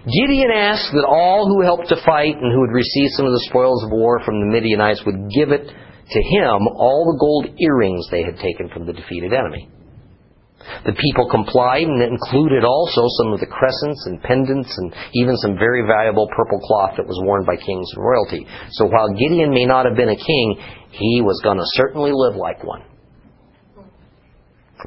Gideon 0.06 0.50
asked 0.50 0.92
that 0.92 1.08
all 1.08 1.46
who 1.46 1.62
helped 1.62 1.88
to 1.88 2.02
fight 2.04 2.36
and 2.36 2.52
who 2.52 2.64
had 2.64 2.74
received 2.74 3.12
some 3.14 3.26
of 3.26 3.32
the 3.32 3.46
spoils 3.48 3.84
of 3.84 3.90
war 3.90 4.20
from 4.24 4.40
the 4.40 4.52
Midianites 4.52 5.04
would 5.04 5.30
give 5.34 5.52
it 5.52 5.66
to 5.66 6.20
him 6.22 6.66
all 6.74 7.06
the 7.06 7.20
gold 7.20 7.54
earrings 7.60 8.08
they 8.10 8.22
had 8.22 8.36
taken 8.38 8.68
from 8.72 8.86
the 8.86 8.92
defeated 8.92 9.32
enemy. 9.32 9.68
The 10.84 10.92
people 10.92 11.28
complied 11.30 11.88
and 11.88 12.02
included 12.02 12.64
also 12.64 13.02
some 13.20 13.32
of 13.32 13.40
the 13.40 13.48
crescents 13.48 14.06
and 14.06 14.22
pendants 14.22 14.72
and 14.76 14.92
even 15.14 15.36
some 15.36 15.56
very 15.56 15.86
valuable 15.86 16.28
purple 16.36 16.60
cloth 16.60 16.94
that 16.96 17.06
was 17.06 17.20
worn 17.24 17.44
by 17.44 17.56
kings 17.56 17.88
and 17.94 18.04
royalty. 18.04 18.46
So 18.72 18.86
while 18.86 19.08
Gideon 19.12 19.50
may 19.50 19.64
not 19.64 19.86
have 19.86 19.96
been 19.96 20.10
a 20.10 20.16
king, 20.16 20.60
he 20.92 21.22
was 21.22 21.40
going 21.42 21.58
to 21.58 21.64
certainly 21.76 22.12
live 22.12 22.36
like 22.36 22.62
one. 22.62 22.84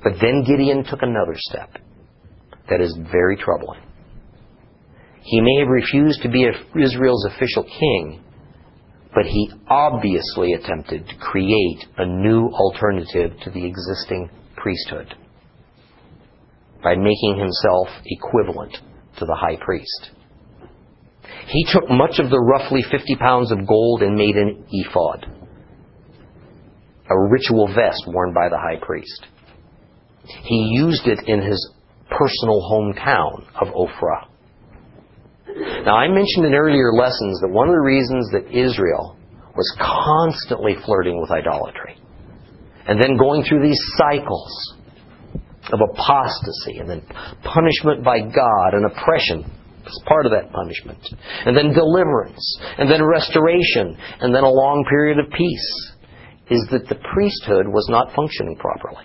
But 0.03 0.13
then 0.21 0.43
Gideon 0.43 0.83
took 0.83 1.01
another 1.01 1.35
step 1.37 1.77
that 2.69 2.81
is 2.81 2.97
very 3.11 3.37
troubling. 3.37 3.81
He 5.23 5.39
may 5.39 5.59
have 5.59 5.69
refused 5.69 6.21
to 6.23 6.29
be 6.29 6.45
Israel's 6.75 7.25
official 7.25 7.63
king, 7.63 8.23
but 9.15 9.25
he 9.25 9.51
obviously 9.67 10.53
attempted 10.53 11.07
to 11.07 11.15
create 11.17 11.85
a 11.97 12.05
new 12.05 12.47
alternative 12.47 13.39
to 13.43 13.49
the 13.49 13.65
existing 13.65 14.29
priesthood 14.57 15.15
by 16.83 16.95
making 16.95 17.37
himself 17.39 17.87
equivalent 18.05 18.77
to 19.19 19.25
the 19.25 19.35
high 19.35 19.55
priest. 19.63 20.11
He 21.47 21.65
took 21.71 21.89
much 21.89 22.19
of 22.19 22.29
the 22.29 22.39
roughly 22.39 22.81
50 22.91 23.15
pounds 23.15 23.51
of 23.51 23.65
gold 23.65 24.01
and 24.01 24.15
made 24.15 24.35
an 24.35 24.65
ephod, 24.71 25.25
a 27.09 27.29
ritual 27.29 27.67
vest 27.67 28.03
worn 28.07 28.33
by 28.33 28.49
the 28.49 28.57
high 28.57 28.79
priest. 28.81 29.27
He 30.43 30.73
used 30.73 31.07
it 31.07 31.19
in 31.27 31.41
his 31.41 31.73
personal 32.09 32.61
hometown 32.69 33.45
of 33.61 33.69
Ophrah. 33.73 34.27
Now, 35.85 35.97
I 35.97 36.07
mentioned 36.07 36.45
in 36.45 36.53
earlier 36.53 36.93
lessons 36.93 37.39
that 37.41 37.49
one 37.49 37.67
of 37.67 37.73
the 37.73 37.85
reasons 37.85 38.31
that 38.31 38.49
Israel 38.49 39.17
was 39.55 39.77
constantly 39.79 40.75
flirting 40.85 41.19
with 41.21 41.31
idolatry 41.31 41.97
and 42.87 43.01
then 43.01 43.17
going 43.17 43.43
through 43.43 43.63
these 43.63 43.79
cycles 43.95 44.75
of 45.71 45.79
apostasy 45.79 46.79
and 46.79 46.89
then 46.89 47.01
punishment 47.43 48.03
by 48.03 48.19
God 48.19 48.73
and 48.73 48.85
oppression 48.85 49.45
as 49.85 49.99
part 50.07 50.25
of 50.25 50.31
that 50.31 50.51
punishment, 50.51 50.99
and 51.45 51.57
then 51.57 51.73
deliverance, 51.73 52.57
and 52.77 52.89
then 52.89 53.03
restoration, 53.03 53.97
and 54.21 54.33
then 54.33 54.43
a 54.43 54.49
long 54.49 54.85
period 54.89 55.19
of 55.19 55.25
peace, 55.31 55.91
is 56.49 56.65
that 56.71 56.87
the 56.87 56.95
priesthood 57.13 57.67
was 57.67 57.85
not 57.89 58.15
functioning 58.15 58.55
properly. 58.55 59.03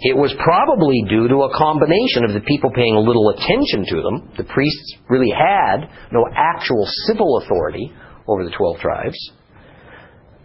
It 0.00 0.16
was 0.16 0.34
probably 0.38 1.02
due 1.08 1.28
to 1.28 1.48
a 1.48 1.54
combination 1.56 2.24
of 2.24 2.32
the 2.32 2.44
people 2.46 2.70
paying 2.70 2.94
little 2.94 3.30
attention 3.34 3.84
to 3.88 3.96
them. 4.02 4.16
The 4.36 4.44
priests 4.44 4.96
really 5.08 5.30
had 5.30 5.88
no 6.12 6.24
actual 6.34 6.86
civil 7.06 7.40
authority 7.42 7.92
over 8.28 8.44
the 8.44 8.54
12 8.54 8.78
tribes. 8.78 9.18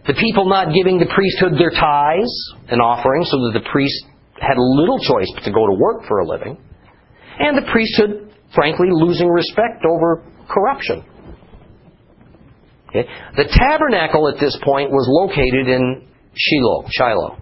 The 0.06 0.14
people 0.14 0.48
not 0.48 0.74
giving 0.74 0.98
the 0.98 1.08
priesthood 1.08 1.56
their 1.56 1.70
tithes 1.70 2.34
and 2.68 2.80
offerings 2.80 3.30
so 3.30 3.38
that 3.48 3.60
the 3.60 3.68
priests 3.70 4.04
had 4.40 4.56
little 4.58 4.98
choice 4.98 5.30
but 5.34 5.44
to 5.44 5.52
go 5.52 5.64
to 5.66 5.76
work 5.78 6.04
for 6.08 6.20
a 6.20 6.26
living. 6.26 6.58
And 7.38 7.56
the 7.56 7.70
priesthood, 7.70 8.34
frankly, 8.54 8.88
losing 8.90 9.28
respect 9.28 9.84
over 9.88 10.24
corruption. 10.48 11.04
Okay? 12.88 13.08
The 13.36 13.48
tabernacle 13.48 14.28
at 14.28 14.38
this 14.40 14.56
point 14.62 14.90
was 14.90 15.06
located 15.08 15.68
in 15.68 16.06
Shiloh, 16.36 16.84
Shiloh. 16.90 17.38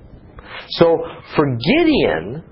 So 0.78 0.98
for 1.36 1.56
Gideon 1.56 2.44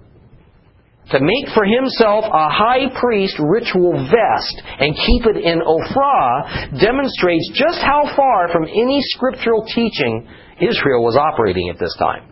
to 1.10 1.18
make 1.20 1.52
for 1.54 1.64
himself 1.64 2.24
a 2.24 2.48
high 2.48 2.86
priest 3.00 3.34
ritual 3.40 3.92
vest 3.92 4.62
and 4.78 4.94
keep 4.94 5.26
it 5.26 5.36
in 5.36 5.60
Ophrah 5.60 6.80
demonstrates 6.80 7.50
just 7.54 7.80
how 7.80 8.04
far 8.14 8.48
from 8.52 8.64
any 8.64 9.00
scriptural 9.02 9.64
teaching 9.66 10.28
Israel 10.60 11.02
was 11.02 11.16
operating 11.16 11.68
at 11.68 11.78
this 11.78 11.94
time. 11.98 12.30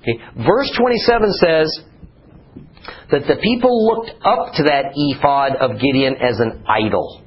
Okay. 0.00 0.18
Verse 0.44 0.70
27 0.76 1.32
says 1.34 1.80
that 3.10 3.22
the 3.28 3.36
people 3.42 3.86
looked 3.86 4.10
up 4.24 4.54
to 4.54 4.64
that 4.64 4.92
ephod 4.94 5.56
of 5.56 5.80
Gideon 5.80 6.16
as 6.16 6.40
an 6.40 6.64
idol. 6.66 7.22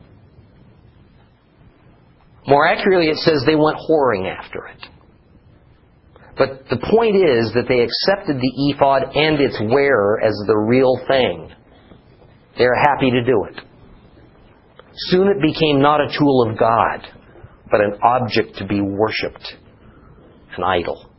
More 2.48 2.68
accurately, 2.68 3.08
it 3.08 3.18
says 3.18 3.44
they 3.48 3.56
went 3.56 3.78
whoring 3.90 4.30
after 4.30 4.68
it. 4.68 4.86
But 6.38 6.68
the 6.70 6.78
point 6.92 7.16
is 7.16 7.54
that 7.56 7.66
they 7.68 7.80
accepted 7.80 8.38
the 8.42 8.52
ephod 8.70 9.16
and 9.16 9.40
its 9.40 9.58
wearer 9.72 10.20
as 10.22 10.36
the 10.48 10.58
real 10.58 11.00
thing. 11.08 11.52
They're 12.58 12.76
happy 12.76 13.12
to 13.12 13.24
do 13.24 13.46
it. 13.46 13.62
Soon 15.10 15.28
it 15.28 15.42
became 15.42 15.82
not 15.82 16.02
a 16.02 16.08
tool 16.18 16.50
of 16.50 16.58
God, 16.58 17.08
but 17.72 17.82
an 17.82 18.00
object 18.02 18.58
to 18.58 18.66
be 18.66 18.82
worshipped, 18.82 19.56
an 20.58 20.64
idol. 20.64 21.10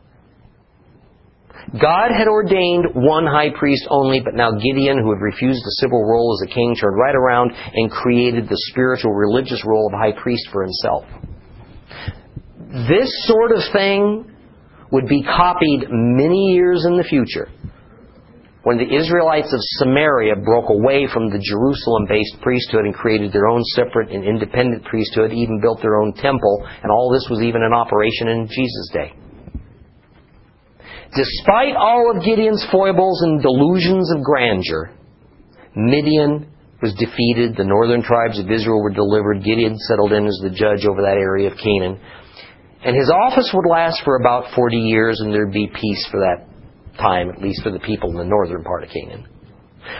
God 1.81 2.11
had 2.15 2.27
ordained 2.27 2.85
one 2.93 3.25
high 3.25 3.49
priest 3.57 3.87
only, 3.89 4.21
but 4.21 4.35
now 4.35 4.51
Gideon, 4.51 4.99
who 4.99 5.13
had 5.13 5.21
refused 5.21 5.63
the 5.63 5.77
civil 5.81 6.03
role 6.05 6.37
as 6.39 6.49
a 6.49 6.53
king, 6.53 6.75
turned 6.75 6.97
right 6.97 7.15
around 7.15 7.51
and 7.73 7.91
created 7.91 8.47
the 8.47 8.57
spiritual 8.71 9.11
religious 9.13 9.63
role 9.65 9.87
of 9.87 9.93
high 9.93 10.13
priest 10.13 10.47
for 10.51 10.63
himself. 10.63 11.03
This 12.87 13.11
sort 13.27 13.51
of 13.51 13.61
thing 13.73 14.36
would 14.91 15.07
be 15.07 15.23
copied 15.23 15.87
many 15.89 16.53
years 16.53 16.85
in 16.85 16.97
the 16.97 17.03
future 17.03 17.49
when 18.67 18.77
the 18.77 18.95
Israelites 18.99 19.53
of 19.53 19.63
Samaria 19.79 20.35
broke 20.43 20.67
away 20.67 21.07
from 21.07 21.29
the 21.29 21.39
Jerusalem 21.39 22.03
based 22.03 22.35
priesthood 22.41 22.83
and 22.83 22.93
created 22.93 23.31
their 23.31 23.47
own 23.47 23.63
separate 23.63 24.11
and 24.11 24.25
independent 24.25 24.83
priesthood, 24.83 25.31
even 25.31 25.61
built 25.61 25.79
their 25.81 25.95
own 25.95 26.11
temple, 26.11 26.67
and 26.83 26.91
all 26.91 27.09
this 27.09 27.27
was 27.29 27.39
even 27.41 27.63
in 27.63 27.71
operation 27.71 28.27
in 28.27 28.45
Jesus' 28.51 28.91
day. 28.91 29.13
Despite 31.15 31.77
all 31.77 32.11
of 32.11 32.25
Gideon's 32.25 32.67
foibles 32.69 33.21
and 33.23 33.41
delusions 33.41 34.11
of 34.11 34.21
grandeur, 34.21 34.91
Midian 35.73 36.51
was 36.81 36.93
defeated, 36.99 37.55
the 37.55 37.63
northern 37.63 38.03
tribes 38.03 38.37
of 38.37 38.51
Israel 38.51 38.83
were 38.83 38.91
delivered, 38.91 39.45
Gideon 39.45 39.77
settled 39.87 40.11
in 40.11 40.27
as 40.27 40.39
the 40.43 40.49
judge 40.49 40.85
over 40.85 41.01
that 41.03 41.15
area 41.15 41.49
of 41.49 41.57
Canaan. 41.57 42.01
And 42.83 42.95
his 42.95 43.11
office 43.11 43.51
would 43.53 43.69
last 43.69 44.01
for 44.03 44.17
about 44.17 44.53
40 44.55 44.77
years, 44.77 45.19
and 45.19 45.33
there'd 45.33 45.51
be 45.51 45.67
peace 45.67 46.07
for 46.11 46.19
that 46.19 46.47
time, 46.99 47.29
at 47.29 47.41
least 47.41 47.63
for 47.63 47.71
the 47.71 47.79
people 47.79 48.11
in 48.11 48.17
the 48.17 48.25
northern 48.25 48.63
part 48.63 48.83
of 48.83 48.89
Canaan. 48.89 49.27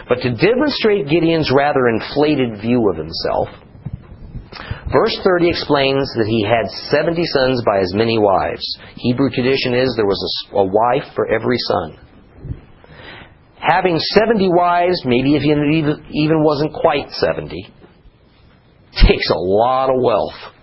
But 0.08 0.20
to 0.22 0.36
demonstrate 0.36 1.08
Gideon's 1.08 1.52
rather 1.56 1.88
inflated 1.88 2.62
view 2.62 2.90
of 2.90 2.98
himself, 2.98 3.48
Verse 4.92 5.20
30 5.22 5.50
explains 5.50 6.08
that 6.16 6.28
he 6.28 6.48
had 6.48 6.72
70 6.88 7.20
sons 7.26 7.62
by 7.66 7.80
as 7.80 7.92
many 7.94 8.18
wives. 8.18 8.64
Hebrew 8.96 9.30
tradition 9.30 9.76
is 9.76 9.94
there 9.96 10.06
was 10.06 10.24
a, 10.24 10.58
a 10.58 10.64
wife 10.64 11.12
for 11.14 11.28
every 11.28 11.58
son. 11.58 12.00
Having 13.60 14.00
70 14.00 14.48
wives, 14.50 15.02
maybe 15.04 15.36
if 15.36 15.44
you 15.44 15.52
even 16.14 16.44
wasn't 16.44 16.72
quite 16.74 17.10
70, 17.10 17.68
takes 19.08 19.30
a 19.30 19.38
lot 19.38 19.90
of 19.90 20.02
wealth. 20.02 20.56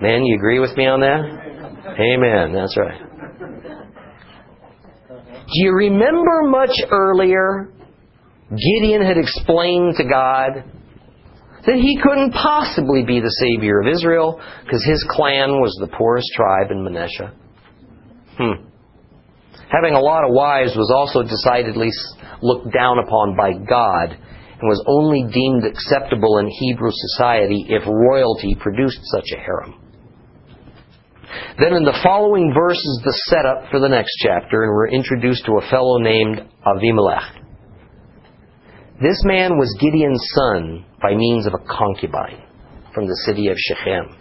Man, 0.00 0.24
you 0.24 0.36
agree 0.36 0.58
with 0.58 0.76
me 0.76 0.86
on 0.86 1.00
that? 1.00 1.44
Amen. 1.98 2.52
That's 2.52 2.76
right. 2.76 3.00
Do 5.46 5.62
you 5.62 5.72
remember 5.72 6.42
much 6.48 6.72
earlier 6.90 7.70
Gideon 8.50 9.02
had 9.02 9.18
explained 9.18 9.96
to 9.96 10.04
God 10.04 10.64
that 11.66 11.76
he 11.76 11.98
couldn't 12.02 12.32
possibly 12.32 13.04
be 13.04 13.20
the 13.20 13.30
Savior 13.40 13.80
of 13.80 13.88
Israel 13.88 14.40
because 14.64 14.84
his 14.84 15.04
clan 15.10 15.60
was 15.60 15.76
the 15.80 15.88
poorest 15.96 16.28
tribe 16.34 16.70
in 16.70 16.82
Manasseh? 16.82 17.32
Hmm. 18.36 18.68
Having 19.70 19.94
a 19.94 20.00
lot 20.00 20.24
of 20.24 20.30
wives 20.32 20.72
was 20.76 20.92
also 20.94 21.22
decidedly 21.22 21.90
looked 22.42 22.72
down 22.72 22.98
upon 22.98 23.36
by 23.36 23.52
God 23.52 24.10
and 24.10 24.68
was 24.68 24.82
only 24.86 25.24
deemed 25.32 25.64
acceptable 25.64 26.38
in 26.38 26.48
Hebrew 26.48 26.90
society 26.92 27.66
if 27.68 27.82
royalty 27.86 28.56
produced 28.58 29.00
such 29.04 29.26
a 29.34 29.40
harem. 29.40 29.83
Then 31.58 31.74
in 31.74 31.84
the 31.84 31.98
following 32.02 32.52
verses, 32.54 33.02
the 33.04 33.16
setup 33.30 33.70
for 33.70 33.80
the 33.80 33.88
next 33.88 34.14
chapter, 34.22 34.64
and 34.64 34.72
we're 34.72 34.90
introduced 34.90 35.44
to 35.46 35.58
a 35.58 35.70
fellow 35.70 35.98
named 35.98 36.42
Avimelech. 36.66 37.42
This 39.00 39.20
man 39.24 39.58
was 39.58 39.76
Gideon's 39.80 40.22
son 40.34 40.84
by 41.02 41.14
means 41.14 41.46
of 41.46 41.54
a 41.54 41.64
concubine 41.68 42.42
from 42.94 43.06
the 43.06 43.16
city 43.26 43.48
of 43.48 43.56
Shechem. 43.58 44.16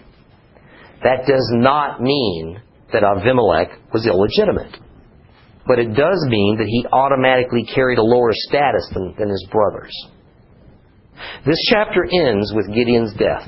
That 1.03 1.27
does 1.27 1.47
not 1.53 2.01
mean 2.01 2.61
that 2.91 3.03
Avimelech 3.03 3.93
was 3.93 4.07
illegitimate. 4.07 4.77
But 5.65 5.79
it 5.79 5.93
does 5.95 6.25
mean 6.27 6.57
that 6.57 6.67
he 6.67 6.85
automatically 6.91 7.65
carried 7.65 7.97
a 7.97 8.03
lower 8.03 8.31
status 8.33 8.89
than, 8.93 9.15
than 9.17 9.29
his 9.29 9.47
brothers. 9.51 9.93
This 11.45 11.59
chapter 11.69 12.05
ends 12.05 12.51
with 12.53 12.73
Gideon's 12.73 13.13
death. 13.13 13.47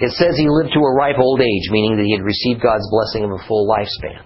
It 0.00 0.12
says 0.12 0.36
he 0.36 0.48
lived 0.48 0.72
to 0.72 0.80
a 0.80 0.94
ripe 0.94 1.18
old 1.18 1.40
age, 1.40 1.68
meaning 1.70 1.96
that 1.96 2.04
he 2.04 2.16
had 2.16 2.24
received 2.24 2.62
God's 2.62 2.88
blessing 2.90 3.24
of 3.24 3.32
a 3.32 3.44
full 3.46 3.68
lifespan. 3.68 4.24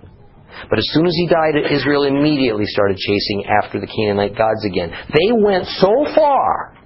But 0.71 0.79
as 0.79 0.87
soon 0.93 1.07
as 1.07 1.15
he 1.17 1.27
died, 1.27 1.57
Israel 1.71 2.05
immediately 2.05 2.65
started 2.67 2.97
chasing 2.97 3.45
after 3.47 3.81
the 3.81 3.89
Canaanite 3.89 4.39
gods 4.39 4.65
again. 4.65 4.91
They 5.13 5.33
went 5.33 5.67
so 5.67 6.07
far 6.15 6.77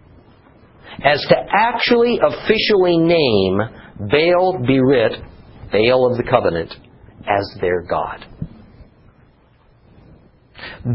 as 1.05 1.21
to 1.29 1.37
actually 1.53 2.19
officially 2.19 2.97
name 2.97 3.61
Baal 4.11 4.59
Berit, 4.65 5.23
Baal 5.71 6.11
of 6.11 6.17
the 6.17 6.25
covenant, 6.29 6.75
as 7.29 7.59
their 7.61 7.83
god. 7.83 8.27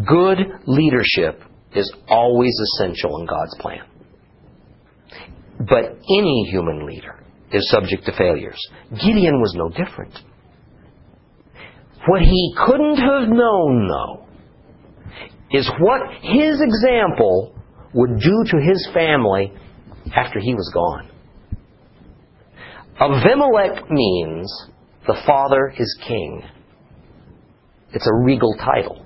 Good 0.08 0.40
leadership 0.66 1.42
is 1.76 1.94
always 2.08 2.54
essential 2.60 3.20
in 3.20 3.28
God's 3.28 3.56
plan. 3.60 3.86
But 5.60 5.98
any 6.10 6.50
human 6.50 6.86
leader 6.86 7.23
is 7.54 7.70
subject 7.70 8.06
to 8.06 8.12
failures. 8.18 8.60
Gideon 8.92 9.40
was 9.40 9.54
no 9.56 9.70
different. 9.70 10.14
What 12.08 12.22
he 12.22 12.56
couldn't 12.66 12.98
have 12.98 13.30
known, 13.30 13.88
though, 13.88 14.26
is 15.52 15.70
what 15.80 16.02
his 16.22 16.62
example 16.62 17.56
would 17.94 18.20
do 18.20 18.44
to 18.50 18.58
his 18.62 18.90
family 18.94 19.54
after 20.16 20.40
he 20.40 20.54
was 20.54 20.70
gone. 20.74 21.10
Avimelech 23.00 23.90
means 23.90 24.52
the 25.08 25.16
father 25.26 25.74
is 25.78 25.98
king. 26.08 26.44
It's 27.94 28.08
a 28.08 28.24
regal 28.26 28.56
title. 28.56 29.06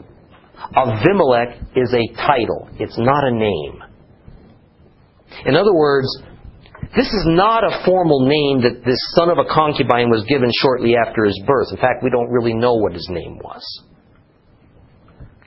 Avimelech 0.75 1.61
is 1.75 1.93
a 1.93 2.15
title, 2.15 2.69
it's 2.79 2.97
not 2.97 3.23
a 3.25 3.31
name. 3.31 3.83
In 5.45 5.55
other 5.55 5.73
words, 5.73 6.07
this 6.95 7.07
is 7.07 7.25
not 7.27 7.63
a 7.63 7.83
formal 7.85 8.27
name 8.27 8.61
that 8.61 8.85
this 8.85 8.99
son 9.15 9.29
of 9.29 9.37
a 9.37 9.45
concubine 9.53 10.09
was 10.09 10.23
given 10.27 10.49
shortly 10.61 10.95
after 10.95 11.25
his 11.25 11.39
birth. 11.45 11.67
In 11.71 11.77
fact, 11.77 12.03
we 12.03 12.09
don't 12.09 12.29
really 12.29 12.53
know 12.53 12.75
what 12.75 12.93
his 12.93 13.07
name 13.09 13.37
was. 13.43 13.63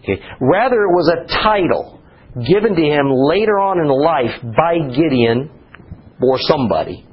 Okay. 0.03 0.21
Rather, 0.41 0.83
it 0.83 0.93
was 0.93 1.09
a 1.13 1.27
title 1.43 2.01
given 2.47 2.75
to 2.77 2.83
him 2.83 3.11
later 3.11 3.59
on 3.59 3.81
in 3.81 3.89
life 3.89 4.37
by 4.57 4.79
Gideon 4.95 5.51
or 6.23 6.39
somebody. 6.39 7.05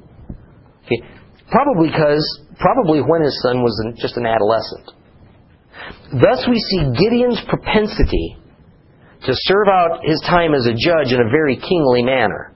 Okay. 0.84 1.02
Probably 1.50 1.88
because, 1.88 2.22
probably 2.58 3.00
when 3.00 3.22
his 3.22 3.40
son 3.42 3.62
was 3.62 3.74
just 3.96 4.16
an 4.16 4.26
adolescent. 4.26 4.92
Thus, 6.20 6.46
we 6.48 6.58
see 6.58 6.92
Gideon's 6.96 7.40
propensity 7.48 8.36
to 9.24 9.32
serve 9.32 9.68
out 9.68 10.00
his 10.04 10.20
time 10.28 10.54
as 10.54 10.66
a 10.66 10.72
judge 10.72 11.12
in 11.12 11.20
a 11.20 11.30
very 11.30 11.56
kingly 11.56 12.02
manner. 12.02 12.54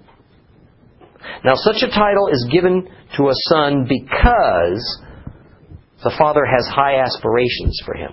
Now, 1.44 1.54
such 1.54 1.82
a 1.82 1.88
title 1.90 2.28
is 2.28 2.48
given 2.50 2.88
to 3.16 3.28
a 3.28 3.34
son 3.48 3.86
because 3.88 5.00
the 6.02 6.14
father 6.18 6.44
has 6.44 6.66
high 6.66 6.96
aspirations 6.96 7.80
for 7.84 7.94
him. 7.94 8.12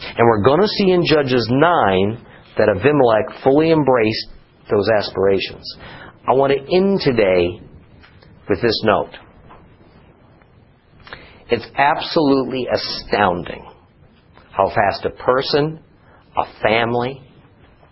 And 0.00 0.26
we're 0.26 0.42
going 0.42 0.60
to 0.60 0.68
see 0.68 0.90
in 0.90 1.04
Judges 1.04 1.46
9 1.50 2.26
that 2.58 2.68
Abimelech 2.68 3.42
fully 3.42 3.70
embraced 3.70 4.28
those 4.70 4.88
aspirations. 4.88 5.76
I 6.26 6.32
want 6.32 6.52
to 6.52 6.76
end 6.76 7.00
today 7.00 7.60
with 8.48 8.62
this 8.62 8.80
note. 8.84 9.12
It's 11.50 11.66
absolutely 11.76 12.68
astounding 12.72 13.66
how 14.52 14.68
fast 14.68 15.04
a 15.04 15.10
person, 15.10 15.80
a 16.36 16.62
family, 16.62 17.20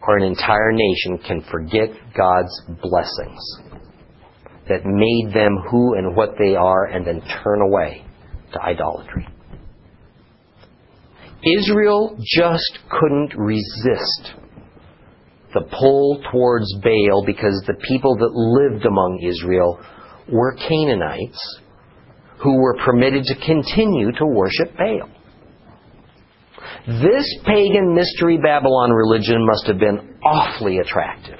or 0.06 0.16
an 0.16 0.24
entire 0.24 0.72
nation 0.72 1.18
can 1.18 1.44
forget 1.50 1.90
God's 2.16 2.62
blessings 2.80 3.67
that 4.68 4.84
made 4.84 5.34
them 5.34 5.56
who 5.70 5.94
and 5.94 6.14
what 6.14 6.30
they 6.38 6.54
are 6.54 6.86
and 6.86 7.06
then 7.06 7.22
turn 7.42 7.60
away 7.62 8.04
to 8.52 8.62
idolatry. 8.62 9.26
Israel 11.58 12.16
just 12.18 12.78
couldn't 12.90 13.34
resist 13.36 14.34
the 15.54 15.62
pull 15.78 16.22
towards 16.30 16.66
Baal 16.82 17.24
because 17.24 17.62
the 17.66 17.76
people 17.88 18.16
that 18.16 18.30
lived 18.34 18.84
among 18.84 19.20
Israel 19.22 19.80
were 20.30 20.54
Canaanites 20.54 21.60
who 22.42 22.60
were 22.60 22.76
permitted 22.84 23.24
to 23.24 23.34
continue 23.34 24.12
to 24.12 24.26
worship 24.26 24.76
Baal. 24.76 25.08
This 26.86 27.26
pagan 27.44 27.94
mystery 27.94 28.38
Babylon 28.42 28.90
religion 28.90 29.46
must 29.46 29.66
have 29.66 29.78
been 29.78 30.16
awfully 30.24 30.78
attractive 30.78 31.38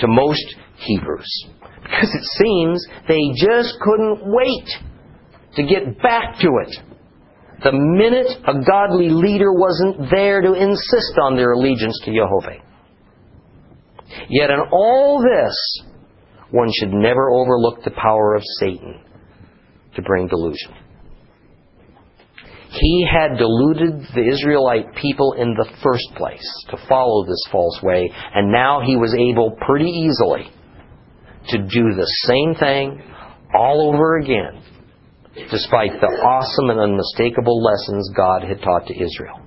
to 0.00 0.06
most 0.06 0.54
Hebrews. 0.78 1.46
Because 1.82 2.14
it 2.14 2.24
seems 2.38 2.86
they 3.08 3.20
just 3.36 3.76
couldn't 3.80 4.20
wait 4.24 4.68
to 5.56 5.62
get 5.62 6.00
back 6.02 6.38
to 6.40 6.48
it. 6.66 6.76
The 7.62 7.72
minute 7.72 8.28
a 8.46 8.64
godly 8.64 9.08
leader 9.08 9.52
wasn't 9.52 10.10
there 10.10 10.40
to 10.40 10.52
insist 10.52 11.18
on 11.20 11.36
their 11.36 11.52
allegiance 11.52 12.00
to 12.04 12.14
Jehovah. 12.14 12.62
Yet 14.28 14.50
in 14.50 14.60
all 14.72 15.20
this, 15.22 15.82
one 16.50 16.70
should 16.78 16.92
never 16.92 17.30
overlook 17.30 17.82
the 17.82 17.90
power 17.90 18.34
of 18.34 18.42
Satan 18.60 19.00
to 19.96 20.02
bring 20.02 20.28
delusion. 20.28 20.72
He 22.70 23.08
had 23.10 23.38
deluded 23.38 24.06
the 24.14 24.28
Israelite 24.30 24.94
people 24.94 25.32
in 25.32 25.54
the 25.54 25.68
first 25.82 26.06
place 26.16 26.46
to 26.70 26.76
follow 26.88 27.24
this 27.24 27.42
false 27.50 27.80
way, 27.82 28.10
and 28.34 28.52
now 28.52 28.82
he 28.84 28.96
was 28.96 29.14
able 29.14 29.56
pretty 29.66 29.88
easily 29.88 30.52
to 31.48 31.58
do 31.58 31.94
the 31.94 32.06
same 32.26 32.54
thing 32.54 33.02
all 33.54 33.92
over 33.92 34.18
again, 34.18 34.62
despite 35.50 35.92
the 36.00 36.06
awesome 36.06 36.70
and 36.70 36.80
unmistakable 36.80 37.62
lessons 37.62 38.10
God 38.16 38.42
had 38.42 38.60
taught 38.62 38.86
to 38.86 38.94
Israel. 38.94 39.40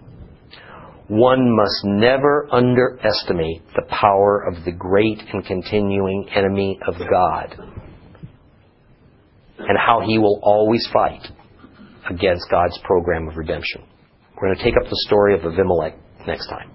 One 1.07 1.55
must 1.55 1.83
never 1.83 2.47
underestimate 2.51 3.63
the 3.75 3.85
power 3.89 4.45
of 4.47 4.63
the 4.63 4.71
great 4.71 5.19
and 5.33 5.45
continuing 5.45 6.29
enemy 6.33 6.79
of 6.87 6.95
God 6.97 7.57
and 9.59 9.77
how 9.77 10.01
he 10.05 10.17
will 10.17 10.39
always 10.41 10.87
fight 10.91 11.27
against 12.09 12.49
God's 12.49 12.79
program 12.83 13.27
of 13.27 13.37
redemption. 13.37 13.83
We're 14.35 14.47
going 14.47 14.57
to 14.57 14.63
take 14.63 14.75
up 14.81 14.89
the 14.89 15.03
story 15.07 15.35
of 15.35 15.41
Abimelech 15.41 15.95
next 16.25 16.47
time. 16.47 16.71